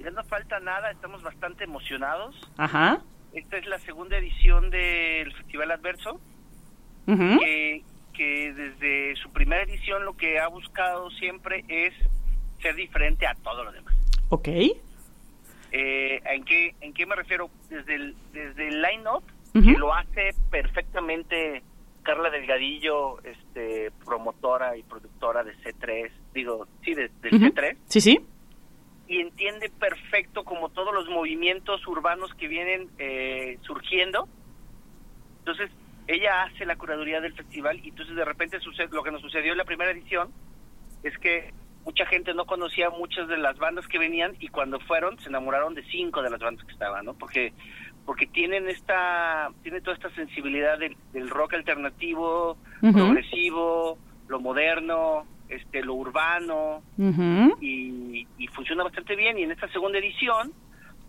Ya 0.00 0.10
no 0.10 0.24
falta 0.24 0.58
nada, 0.60 0.90
estamos 0.90 1.22
bastante 1.22 1.64
emocionados. 1.64 2.34
Ajá. 2.56 3.02
Esta 3.34 3.58
es 3.58 3.66
la 3.66 3.78
segunda 3.80 4.16
edición 4.16 4.70
del 4.70 5.34
Festival 5.34 5.70
Adverso, 5.70 6.18
que, 7.06 7.82
que 8.14 8.52
desde 8.54 9.16
su 9.16 9.30
primera 9.32 9.62
edición 9.64 10.02
lo 10.06 10.16
que 10.16 10.38
ha 10.40 10.48
buscado 10.48 11.10
siempre 11.10 11.66
es 11.68 11.92
ser 12.62 12.74
diferente 12.74 13.26
a 13.26 13.34
todo 13.34 13.64
lo 13.64 13.72
demás. 13.72 13.94
Ok. 14.30 14.48
Eh, 14.48 16.22
¿en, 16.24 16.44
qué, 16.44 16.74
¿En 16.80 16.94
qué 16.94 17.04
me 17.04 17.14
refiero? 17.16 17.50
Desde 17.68 17.96
el, 17.96 18.16
desde 18.32 18.68
el 18.68 18.80
line-up, 18.80 19.22
Que 19.52 19.60
lo 19.78 19.92
hace 19.94 20.30
perfectamente 20.50 21.62
Carla 22.02 22.30
Delgadillo, 22.30 23.18
este, 23.24 23.90
promotora 24.04 24.76
y 24.76 24.82
productora 24.82 25.42
de 25.44 25.54
C3, 25.58 26.10
digo, 26.32 26.66
sí, 26.84 26.94
de, 26.94 27.08
del 27.22 27.34
Ujú. 27.34 27.44
C3, 27.46 27.76
Sí, 27.86 28.00
sí. 28.00 28.20
y 29.08 29.20
entiende 29.20 29.70
perfecto 29.70 30.44
como 30.44 30.68
todos 30.68 30.94
los 30.94 31.08
movimientos 31.08 31.86
urbanos 31.86 32.32
que 32.34 32.46
vienen 32.48 32.88
eh, 32.98 33.58
surgiendo. 33.62 34.28
Entonces, 35.40 35.70
ella 36.06 36.44
hace 36.44 36.64
la 36.64 36.76
curaduría 36.76 37.20
del 37.20 37.34
festival 37.34 37.80
y 37.84 37.88
entonces 37.90 38.14
de 38.16 38.24
repente 38.24 38.60
sucede 38.60 38.88
lo 38.92 39.02
que 39.02 39.10
nos 39.10 39.20
sucedió 39.22 39.52
en 39.52 39.58
la 39.58 39.64
primera 39.64 39.90
edición 39.90 40.30
es 41.02 41.16
que 41.18 41.52
mucha 41.84 42.06
gente 42.06 42.34
no 42.34 42.44
conocía 42.46 42.90
muchas 42.90 43.28
de 43.28 43.38
las 43.38 43.56
bandas 43.58 43.86
que 43.88 43.98
venían 43.98 44.36
y 44.40 44.48
cuando 44.48 44.78
fueron 44.80 45.18
se 45.20 45.28
enamoraron 45.28 45.74
de 45.74 45.82
cinco 45.84 46.22
de 46.22 46.30
las 46.30 46.40
bandas 46.40 46.64
que 46.66 46.72
estaban, 46.72 47.04
¿no? 47.04 47.14
Porque 47.14 47.52
porque 48.08 48.26
tienen 48.26 48.70
esta 48.70 49.50
tiene 49.62 49.82
toda 49.82 49.94
esta 49.94 50.08
sensibilidad 50.14 50.78
del, 50.78 50.96
del 51.12 51.28
rock 51.28 51.52
alternativo, 51.52 52.56
progresivo, 52.80 53.98
lo 54.28 54.40
moderno, 54.40 55.26
este 55.50 55.82
lo 55.82 55.92
urbano, 55.92 56.82
Ujú. 56.96 57.58
y, 57.60 58.26
y 58.38 58.46
funciona 58.48 58.82
bastante 58.84 59.14
bien 59.14 59.38
y 59.38 59.42
en 59.42 59.50
esta 59.50 59.68
segunda 59.68 59.98
edición 59.98 60.52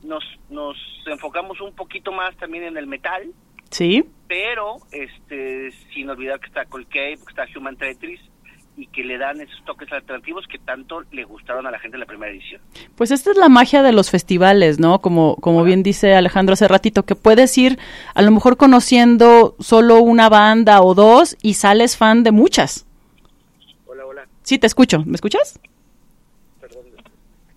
nos 0.03 0.23
nos 0.49 0.75
enfocamos 1.05 1.61
un 1.61 1.73
poquito 1.73 2.11
más 2.11 2.35
también 2.35 2.65
en 2.65 2.75
el 2.77 2.85
metal 2.87 3.31
Sí. 3.71 4.03
pero 4.27 4.75
este 4.91 5.71
sin 5.93 6.09
olvidar 6.09 6.39
que 6.41 6.47
está 6.47 6.65
Cold 6.65 6.87
Cave, 6.89 7.15
que 7.17 7.29
está 7.29 7.45
Human 7.55 7.77
Tetris 7.77 8.19
y 8.79 8.87
que 8.87 9.03
le 9.03 9.17
dan 9.17 9.41
esos 9.41 9.61
toques 9.65 9.91
alternativos 9.91 10.47
que 10.47 10.57
tanto 10.57 11.01
le 11.11 11.25
gustaron 11.25 11.67
a 11.67 11.71
la 11.71 11.79
gente 11.79 11.97
en 11.97 11.99
la 11.99 12.05
primera 12.05 12.31
edición. 12.31 12.61
Pues 12.95 13.11
esta 13.11 13.31
es 13.31 13.37
la 13.37 13.49
magia 13.49 13.83
de 13.83 13.91
los 13.91 14.09
festivales, 14.09 14.79
¿no? 14.79 15.01
Como, 15.01 15.35
como 15.35 15.63
bien 15.65 15.83
dice 15.83 16.13
Alejandro 16.15 16.53
hace 16.53 16.67
ratito, 16.67 17.03
que 17.03 17.15
puedes 17.15 17.57
ir 17.57 17.77
a 18.13 18.21
lo 18.21 18.31
mejor 18.31 18.55
conociendo 18.55 19.57
solo 19.59 19.99
una 19.99 20.29
banda 20.29 20.81
o 20.81 20.95
dos 20.95 21.35
y 21.41 21.55
sales 21.55 21.97
fan 21.97 22.23
de 22.23 22.31
muchas. 22.31 22.85
Hola, 23.85 24.05
hola. 24.05 24.27
Sí, 24.43 24.57
te 24.57 24.67
escucho. 24.67 25.03
¿Me 25.05 25.15
escuchas? 25.15 25.59
Perdón. 26.61 26.83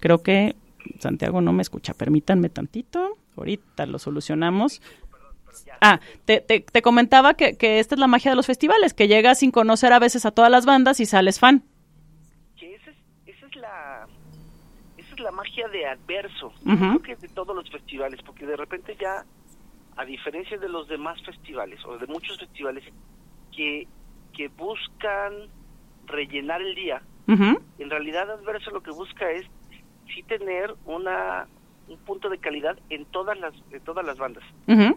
Creo 0.01 0.25
que 0.25 0.57
Santiago 0.99 1.41
no 1.41 1.53
me 1.53 1.63
escucha. 1.63 1.95
Permítanme 1.95 2.49
tantito. 2.49 3.17
Ahorita 3.37 3.87
lo 3.87 4.01
solucionamos. 4.01 4.83
Ah, 5.81 6.01
te, 6.25 6.41
te, 6.41 6.61
te 6.61 6.83
comentaba 6.83 7.35
que, 7.35 7.57
que 7.57 7.79
esta 7.81 7.95
es 7.95 7.99
la 7.99 8.07
magia 8.07 8.31
de 8.31 8.37
los 8.37 8.47
festivales, 8.47 8.95
que 8.95 9.09
llegas 9.09 9.41
sin 9.41 9.51
conocer 9.51 9.93
a 9.93 9.99
veces 9.99 10.25
a 10.27 10.31
todas 10.31 10.51
las 10.51 10.65
bandas 10.67 11.01
y 11.01 11.07
sales 11.07 11.41
fan. 11.41 11.63
Que 12.57 12.75
esa 12.75 12.91
es, 12.91 12.97
esa 13.27 13.47
es 13.47 13.57
la 13.57 14.07
esa 14.97 15.15
es 15.15 15.21
la 15.21 15.31
magia 15.33 15.67
de 15.69 15.87
adverso, 15.87 16.53
Ujú. 16.65 16.77
creo 16.77 17.03
que 17.03 17.17
de 17.17 17.29
todos 17.29 17.55
los 17.57 17.69
festivales, 17.69 18.21
porque 18.25 18.47
de 18.47 18.57
repente 18.57 18.97
ya 19.01 19.25
a 19.97 20.05
diferencia 20.05 20.57
de 20.59 20.69
los 20.69 20.89
demás 20.89 21.21
festivales 21.23 21.81
o 21.85 21.99
de 21.99 22.07
muchos 22.07 22.39
festivales 22.39 22.85
que 23.55 23.87
que 24.33 24.49
buscan 24.49 25.33
rellenar 26.07 26.63
el 26.63 26.75
día, 26.75 27.03
Ujú. 27.29 27.61
en 27.79 27.91
realidad 27.91 28.31
Adverso 28.31 28.71
lo 28.71 28.81
que 28.83 28.91
busca 28.93 29.31
es 29.31 29.45
sí 30.15 30.23
tener 30.23 30.75
una 30.85 31.47
un 31.89 31.99
punto 31.99 32.29
de 32.31 32.39
calidad 32.39 32.79
en 32.89 33.05
todas 33.07 33.37
las 33.39 33.53
en 33.71 33.81
todas 33.81 34.07
las 34.07 34.17
bandas 34.17 34.45
Ujú. 34.69 34.97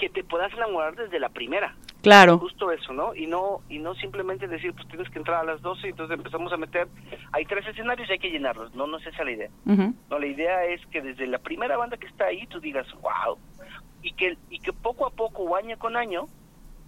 Que 0.00 0.08
te 0.08 0.24
puedas 0.24 0.52
enamorar 0.54 0.96
desde 0.96 1.20
la 1.20 1.28
primera 1.28 1.74
Claro. 2.02 2.38
justo 2.38 2.72
eso 2.72 2.94
no 2.94 3.14
y 3.14 3.26
no 3.26 3.60
y 3.68 3.78
no 3.78 3.94
simplemente 3.94 4.48
decir 4.48 4.72
pues 4.72 4.88
tienes 4.88 5.10
que 5.10 5.18
entrar 5.18 5.42
a 5.42 5.44
las 5.44 5.60
12 5.60 5.86
y 5.86 5.90
entonces 5.90 6.16
empezamos 6.16 6.50
a 6.52 6.56
meter 6.56 6.88
hay 7.32 7.44
tres 7.44 7.66
escenarios 7.66 8.08
y 8.08 8.12
hay 8.12 8.18
que 8.18 8.30
llenarlos 8.30 8.74
no 8.74 8.86
no 8.86 8.96
es 8.96 9.06
esa 9.06 9.22
la 9.22 9.32
idea 9.32 9.50
no 9.66 10.18
la 10.18 10.26
idea 10.26 10.64
es 10.64 10.80
que 10.86 11.02
desde 11.02 11.26
la 11.26 11.38
primera 11.38 11.76
banda 11.76 11.98
que 11.98 12.06
está 12.06 12.24
ahí 12.26 12.46
tú 12.46 12.58
digas 12.58 12.86
wow 13.02 13.36
y 14.02 14.12
que 14.14 14.38
y 14.48 14.58
que 14.60 14.72
poco 14.72 15.06
a 15.06 15.10
poco 15.10 15.42
o 15.42 15.54
año 15.56 15.78
con 15.78 15.96
año 15.96 16.26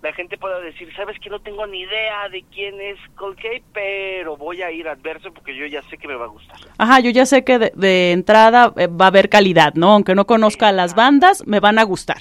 la 0.03 0.13
gente 0.13 0.37
pueda 0.37 0.59
decir, 0.59 0.93
sabes 0.97 1.17
que 1.21 1.31
no 1.31 1.39
tengo 1.41 1.65
ni 1.69 1.83
idea 1.83 2.29
de 2.29 2.45
quién 2.53 2.81
es 2.81 2.99
Cold 3.15 3.37
Cave, 3.37 3.63
pero 3.73 4.37
voy 4.37 4.61
a 4.61 4.73
ir 4.73 4.89
adverso 4.89 5.33
porque 5.33 5.57
yo 5.57 5.65
ya 5.67 5.81
sé 5.83 5.97
que 5.97 6.09
me 6.09 6.17
va 6.17 6.25
a 6.25 6.29
gustar. 6.29 6.57
Ajá, 6.77 6.99
yo 6.99 7.11
ya 7.11 7.25
sé 7.25 7.45
que 7.45 7.61
de, 7.61 7.73
de 7.77 8.11
entrada 8.11 8.73
eh, 8.77 8.89
va 8.89 9.05
a 9.05 9.09
haber 9.09 9.29
calidad, 9.29 9.75
¿no? 9.75 9.93
Aunque 9.93 10.17
no 10.17 10.27
conozca 10.27 10.67
a 10.69 10.73
las 10.73 10.97
bandas, 10.97 11.47
me 11.47 11.61
van 11.61 11.79
a 11.79 11.85
gustar. 11.85 12.19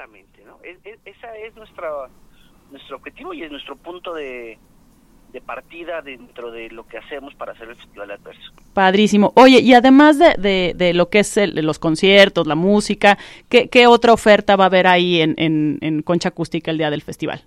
Exactamente, 0.00 0.44
¿no? 0.44 0.58
Es, 0.62 0.76
es- 0.84 0.98
esa 1.06 1.34
es 1.38 1.56
nuestra 1.56 1.88
nuestro 2.70 2.96
objetivo 2.96 3.32
y 3.32 3.42
es 3.44 3.50
nuestro 3.50 3.76
punto 3.76 4.12
de, 4.12 4.58
de 5.32 5.40
partida 5.40 6.02
dentro 6.02 6.50
de 6.50 6.68
lo 6.70 6.84
que 6.86 6.98
hacemos 6.98 7.32
para 7.36 7.52
hacer 7.52 7.68
el 7.70 7.76
Festival 7.76 8.10
Adverso. 8.10 8.52
Padrísimo. 8.74 9.32
Oye, 9.36 9.60
y 9.60 9.72
además 9.72 10.18
de, 10.18 10.34
de, 10.36 10.72
de 10.76 10.92
lo 10.92 11.08
que 11.08 11.20
es 11.20 11.36
el- 11.38 11.54
los 11.64 11.78
conciertos, 11.78 12.46
la 12.46 12.56
música, 12.56 13.16
¿qué, 13.48 13.68
qué 13.68 13.86
otra 13.86 14.12
oferta 14.12 14.56
va 14.56 14.64
a 14.64 14.66
haber 14.66 14.86
ahí 14.88 15.20
en, 15.22 15.34
en, 15.38 15.78
en 15.80 16.02
Concha 16.02 16.28
Acústica 16.30 16.70
el 16.72 16.78
día 16.78 16.90
del 16.90 17.02
festival? 17.02 17.42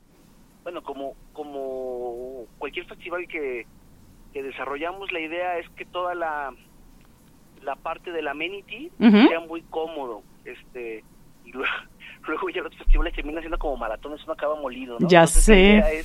Bueno, 0.63 0.81
como, 0.81 1.13
como 1.33 2.45
cualquier 2.57 2.85
festival 2.85 3.27
que, 3.27 3.67
que 4.33 4.41
desarrollamos, 4.41 5.11
la 5.11 5.19
idea 5.19 5.57
es 5.59 5.69
que 5.71 5.83
toda 5.85 6.15
la, 6.15 6.51
la 7.61 7.75
parte 7.75 8.11
del 8.11 8.27
amenity 8.29 8.89
Ujú. 8.99 9.27
sea 9.27 9.39
muy 9.41 9.61
cómodo. 9.69 10.23
este 10.45 11.03
y 11.45 11.51
luego, 11.51 11.73
luego 12.27 12.49
ya 12.49 12.61
los 12.61 12.75
festivales 12.75 13.13
terminan 13.15 13.41
siendo 13.41 13.57
como 13.57 13.77
maratones, 13.77 14.23
uno 14.23 14.33
acaba 14.33 14.55
molido. 14.59 14.97
¿no? 14.99 15.07
Ya 15.07 15.21
Entonces, 15.21 15.43
sé. 15.43 16.03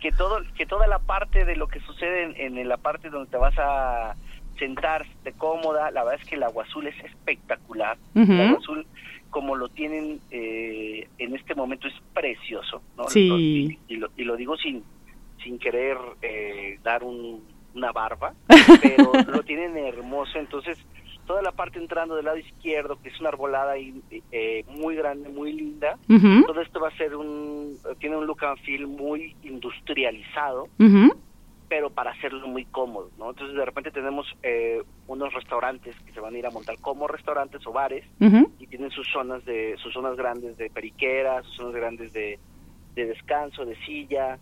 Que, 0.00 0.12
todo, 0.12 0.38
que 0.56 0.66
toda 0.66 0.86
la 0.86 0.98
parte 0.98 1.44
de 1.44 1.56
lo 1.56 1.68
que 1.68 1.80
sucede 1.80 2.24
en, 2.46 2.58
en 2.58 2.68
la 2.68 2.76
parte 2.76 3.08
donde 3.10 3.30
te 3.30 3.36
vas 3.36 3.54
a 3.58 4.14
sentar 4.58 5.06
de 5.22 5.32
cómoda, 5.32 5.90
la 5.92 6.02
verdad 6.04 6.20
es 6.20 6.28
que 6.28 6.34
el 6.36 6.42
agua 6.42 6.64
azul 6.64 6.86
es 6.86 6.98
espectacular. 7.04 7.96
El 8.14 8.40
agua 8.40 8.58
azul, 8.58 8.86
como 9.30 9.54
lo 9.56 9.68
tienen 9.68 10.20
eh, 10.30 11.06
en 11.18 11.34
este 11.36 11.54
momento, 11.54 11.86
es 11.88 11.94
precioso. 12.12 12.82
¿no? 12.96 13.04
Sí. 13.08 13.78
y 13.88 13.96
lo, 13.96 14.08
y 14.16 14.24
lo 14.24 14.36
digo 14.36 14.56
sin 14.56 14.82
sin 15.42 15.56
querer 15.60 15.96
eh, 16.20 16.80
dar 16.82 17.04
un- 17.04 17.44
una 17.74 17.92
barba, 17.92 18.32
pero 18.82 19.12
lo 19.28 19.42
tienen 19.44 19.76
hermoso. 19.78 20.36
Entonces, 20.36 20.84
toda 21.28 21.42
la 21.42 21.52
parte 21.52 21.78
entrando 21.78 22.16
del 22.16 22.24
lado 22.24 22.38
izquierdo, 22.38 22.98
que 23.00 23.10
es 23.10 23.20
una 23.20 23.28
arbolada 23.28 23.72
ahí, 23.72 24.02
eh, 24.32 24.64
muy 24.66 24.96
grande, 24.96 25.28
muy 25.28 25.52
linda, 25.52 25.98
todo 26.46 26.60
esto 26.62 26.80
va 26.80 26.88
a 26.88 26.96
ser 26.96 27.14
un, 27.14 27.76
tiene 28.00 28.16
un 28.16 28.26
look 28.26 28.44
and 28.44 28.58
feel 28.60 28.86
muy 28.86 29.36
industrializado, 29.42 30.68
pero 31.68 31.90
para 31.90 32.12
hacerlo 32.12 32.48
muy 32.48 32.64
cómodo, 32.64 33.10
¿no? 33.18 33.28
Entonces, 33.28 33.54
de 33.54 33.64
repente 33.64 33.90
tenemos 33.90 34.26
eh, 34.42 34.82
unos 35.06 35.34
restaurantes 35.34 35.94
que 36.00 36.12
se 36.12 36.20
van 36.20 36.34
a 36.34 36.38
ir 36.38 36.46
a 36.46 36.50
montar 36.50 36.78
como 36.80 37.06
restaurantes 37.06 37.64
o 37.66 37.72
bares, 37.72 38.06
y 38.58 38.66
tienen 38.66 38.90
sus 38.90 39.06
zonas 39.12 39.44
de 39.44 39.76
sus 39.76 39.92
zonas 39.92 40.16
grandes 40.16 40.56
de 40.56 40.70
periquera, 40.70 41.42
sus 41.42 41.56
zonas 41.56 41.74
grandes 41.74 42.12
de, 42.14 42.38
de 42.94 43.04
descanso, 43.04 43.66
de 43.66 43.76
silla. 43.84 44.38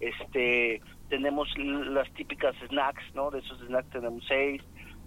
Este, 0.00 0.80
tenemos 1.10 1.46
las 1.58 2.10
típicas 2.14 2.56
snacks, 2.68 3.04
¿no? 3.14 3.30
De 3.30 3.40
esos 3.40 3.58
snacks 3.66 3.90
tenemos 3.90 4.24
seis. 4.26 4.62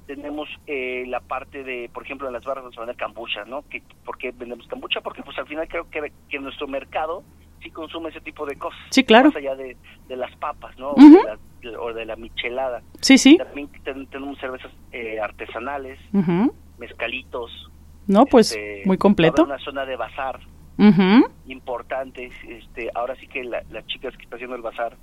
Tenemos 0.08 0.48
eh, 0.68 1.04
la 1.08 1.20
parte 1.20 1.64
de, 1.64 1.90
por 1.94 2.04
ejemplo, 2.04 2.28
en 2.28 2.34
las 2.34 2.44
barras 2.44 2.64
nos 2.64 2.76
venden 2.76 2.96
kombucha, 2.98 3.44
¿no? 3.46 3.64
Que, 3.70 3.82
¿Por 4.06 4.18
qué 4.18 4.32
vendemos 4.32 4.68
kombucha? 4.68 5.02
Porque 5.02 5.24
pues 5.24 5.38
al 5.40 5.48
final 5.48 5.68
creo 5.68 5.90
que, 5.90 6.12
que 6.30 6.40
nuestro 6.40 6.68
mercado 6.68 7.24
sí 7.64 7.72
consume 7.72 8.10
ese 8.10 8.22
tipo 8.22 8.46
de 8.46 8.56
cosas. 8.58 8.80
Sí, 8.92 9.04
claro. 9.04 9.30
Más 9.30 9.38
allá 9.38 9.56
de, 9.56 9.76
de 10.08 10.16
las 10.16 10.36
papas, 10.38 10.78
¿no? 10.78 10.92
O, 10.92 10.96
de 11.02 11.24
la, 11.24 11.40
de- 11.62 11.78
o 11.78 11.92
de 11.94 12.06
la 12.06 12.16
michelada. 12.16 12.84
Sí, 13.02 13.18
sí. 13.18 13.38
También 13.38 13.68
ten- 13.84 14.06
tenemos 14.08 14.38
cervezas 14.38 14.72
eh, 14.92 15.20
artesanales, 15.20 15.98
mezcalitos, 16.78 17.72
No, 18.08 18.26
pues 18.26 18.52
este, 18.52 18.84
muy 18.86 18.98
completo. 18.98 19.44
una 19.44 19.58
zona 19.60 19.86
de 19.86 19.96
bazar 19.96 20.40
Ujú. 20.78 21.28
importante. 21.48 22.32
Este, 22.48 22.92
ahora 22.94 23.16
sí 23.16 23.28
que 23.28 23.44
la- 23.44 23.64
las 23.72 23.86
chicas 23.88 24.16
que 24.18 24.24
está 24.24 24.36
haciendo 24.36 24.56
el 24.56 24.62
bazar 24.62 24.96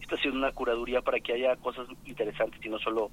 está 0.00 0.16
haciendo 0.16 0.38
una 0.38 0.50
curaduría 0.52 1.02
para 1.02 1.20
que 1.20 1.32
haya 1.34 1.54
cosas 1.56 1.86
interesantes 2.06 2.64
y 2.64 2.68
no 2.68 2.78
solo 2.80 3.10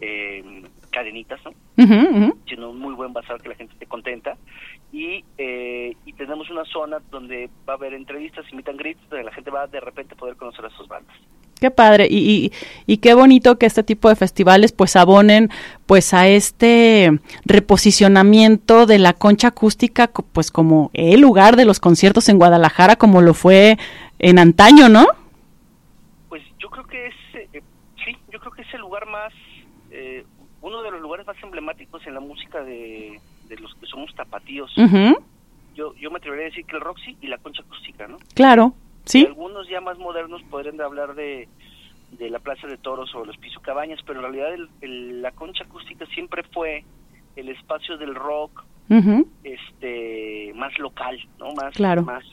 eh, 0.00 0.62
cadenitas, 0.90 1.40
¿no? 1.44 1.50
Ujú. 1.82 2.38
sino 2.48 2.70
un 2.70 2.78
muy 2.78 2.94
buen 2.94 3.12
bazar 3.12 3.40
que 3.40 3.50
la 3.50 3.54
gente 3.54 3.72
esté 3.74 3.86
contenta. 3.86 4.36
Y, 4.92 5.24
eh, 5.36 5.94
y 6.06 6.12
tenemos 6.14 6.50
una 6.50 6.64
zona 6.64 6.98
donde 7.10 7.50
va 7.68 7.74
a 7.74 7.76
haber 7.76 7.92
entrevistas 7.92 8.44
y 8.50 8.56
meet 8.56 8.68
and 8.68 8.78
greets, 8.78 9.00
donde 9.10 9.24
la 9.24 9.32
gente 9.32 9.50
va 9.50 9.66
de 9.66 9.80
repente 9.80 10.14
a 10.14 10.16
poder 10.16 10.36
conocer 10.36 10.64
a 10.64 10.70
sus 10.70 10.88
bandas. 10.88 11.14
Qué 11.60 11.70
padre 11.70 12.06
y, 12.08 12.18
y, 12.18 12.52
y, 12.86 12.98
qué 12.98 13.14
bonito 13.14 13.58
que 13.58 13.66
este 13.66 13.82
tipo 13.82 14.08
de 14.08 14.14
festivales 14.14 14.70
pues 14.70 14.94
abonen 14.94 15.50
pues 15.86 16.14
a 16.14 16.28
este 16.28 17.18
reposicionamiento 17.44 18.86
de 18.86 19.00
la 19.00 19.12
concha 19.12 19.48
acústica 19.48 20.08
pues 20.32 20.52
como 20.52 20.90
el 20.92 21.20
lugar 21.20 21.56
de 21.56 21.64
los 21.64 21.80
conciertos 21.80 22.28
en 22.28 22.38
Guadalajara 22.38 22.94
como 22.94 23.22
lo 23.22 23.34
fue 23.34 23.76
en 24.20 24.38
antaño, 24.38 24.88
¿no? 24.88 25.06
Pues 26.28 26.42
yo 26.60 26.70
creo 26.70 26.86
que 26.86 27.08
es, 27.08 27.14
eh, 27.34 27.62
sí, 28.04 28.16
yo 28.32 28.38
creo 28.38 28.52
que 28.52 28.62
es 28.62 28.74
el 28.74 28.80
lugar 28.80 29.06
más, 29.06 29.32
eh, 30.00 30.24
uno 30.60 30.82
de 30.82 30.90
los 30.90 31.00
lugares 31.00 31.26
más 31.26 31.36
emblemáticos 31.42 32.06
en 32.06 32.14
la 32.14 32.20
música 32.20 32.58
de, 32.62 33.20
de 33.48 33.56
los 33.62 33.74
que 33.78 33.86
somos 33.86 34.14
tapatíos. 34.14 34.70
Uh 34.76 34.82
-huh. 34.82 35.16
yo, 35.74 35.94
yo 36.02 36.10
me 36.10 36.18
atrevería 36.18 36.46
a 36.46 36.50
decir 36.50 36.64
que 36.66 36.76
el 36.76 36.82
Roxy 36.82 37.16
y 37.20 37.26
la 37.28 37.38
concha 37.38 37.62
acústica, 37.62 38.06
¿no? 38.08 38.18
Claro. 38.34 38.72
Sí. 39.04 39.24
Algunos 39.26 39.68
ya 39.68 39.80
más 39.80 39.98
modernos 39.98 40.42
podrían 40.50 40.80
hablar 40.80 41.14
de, 41.14 41.48
de 42.18 42.30
la 42.30 42.38
Plaza 42.38 42.66
de 42.66 42.76
Toros 42.76 43.14
o 43.14 43.24
los 43.24 43.36
Piso 43.38 43.60
Cabañas, 43.60 44.00
pero 44.06 44.18
en 44.18 44.24
realidad 44.26 44.52
el, 44.54 44.68
el, 44.80 45.22
la 45.22 45.32
concha 45.32 45.64
acústica 45.64 46.04
siempre 46.06 46.42
fue 46.54 46.84
el 47.36 47.48
espacio 47.48 47.96
del 47.96 48.14
rock 48.14 48.64
uh 48.90 48.94
-huh. 48.94 49.26
este 49.44 50.52
más 50.54 50.76
local, 50.78 51.16
¿no? 51.38 51.46
Más 51.54 51.72
claro. 51.74 52.02
más 52.02 52.24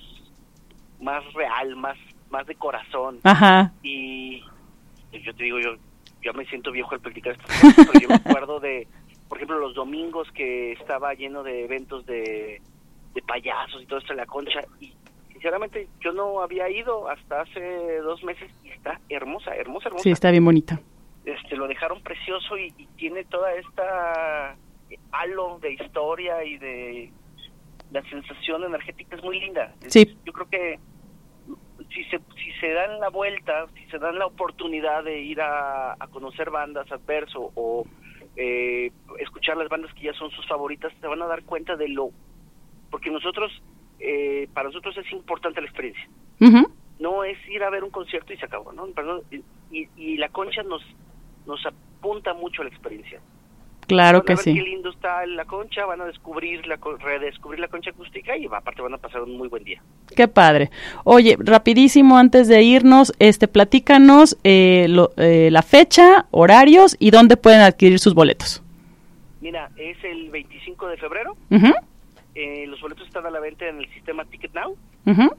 más 0.99 1.23
real, 1.33 1.75
más 1.75 1.97
más 2.29 2.45
de 2.47 2.55
corazón. 2.55 3.19
Ajá. 3.23 3.71
Y 3.83 4.41
yo 5.25 5.33
te 5.35 5.43
digo, 5.43 5.59
yo 5.59 5.75
yo 6.25 6.33
me 6.33 6.45
siento 6.47 6.71
viejo 6.71 6.95
al 6.95 7.01
practicar 7.01 7.33
estas 7.33 7.61
cosas, 7.61 7.87
pero 7.87 7.99
yo 7.99 8.09
me 8.09 8.15
acuerdo 8.15 8.59
de, 8.59 8.87
por 9.29 9.37
ejemplo, 9.37 9.59
los 9.59 9.75
domingos 9.75 10.27
que 10.31 10.71
estaba 10.73 11.13
lleno 11.13 11.43
de 11.43 11.65
eventos 11.65 12.05
de, 12.07 12.61
de 13.13 13.21
payasos 13.21 13.83
y 13.83 13.85
todo 13.85 13.99
esto 13.99 14.13
en 14.13 14.17
la 14.17 14.25
concha 14.25 14.61
y 14.81 14.91
sinceramente 15.31 15.87
yo 15.99 16.11
no 16.13 16.41
había 16.41 16.67
ido 16.69 17.07
hasta 17.07 17.41
hace 17.41 17.99
dos 17.99 18.23
meses 18.23 18.51
y 18.63 18.69
está 18.69 18.99
hermosa, 19.09 19.55
hermosa, 19.55 19.89
hermosa. 19.89 20.03
Sí, 20.03 20.09
está 20.09 20.31
bien 20.31 20.43
bonita. 20.43 20.81
Este, 21.23 21.55
lo 21.55 21.67
dejaron 21.67 22.01
precioso 22.01 22.57
y, 22.57 22.73
y 22.77 22.87
tiene 22.97 23.23
toda 23.25 23.53
esta 23.53 24.55
halo 25.11 25.59
de 25.59 25.73
historia 25.73 26.43
y 26.43 26.57
de 26.57 27.11
la 27.91 28.01
sensación 28.09 28.63
energética 28.63 29.15
es 29.15 29.23
muy 29.23 29.39
linda. 29.39 29.73
Sí. 29.87 30.17
Yo 30.25 30.33
creo 30.33 30.49
que 30.49 30.79
si 31.95 32.03
se 32.05 32.19
si 32.35 32.51
se 32.59 32.69
dan 32.71 32.99
la 32.99 33.09
vuelta, 33.09 33.67
si 33.73 33.85
se 33.89 33.97
dan 33.97 34.19
la 34.19 34.25
oportunidad 34.27 35.03
de 35.03 35.21
ir 35.21 35.41
a, 35.41 35.93
a 35.93 36.07
conocer 36.07 36.51
bandas 36.51 36.91
adverso 36.91 37.51
o 37.55 37.85
eh, 38.35 38.91
escuchar 39.19 39.57
las 39.57 39.69
bandas 39.69 39.93
que 39.93 40.03
ya 40.03 40.13
son 40.13 40.29
sus 40.31 40.45
favoritas, 40.47 40.91
se 40.99 41.07
van 41.07 41.21
a 41.21 41.25
dar 41.25 41.43
cuenta 41.43 41.75
de 41.75 41.87
lo 41.87 42.09
porque 42.91 43.09
nosotros 43.09 43.51
eh, 43.99 44.47
para 44.53 44.67
nosotros 44.67 44.95
es 44.97 45.11
importante 45.11 45.61
la 45.61 45.67
experiencia. 45.67 46.07
Uh 46.41 46.45
-huh. 46.45 46.71
No 46.99 47.23
es 47.23 47.37
ir 47.47 47.63
a 47.63 47.69
ver 47.69 47.83
un 47.83 47.91
concierto 47.91 48.33
y 48.33 48.37
se 48.37 48.45
acabó, 48.45 48.71
¿no? 48.73 48.85
Perdón, 48.87 49.21
y, 49.71 49.87
y 49.97 50.17
la 50.17 50.29
concha 50.29 50.63
nos 50.63 50.83
nos 51.45 51.65
apunta 51.65 52.33
mucho 52.33 52.61
a 52.61 52.65
la 52.65 52.71
experiencia. 52.71 53.21
Claro 53.87 54.19
van 54.19 54.25
que 54.25 54.33
a 54.33 54.35
ver 54.35 54.43
sí. 54.43 54.53
Qué 54.53 54.61
lindo 54.61 54.89
está 54.89 55.25
la 55.25 55.45
concha, 55.45 55.85
van 55.85 56.01
a 56.01 56.05
descubrir 56.05 56.65
la 56.67 56.77
redescubrir 56.99 57.59
la 57.59 57.67
concha 57.67 57.91
acústica 57.91 58.35
y 58.37 58.45
aparte 58.45 58.81
van 58.81 58.93
a 58.93 58.97
pasar 58.97 59.21
un 59.21 59.37
muy 59.37 59.47
buen 59.47 59.63
día. 59.63 59.81
Qué 60.15 60.27
padre. 60.27 60.69
Oye, 61.03 61.37
rapidísimo 61.39 62.17
antes 62.17 62.47
de 62.47 62.61
irnos, 62.63 63.13
este, 63.19 63.47
platícanos 63.47 64.37
eh, 64.43 64.87
lo, 64.89 65.11
eh, 65.17 65.49
la 65.51 65.61
fecha, 65.61 66.25
horarios 66.31 66.95
y 66.99 67.11
dónde 67.11 67.37
pueden 67.37 67.61
adquirir 67.61 67.99
sus 67.99 68.13
boletos. 68.13 68.63
Mira, 69.41 69.69
es 69.77 69.97
el 70.03 70.29
25 70.29 70.87
de 70.87 70.97
febrero. 70.97 71.37
Uh 71.51 71.55
-huh. 71.55 71.75
eh, 72.35 72.65
los 72.67 72.81
boletos 72.81 73.07
están 73.07 73.25
a 73.25 73.29
la 73.29 73.39
venta 73.39 73.67
en 73.67 73.77
el 73.77 73.89
sistema 73.93 74.25
Ticket 74.25 74.53
Now. 74.53 74.75
Uh 75.05 75.11
-huh. 75.11 75.35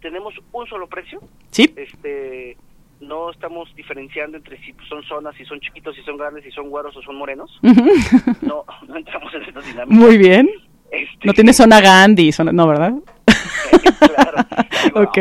tenemos 0.00 0.34
un 0.52 0.66
solo 0.66 0.86
precio. 0.86 1.20
Sí. 1.50 1.72
Este, 1.76 2.56
no 3.02 3.30
estamos 3.30 3.74
diferenciando 3.74 4.36
entre 4.36 4.58
si 4.58 4.74
son 4.88 5.02
zonas, 5.04 5.34
si 5.36 5.44
son 5.44 5.60
chiquitos, 5.60 5.94
si 5.94 6.02
son 6.02 6.16
grandes, 6.16 6.44
si 6.44 6.50
son 6.50 6.70
güeros 6.70 6.96
o 6.96 7.02
son 7.02 7.16
morenos. 7.16 7.50
Uh 7.62 7.66
-huh. 7.68 8.36
no, 8.42 8.64
no 8.88 8.96
entramos 8.96 9.32
en 9.34 9.42
estas 9.42 9.66
dinámicas. 9.66 9.98
Muy 9.98 10.16
bien. 10.16 10.48
Este... 10.90 11.26
No 11.26 11.32
tiene 11.32 11.52
zona 11.52 11.80
Gandhi, 11.80 12.32
zona... 12.32 12.52
no, 12.52 12.66
¿verdad? 12.68 12.92
claro. 13.98 14.46
Digo, 14.84 15.00
ok. 15.00 15.18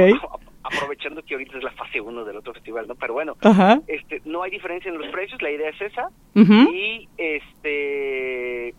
aprovechando 0.63 1.23
que 1.23 1.33
ahorita 1.35 1.57
es 1.57 1.63
la 1.63 1.71
fase 1.71 2.01
1 2.01 2.25
del 2.25 2.37
otro 2.37 2.53
festival, 2.53 2.87
¿no? 2.87 2.95
Pero 2.95 3.13
bueno, 3.13 3.37
uh 3.43 3.49
-huh. 3.49 3.83
este, 3.87 4.21
no 4.25 4.43
hay 4.43 4.51
diferencia 4.51 4.89
en 4.89 4.97
los 4.97 5.07
precios, 5.07 5.41
la 5.41 5.51
idea 5.51 5.69
es 5.69 5.81
esa. 5.81 6.07
Uh 6.35 6.39
-huh. 6.41 6.73
Y 6.73 7.09
este 7.17 8.73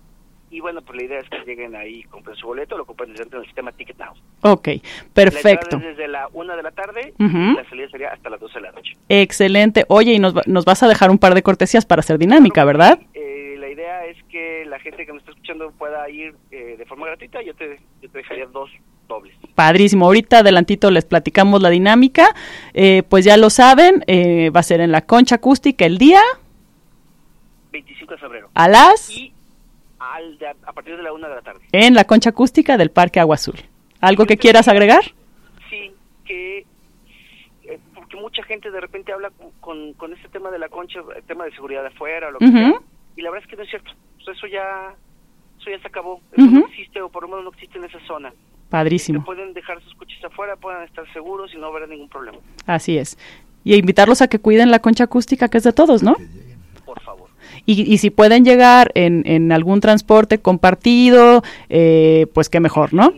y 0.52 0.60
bueno, 0.60 0.82
pues 0.82 0.98
la 0.98 1.04
idea 1.04 1.18
es 1.18 1.28
que 1.30 1.38
lleguen 1.46 1.74
ahí, 1.74 2.02
compren 2.04 2.36
su 2.36 2.46
boleto, 2.46 2.76
lo 2.76 2.84
compren 2.84 3.14
dentro 3.14 3.38
del 3.40 3.46
sistema 3.46 3.72
Ticket 3.72 3.98
Now. 3.98 4.12
Ok, 4.42 4.68
perfecto. 5.14 5.78
La 5.78 5.86
desde 5.88 6.08
la 6.08 6.28
una 6.34 6.54
de 6.54 6.62
la 6.62 6.70
tarde 6.72 7.14
uh 7.18 7.24
-huh. 7.24 7.56
la 7.56 7.68
salida 7.70 7.88
sería 7.88 8.08
hasta 8.10 8.28
las 8.28 8.38
12 8.38 8.54
de 8.54 8.60
la 8.60 8.72
noche. 8.72 8.96
Excelente. 9.08 9.86
Oye, 9.88 10.12
y 10.12 10.18
nos, 10.18 10.34
nos 10.46 10.66
vas 10.66 10.82
a 10.82 10.88
dejar 10.88 11.10
un 11.10 11.18
par 11.18 11.34
de 11.34 11.42
cortesías 11.42 11.86
para 11.86 12.00
hacer 12.00 12.18
dinámica, 12.18 12.66
¿verdad? 12.66 13.00
Eh, 13.14 13.56
la 13.58 13.70
idea 13.70 14.04
es 14.04 14.22
que 14.24 14.66
la 14.66 14.78
gente 14.78 15.06
que 15.06 15.12
me 15.12 15.20
está 15.20 15.30
escuchando 15.30 15.72
pueda 15.72 16.08
ir 16.10 16.34
eh, 16.50 16.76
de 16.76 16.84
forma 16.84 17.06
gratuita. 17.06 17.40
Yo 17.42 17.54
te, 17.54 17.80
yo 18.02 18.10
te 18.10 18.18
dejaría 18.18 18.44
dos 18.44 18.70
dobles. 19.08 19.34
Padrísimo. 19.54 20.04
Ahorita 20.04 20.40
adelantito 20.40 20.90
les 20.90 21.06
platicamos 21.06 21.62
la 21.62 21.70
dinámica. 21.70 22.34
Eh, 22.74 23.04
pues 23.08 23.24
ya 23.24 23.38
lo 23.38 23.48
saben, 23.48 24.04
eh, 24.06 24.50
va 24.50 24.60
a 24.60 24.64
ser 24.64 24.82
en 24.82 24.92
la 24.92 25.00
concha 25.00 25.36
acústica 25.36 25.86
el 25.86 25.96
día. 25.96 26.20
25 27.72 28.12
de 28.12 28.18
febrero. 28.18 28.50
A 28.52 28.68
las. 28.68 29.08
Y 29.10 29.31
al 30.12 30.38
de, 30.38 30.46
a 30.48 30.72
partir 30.72 30.96
de 30.96 31.02
la 31.02 31.12
una 31.12 31.28
de 31.28 31.36
la 31.36 31.42
tarde. 31.42 31.60
En 31.72 31.94
la 31.94 32.04
concha 32.04 32.30
acústica 32.30 32.76
del 32.76 32.90
Parque 32.90 33.20
Agua 33.20 33.36
Azul. 33.36 33.56
¿Algo 34.00 34.26
que 34.26 34.36
quieras 34.36 34.68
agregar? 34.68 35.02
Sí, 35.70 35.92
que 36.24 36.66
eh, 37.64 37.78
porque 37.94 38.16
mucha 38.16 38.42
gente 38.42 38.70
de 38.70 38.80
repente 38.80 39.12
habla 39.12 39.30
con, 39.60 39.94
con, 39.94 40.12
este 40.12 40.28
tema 40.28 40.50
de 40.50 40.58
la 40.58 40.68
concha, 40.68 41.00
el 41.16 41.22
tema 41.24 41.44
de 41.44 41.52
seguridad 41.52 41.82
de 41.82 41.88
afuera, 41.88 42.30
lo 42.30 42.38
que 42.38 42.44
uh 42.44 42.48
-huh. 42.48 42.70
sea, 42.72 42.80
y 43.16 43.22
la 43.22 43.30
verdad 43.30 43.44
es 43.44 43.50
que 43.50 43.56
no 43.56 43.62
es 43.62 43.70
cierto. 43.70 43.92
Pues 44.16 44.36
eso 44.36 44.46
ya 44.46 44.94
eso 45.58 45.70
ya 45.70 45.80
se 45.80 45.88
acabó. 45.88 46.20
Eso 46.32 46.42
uh 46.42 46.48
-huh. 46.48 46.60
no 46.60 46.66
existe 46.66 47.00
o 47.00 47.08
por 47.08 47.22
lo 47.22 47.28
menos 47.28 47.44
no 47.44 47.50
existe 47.50 47.78
en 47.78 47.84
esa 47.84 48.00
zona. 48.06 48.32
Padrísimo. 48.68 49.20
Que 49.20 49.26
pueden 49.26 49.52
dejar 49.54 49.82
sus 49.82 49.94
coches 49.94 50.22
afuera, 50.24 50.56
puedan 50.56 50.82
estar 50.82 51.10
seguros 51.12 51.52
y 51.54 51.58
no 51.58 51.66
habrá 51.66 51.86
ningún 51.86 52.08
problema. 52.08 52.38
Así 52.66 52.98
es. 52.98 53.18
Y 53.64 53.76
invitarlos 53.76 54.22
a 54.22 54.28
que 54.28 54.40
cuiden 54.40 54.70
la 54.70 54.80
concha 54.80 55.04
acústica 55.04 55.48
que 55.48 55.58
es 55.58 55.64
de 55.64 55.72
todos, 55.72 56.02
¿no? 56.02 56.16
Y, 57.66 57.82
y, 57.82 57.98
si 57.98 58.10
pueden 58.10 58.44
llegar 58.44 58.90
en, 58.94 59.22
en 59.26 59.52
algún 59.52 59.80
transporte 59.80 60.38
compartido, 60.38 61.42
eh, 61.68 62.26
pues 62.34 62.48
qué 62.48 62.60
mejor, 62.60 62.92
¿no? 62.92 63.12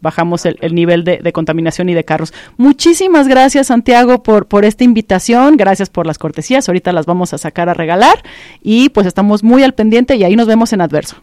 Bajamos 0.00 0.46
el, 0.46 0.56
el 0.62 0.74
nivel 0.74 1.04
de, 1.04 1.18
de, 1.18 1.32
contaminación 1.32 1.88
y 1.88 1.94
de 1.94 2.02
carros. 2.02 2.34
Muchísimas 2.56 3.28
gracias, 3.28 3.68
Santiago, 3.68 4.22
por, 4.22 4.46
por 4.46 4.64
esta 4.64 4.82
invitación. 4.82 5.56
Gracias 5.56 5.90
por 5.90 6.06
las 6.06 6.18
cortesías. 6.18 6.68
Ahorita 6.68 6.92
las 6.92 7.06
vamos 7.06 7.32
a 7.34 7.38
sacar 7.38 7.68
a 7.68 7.74
regalar. 7.74 8.16
Y 8.62 8.88
pues 8.88 9.06
estamos 9.06 9.44
muy 9.44 9.62
al 9.62 9.74
pendiente 9.74 10.16
y 10.16 10.24
ahí 10.24 10.34
nos 10.34 10.48
vemos 10.48 10.72
en 10.72 10.80
Adverso. 10.80 11.16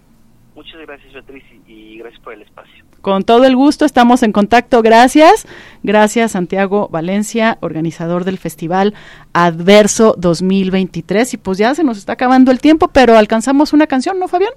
Muchas 0.56 0.80
gracias, 0.86 1.12
Beatriz, 1.12 1.44
y 1.68 1.98
gracias 1.98 2.22
por 2.22 2.34
el 2.34 2.44
espacio. 2.44 2.79
Con 3.02 3.24
todo 3.24 3.46
el 3.46 3.56
gusto, 3.56 3.86
estamos 3.86 4.24
en 4.24 4.32
contacto. 4.32 4.82
Gracias. 4.82 5.48
Gracias, 5.84 6.34
Santiago 6.34 6.90
Valencia, 6.92 7.58
organizador 7.62 8.26
del 8.26 8.38
Festival 8.38 8.94
Adverso 9.34 10.16
2023. 10.18 11.34
Y 11.34 11.38
pues 11.38 11.58
ya 11.58 11.74
se 11.76 11.84
nos 11.84 11.98
está 11.98 12.14
acabando 12.14 12.52
el 12.52 12.60
tiempo, 12.60 12.90
pero 12.90 13.18
alcanzamos 13.18 13.74
una 13.74 13.88
canción, 13.88 14.20
¿no, 14.20 14.28
Fabián? 14.28 14.54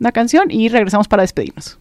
Una 0.00 0.12
canción 0.12 0.50
y 0.50 0.68
regresamos 0.68 1.08
para 1.08 1.22
despedirnos. 1.22 1.78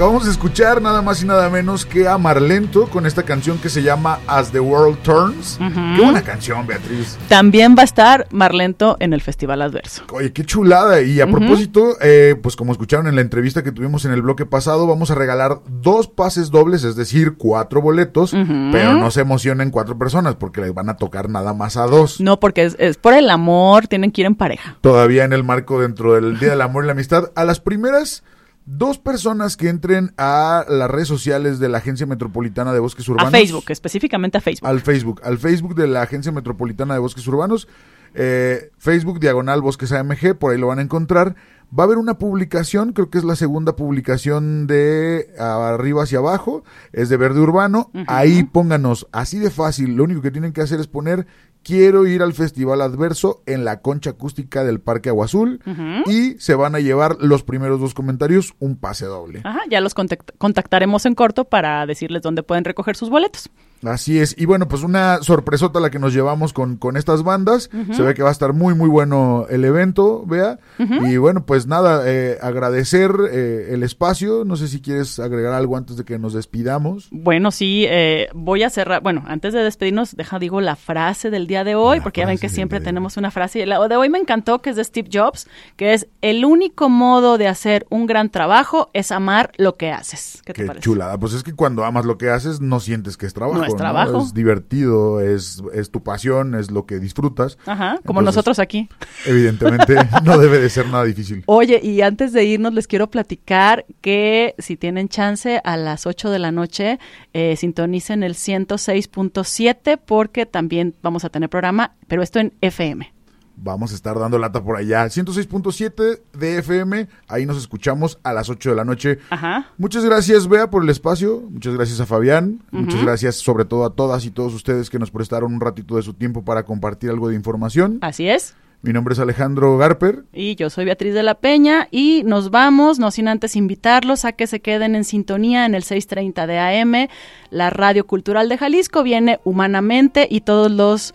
Acabamos 0.00 0.24
de 0.24 0.30
escuchar 0.30 0.80
nada 0.80 1.02
más 1.02 1.22
y 1.22 1.26
nada 1.26 1.50
menos 1.50 1.84
que 1.84 2.08
a 2.08 2.16
Marlento 2.16 2.86
con 2.86 3.04
esta 3.04 3.22
canción 3.24 3.58
que 3.58 3.68
se 3.68 3.82
llama 3.82 4.18
As 4.26 4.50
the 4.50 4.58
World 4.58 4.96
Turns. 5.02 5.58
Qué 5.58 6.02
buena 6.02 6.22
canción, 6.22 6.66
Beatriz. 6.66 7.18
También 7.28 7.74
va 7.76 7.82
a 7.82 7.84
estar 7.84 8.26
Marlento 8.30 8.96
en 8.98 9.12
el 9.12 9.20
Festival 9.20 9.60
Adverso. 9.60 10.04
Oye, 10.10 10.32
qué 10.32 10.42
chulada. 10.46 11.02
Y 11.02 11.20
a 11.20 11.26
propósito, 11.26 11.98
eh, 12.00 12.34
pues 12.42 12.56
como 12.56 12.72
escucharon 12.72 13.08
en 13.08 13.14
la 13.14 13.20
entrevista 13.20 13.62
que 13.62 13.72
tuvimos 13.72 14.06
en 14.06 14.12
el 14.12 14.22
bloque 14.22 14.46
pasado, 14.46 14.86
vamos 14.86 15.10
a 15.10 15.16
regalar 15.16 15.58
dos 15.68 16.08
pases 16.08 16.50
dobles, 16.50 16.82
es 16.84 16.96
decir, 16.96 17.34
cuatro 17.36 17.82
boletos, 17.82 18.30
pero 18.72 18.94
no 18.94 19.10
se 19.10 19.20
emocionen 19.20 19.70
cuatro 19.70 19.98
personas 19.98 20.34
porque 20.36 20.62
les 20.62 20.72
van 20.72 20.88
a 20.88 20.96
tocar 20.96 21.28
nada 21.28 21.52
más 21.52 21.76
a 21.76 21.84
dos. 21.84 22.22
No, 22.22 22.40
porque 22.40 22.64
es, 22.64 22.74
es 22.78 22.96
por 22.96 23.12
el 23.12 23.28
amor, 23.28 23.86
tienen 23.86 24.12
que 24.12 24.22
ir 24.22 24.26
en 24.28 24.34
pareja. 24.34 24.78
Todavía 24.80 25.24
en 25.24 25.34
el 25.34 25.44
marco 25.44 25.78
dentro 25.78 26.14
del 26.14 26.38
Día 26.38 26.48
del 26.48 26.62
Amor 26.62 26.84
y 26.84 26.86
la 26.86 26.92
Amistad, 26.92 27.32
a 27.34 27.44
las 27.44 27.60
primeras 27.60 28.22
dos 28.66 28.98
personas 28.98 29.56
que 29.56 29.68
entren 29.68 30.12
a 30.16 30.64
las 30.68 30.90
redes 30.90 31.08
sociales 31.08 31.58
de 31.58 31.68
la 31.68 31.78
Agencia 31.78 32.06
Metropolitana 32.06 32.72
de 32.72 32.80
Bosques 32.80 33.08
Urbanos. 33.08 33.32
A 33.32 33.36
Facebook, 33.36 33.64
específicamente 33.68 34.38
a 34.38 34.40
Facebook. 34.40 34.68
Al 34.68 34.80
Facebook, 34.80 35.20
al 35.24 35.38
Facebook 35.38 35.74
de 35.74 35.88
la 35.88 36.02
Agencia 36.02 36.32
Metropolitana 36.32 36.94
de 36.94 37.00
Bosques 37.00 37.26
Urbanos, 37.26 37.68
eh, 38.14 38.70
Facebook 38.78 39.20
Diagonal 39.20 39.62
Bosques 39.62 39.92
AMG, 39.92 40.34
por 40.36 40.52
ahí 40.52 40.58
lo 40.58 40.68
van 40.68 40.78
a 40.78 40.82
encontrar. 40.82 41.36
Va 41.76 41.84
a 41.84 41.86
haber 41.86 41.98
una 41.98 42.18
publicación, 42.18 42.92
creo 42.92 43.10
que 43.10 43.18
es 43.18 43.24
la 43.24 43.36
segunda 43.36 43.76
publicación 43.76 44.66
de 44.66 45.28
arriba 45.38 46.02
hacia 46.02 46.18
abajo, 46.18 46.64
es 46.92 47.08
de 47.08 47.16
Verde 47.16 47.40
Urbano. 47.40 47.92
Ahí 48.08 48.42
pónganos, 48.42 49.06
así 49.12 49.38
de 49.38 49.50
fácil, 49.50 49.94
lo 49.94 50.02
único 50.02 50.20
que 50.20 50.32
tienen 50.32 50.52
que 50.52 50.62
hacer 50.62 50.80
es 50.80 50.88
poner 50.88 51.28
quiero 51.62 52.06
ir 52.06 52.22
al 52.22 52.32
Festival 52.32 52.80
Adverso 52.80 53.42
en 53.46 53.64
la 53.64 53.80
concha 53.80 54.10
acústica 54.10 54.64
del 54.64 54.80
Parque 54.80 55.08
Agua 55.08 55.26
Azul 55.26 55.60
y 56.06 56.32
se 56.38 56.54
van 56.54 56.74
a 56.74 56.80
llevar 56.80 57.16
los 57.20 57.42
primeros 57.42 57.80
dos 57.80 57.94
comentarios 57.94 58.54
un 58.58 58.76
pase 58.76 59.06
doble. 59.06 59.40
Ajá, 59.44 59.60
ya 59.70 59.80
los 59.80 59.94
contact- 59.94 60.32
contactaremos 60.38 61.06
en 61.06 61.14
corto 61.14 61.44
para 61.44 61.84
decirles 61.86 62.22
dónde 62.22 62.42
pueden 62.42 62.64
recoger 62.64 62.96
sus 62.96 63.10
boletos. 63.10 63.50
Así 63.84 64.18
es. 64.18 64.34
Y 64.38 64.44
bueno, 64.44 64.68
pues 64.68 64.82
una 64.82 65.22
sorpresota 65.22 65.80
la 65.80 65.90
que 65.90 65.98
nos 65.98 66.12
llevamos 66.12 66.52
con, 66.52 66.76
con 66.76 66.96
estas 66.96 67.22
bandas. 67.22 67.70
Se 67.92 68.02
ve 68.02 68.14
que 68.14 68.22
va 68.22 68.28
a 68.28 68.32
estar 68.32 68.52
muy, 68.52 68.74
muy 68.74 68.88
bueno 68.88 69.46
el 69.48 69.64
evento, 69.64 70.24
vea. 70.26 70.58
Y 70.78 71.16
bueno, 71.16 71.46
pues 71.46 71.66
nada, 71.66 72.02
eh, 72.06 72.38
agradecer 72.42 73.10
eh, 73.30 73.68
el 73.70 73.82
espacio. 73.82 74.44
No 74.44 74.56
sé 74.56 74.68
si 74.68 74.80
quieres 74.80 75.18
agregar 75.18 75.54
algo 75.54 75.76
antes 75.76 75.96
de 75.96 76.04
que 76.04 76.18
nos 76.18 76.34
despidamos. 76.34 77.08
Bueno, 77.10 77.50
sí, 77.50 77.86
eh, 77.88 78.28
voy 78.34 78.62
a 78.64 78.70
cerrar. 78.70 79.02
Bueno, 79.02 79.24
antes 79.26 79.54
de 79.54 79.62
despedirnos, 79.62 80.14
deja, 80.14 80.38
digo, 80.38 80.60
la 80.60 80.76
frase 80.76 81.30
del 81.30 81.46
día 81.46 81.64
de 81.64 81.74
hoy, 81.74 81.98
La 81.98 82.02
porque 82.02 82.20
ya 82.20 82.26
ven 82.26 82.38
que 82.38 82.48
siempre 82.48 82.80
tenemos 82.80 83.16
una 83.16 83.30
frase. 83.30 83.64
La 83.66 83.86
de 83.88 83.96
hoy 83.96 84.10
me 84.10 84.18
encantó, 84.18 84.60
que 84.60 84.70
es 84.70 84.76
de 84.76 84.84
Steve 84.84 85.08
Jobs, 85.12 85.48
que 85.76 85.94
es: 85.94 86.06
el 86.20 86.44
único 86.44 86.88
modo 86.90 87.38
de 87.38 87.48
hacer 87.48 87.86
un 87.88 88.06
gran 88.06 88.30
trabajo 88.30 88.90
es 88.92 89.10
amar 89.10 89.52
lo 89.56 89.76
que 89.76 89.90
haces. 89.90 90.42
¿Qué 90.44 90.52
te 90.52 90.62
Qué 90.62 90.66
parece? 90.66 90.84
chulada. 90.84 91.18
Pues 91.18 91.32
es 91.32 91.42
que 91.42 91.54
cuando 91.54 91.84
amas 91.84 92.04
lo 92.04 92.18
que 92.18 92.28
haces, 92.30 92.60
no 92.60 92.80
sientes 92.80 93.16
que 93.16 93.26
es 93.26 93.32
trabajo. 93.32 93.58
No 93.58 93.69
es 93.70 93.76
trabajo. 93.76 94.18
Es 94.18 94.34
divertido, 94.34 95.20
es, 95.20 95.62
es 95.72 95.90
tu 95.90 96.02
pasión, 96.02 96.54
es 96.54 96.70
lo 96.70 96.86
que 96.86 96.98
disfrutas. 96.98 97.58
Ajá, 97.66 97.98
como 98.04 98.20
Entonces, 98.20 98.36
nosotros 98.36 98.58
aquí. 98.58 98.88
Evidentemente, 99.26 99.96
no 100.24 100.38
debe 100.38 100.58
de 100.58 100.68
ser 100.70 100.86
nada 100.86 101.04
difícil. 101.04 101.42
Oye, 101.46 101.80
y 101.82 102.00
antes 102.02 102.32
de 102.32 102.44
irnos 102.44 102.74
les 102.74 102.86
quiero 102.86 103.10
platicar 103.10 103.84
que 104.00 104.54
si 104.58 104.76
tienen 104.76 105.08
chance 105.08 105.60
a 105.64 105.76
las 105.76 106.06
8 106.06 106.30
de 106.30 106.38
la 106.38 106.52
noche 106.52 106.98
eh, 107.32 107.56
sintonicen 107.56 108.22
el 108.22 108.34
106.7 108.34 109.98
porque 110.04 110.46
también 110.46 110.94
vamos 111.02 111.24
a 111.24 111.30
tener 111.30 111.48
programa, 111.48 111.94
pero 112.08 112.22
esto 112.22 112.38
en 112.38 112.52
FM. 112.60 113.19
Vamos 113.62 113.92
a 113.92 113.94
estar 113.94 114.18
dando 114.18 114.38
lata 114.38 114.62
por 114.62 114.76
allá. 114.76 115.04
106.7 115.04 116.20
de 116.32 116.58
FM. 116.58 117.08
Ahí 117.28 117.44
nos 117.44 117.58
escuchamos 117.58 118.18
a 118.22 118.32
las 118.32 118.48
8 118.48 118.70
de 118.70 118.76
la 118.76 118.84
noche. 118.84 119.18
Ajá. 119.28 119.68
Muchas 119.76 120.04
gracias, 120.04 120.48
Bea, 120.48 120.70
por 120.70 120.82
el 120.82 120.88
espacio. 120.88 121.42
Muchas 121.50 121.74
gracias 121.74 122.00
a 122.00 122.06
Fabián. 122.06 122.62
Muchas 122.70 123.02
gracias, 123.02 123.36
sobre 123.36 123.66
todo, 123.66 123.84
a 123.84 123.94
todas 123.94 124.24
y 124.24 124.30
todos 124.30 124.54
ustedes 124.54 124.88
que 124.88 124.98
nos 124.98 125.10
prestaron 125.10 125.52
un 125.52 125.60
ratito 125.60 125.96
de 125.96 126.02
su 126.02 126.14
tiempo 126.14 126.42
para 126.42 126.64
compartir 126.64 127.10
algo 127.10 127.28
de 127.28 127.34
información. 127.34 127.98
Así 128.00 128.28
es. 128.28 128.54
Mi 128.82 128.94
nombre 128.94 129.12
es 129.12 129.20
Alejandro 129.20 129.76
Garper. 129.76 130.24
Y 130.32 130.54
yo 130.54 130.70
soy 130.70 130.86
Beatriz 130.86 131.12
de 131.12 131.22
la 131.22 131.34
Peña 131.34 131.88
y 131.90 132.22
nos 132.24 132.50
vamos, 132.50 132.98
no 132.98 133.10
sin 133.10 133.28
antes 133.28 133.54
invitarlos 133.54 134.24
a 134.24 134.32
que 134.32 134.46
se 134.46 134.60
queden 134.60 134.94
en 134.94 135.04
sintonía 135.04 135.66
en 135.66 135.74
el 135.74 135.82
630 135.82 136.46
de 136.46 136.58
AM. 136.58 137.08
La 137.50 137.68
Radio 137.68 138.06
Cultural 138.06 138.48
de 138.48 138.56
Jalisco 138.56 139.02
viene 139.02 139.38
humanamente 139.44 140.26
y 140.30 140.40
todos 140.40 140.70
los 140.70 141.12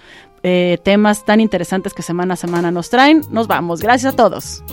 eh, 0.48 0.78
temas 0.84 1.26
tan 1.26 1.42
interesantes 1.42 1.96
que 1.96 2.04
semana 2.04 2.36
a 2.36 2.38
semana 2.38 2.70
nos 2.70 2.92
traen. 2.92 3.22
Nos 3.32 3.48
vamos. 3.48 3.82
Gracias 3.82 4.14
a 4.14 4.16
todos. 4.16 4.64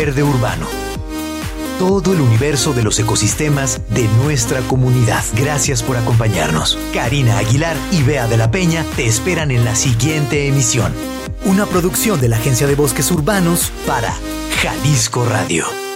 Verde 0.00 0.22
Urbano. 0.22 0.66
Todo 1.78 2.14
el 2.14 2.22
universo 2.22 2.72
de 2.72 2.82
los 2.82 2.98
ecosistemas 2.98 3.82
de 3.90 4.08
nuestra 4.24 4.62
comunidad. 4.62 5.22
Gracias 5.34 5.82
por 5.82 5.98
acompañarnos. 5.98 6.78
Karina 6.94 7.36
Aguilar 7.36 7.76
y 7.92 8.02
Bea 8.02 8.26
de 8.26 8.38
la 8.38 8.50
Peña 8.50 8.82
te 8.96 9.04
esperan 9.04 9.50
en 9.50 9.62
la 9.62 9.74
siguiente 9.74 10.48
emisión. 10.48 10.94
Una 11.44 11.66
producción 11.66 12.18
de 12.18 12.28
la 12.30 12.36
Agencia 12.36 12.66
de 12.66 12.76
Bosques 12.76 13.10
Urbanos 13.10 13.72
para 13.86 14.14
Jalisco 14.62 15.26
Radio. 15.26 15.89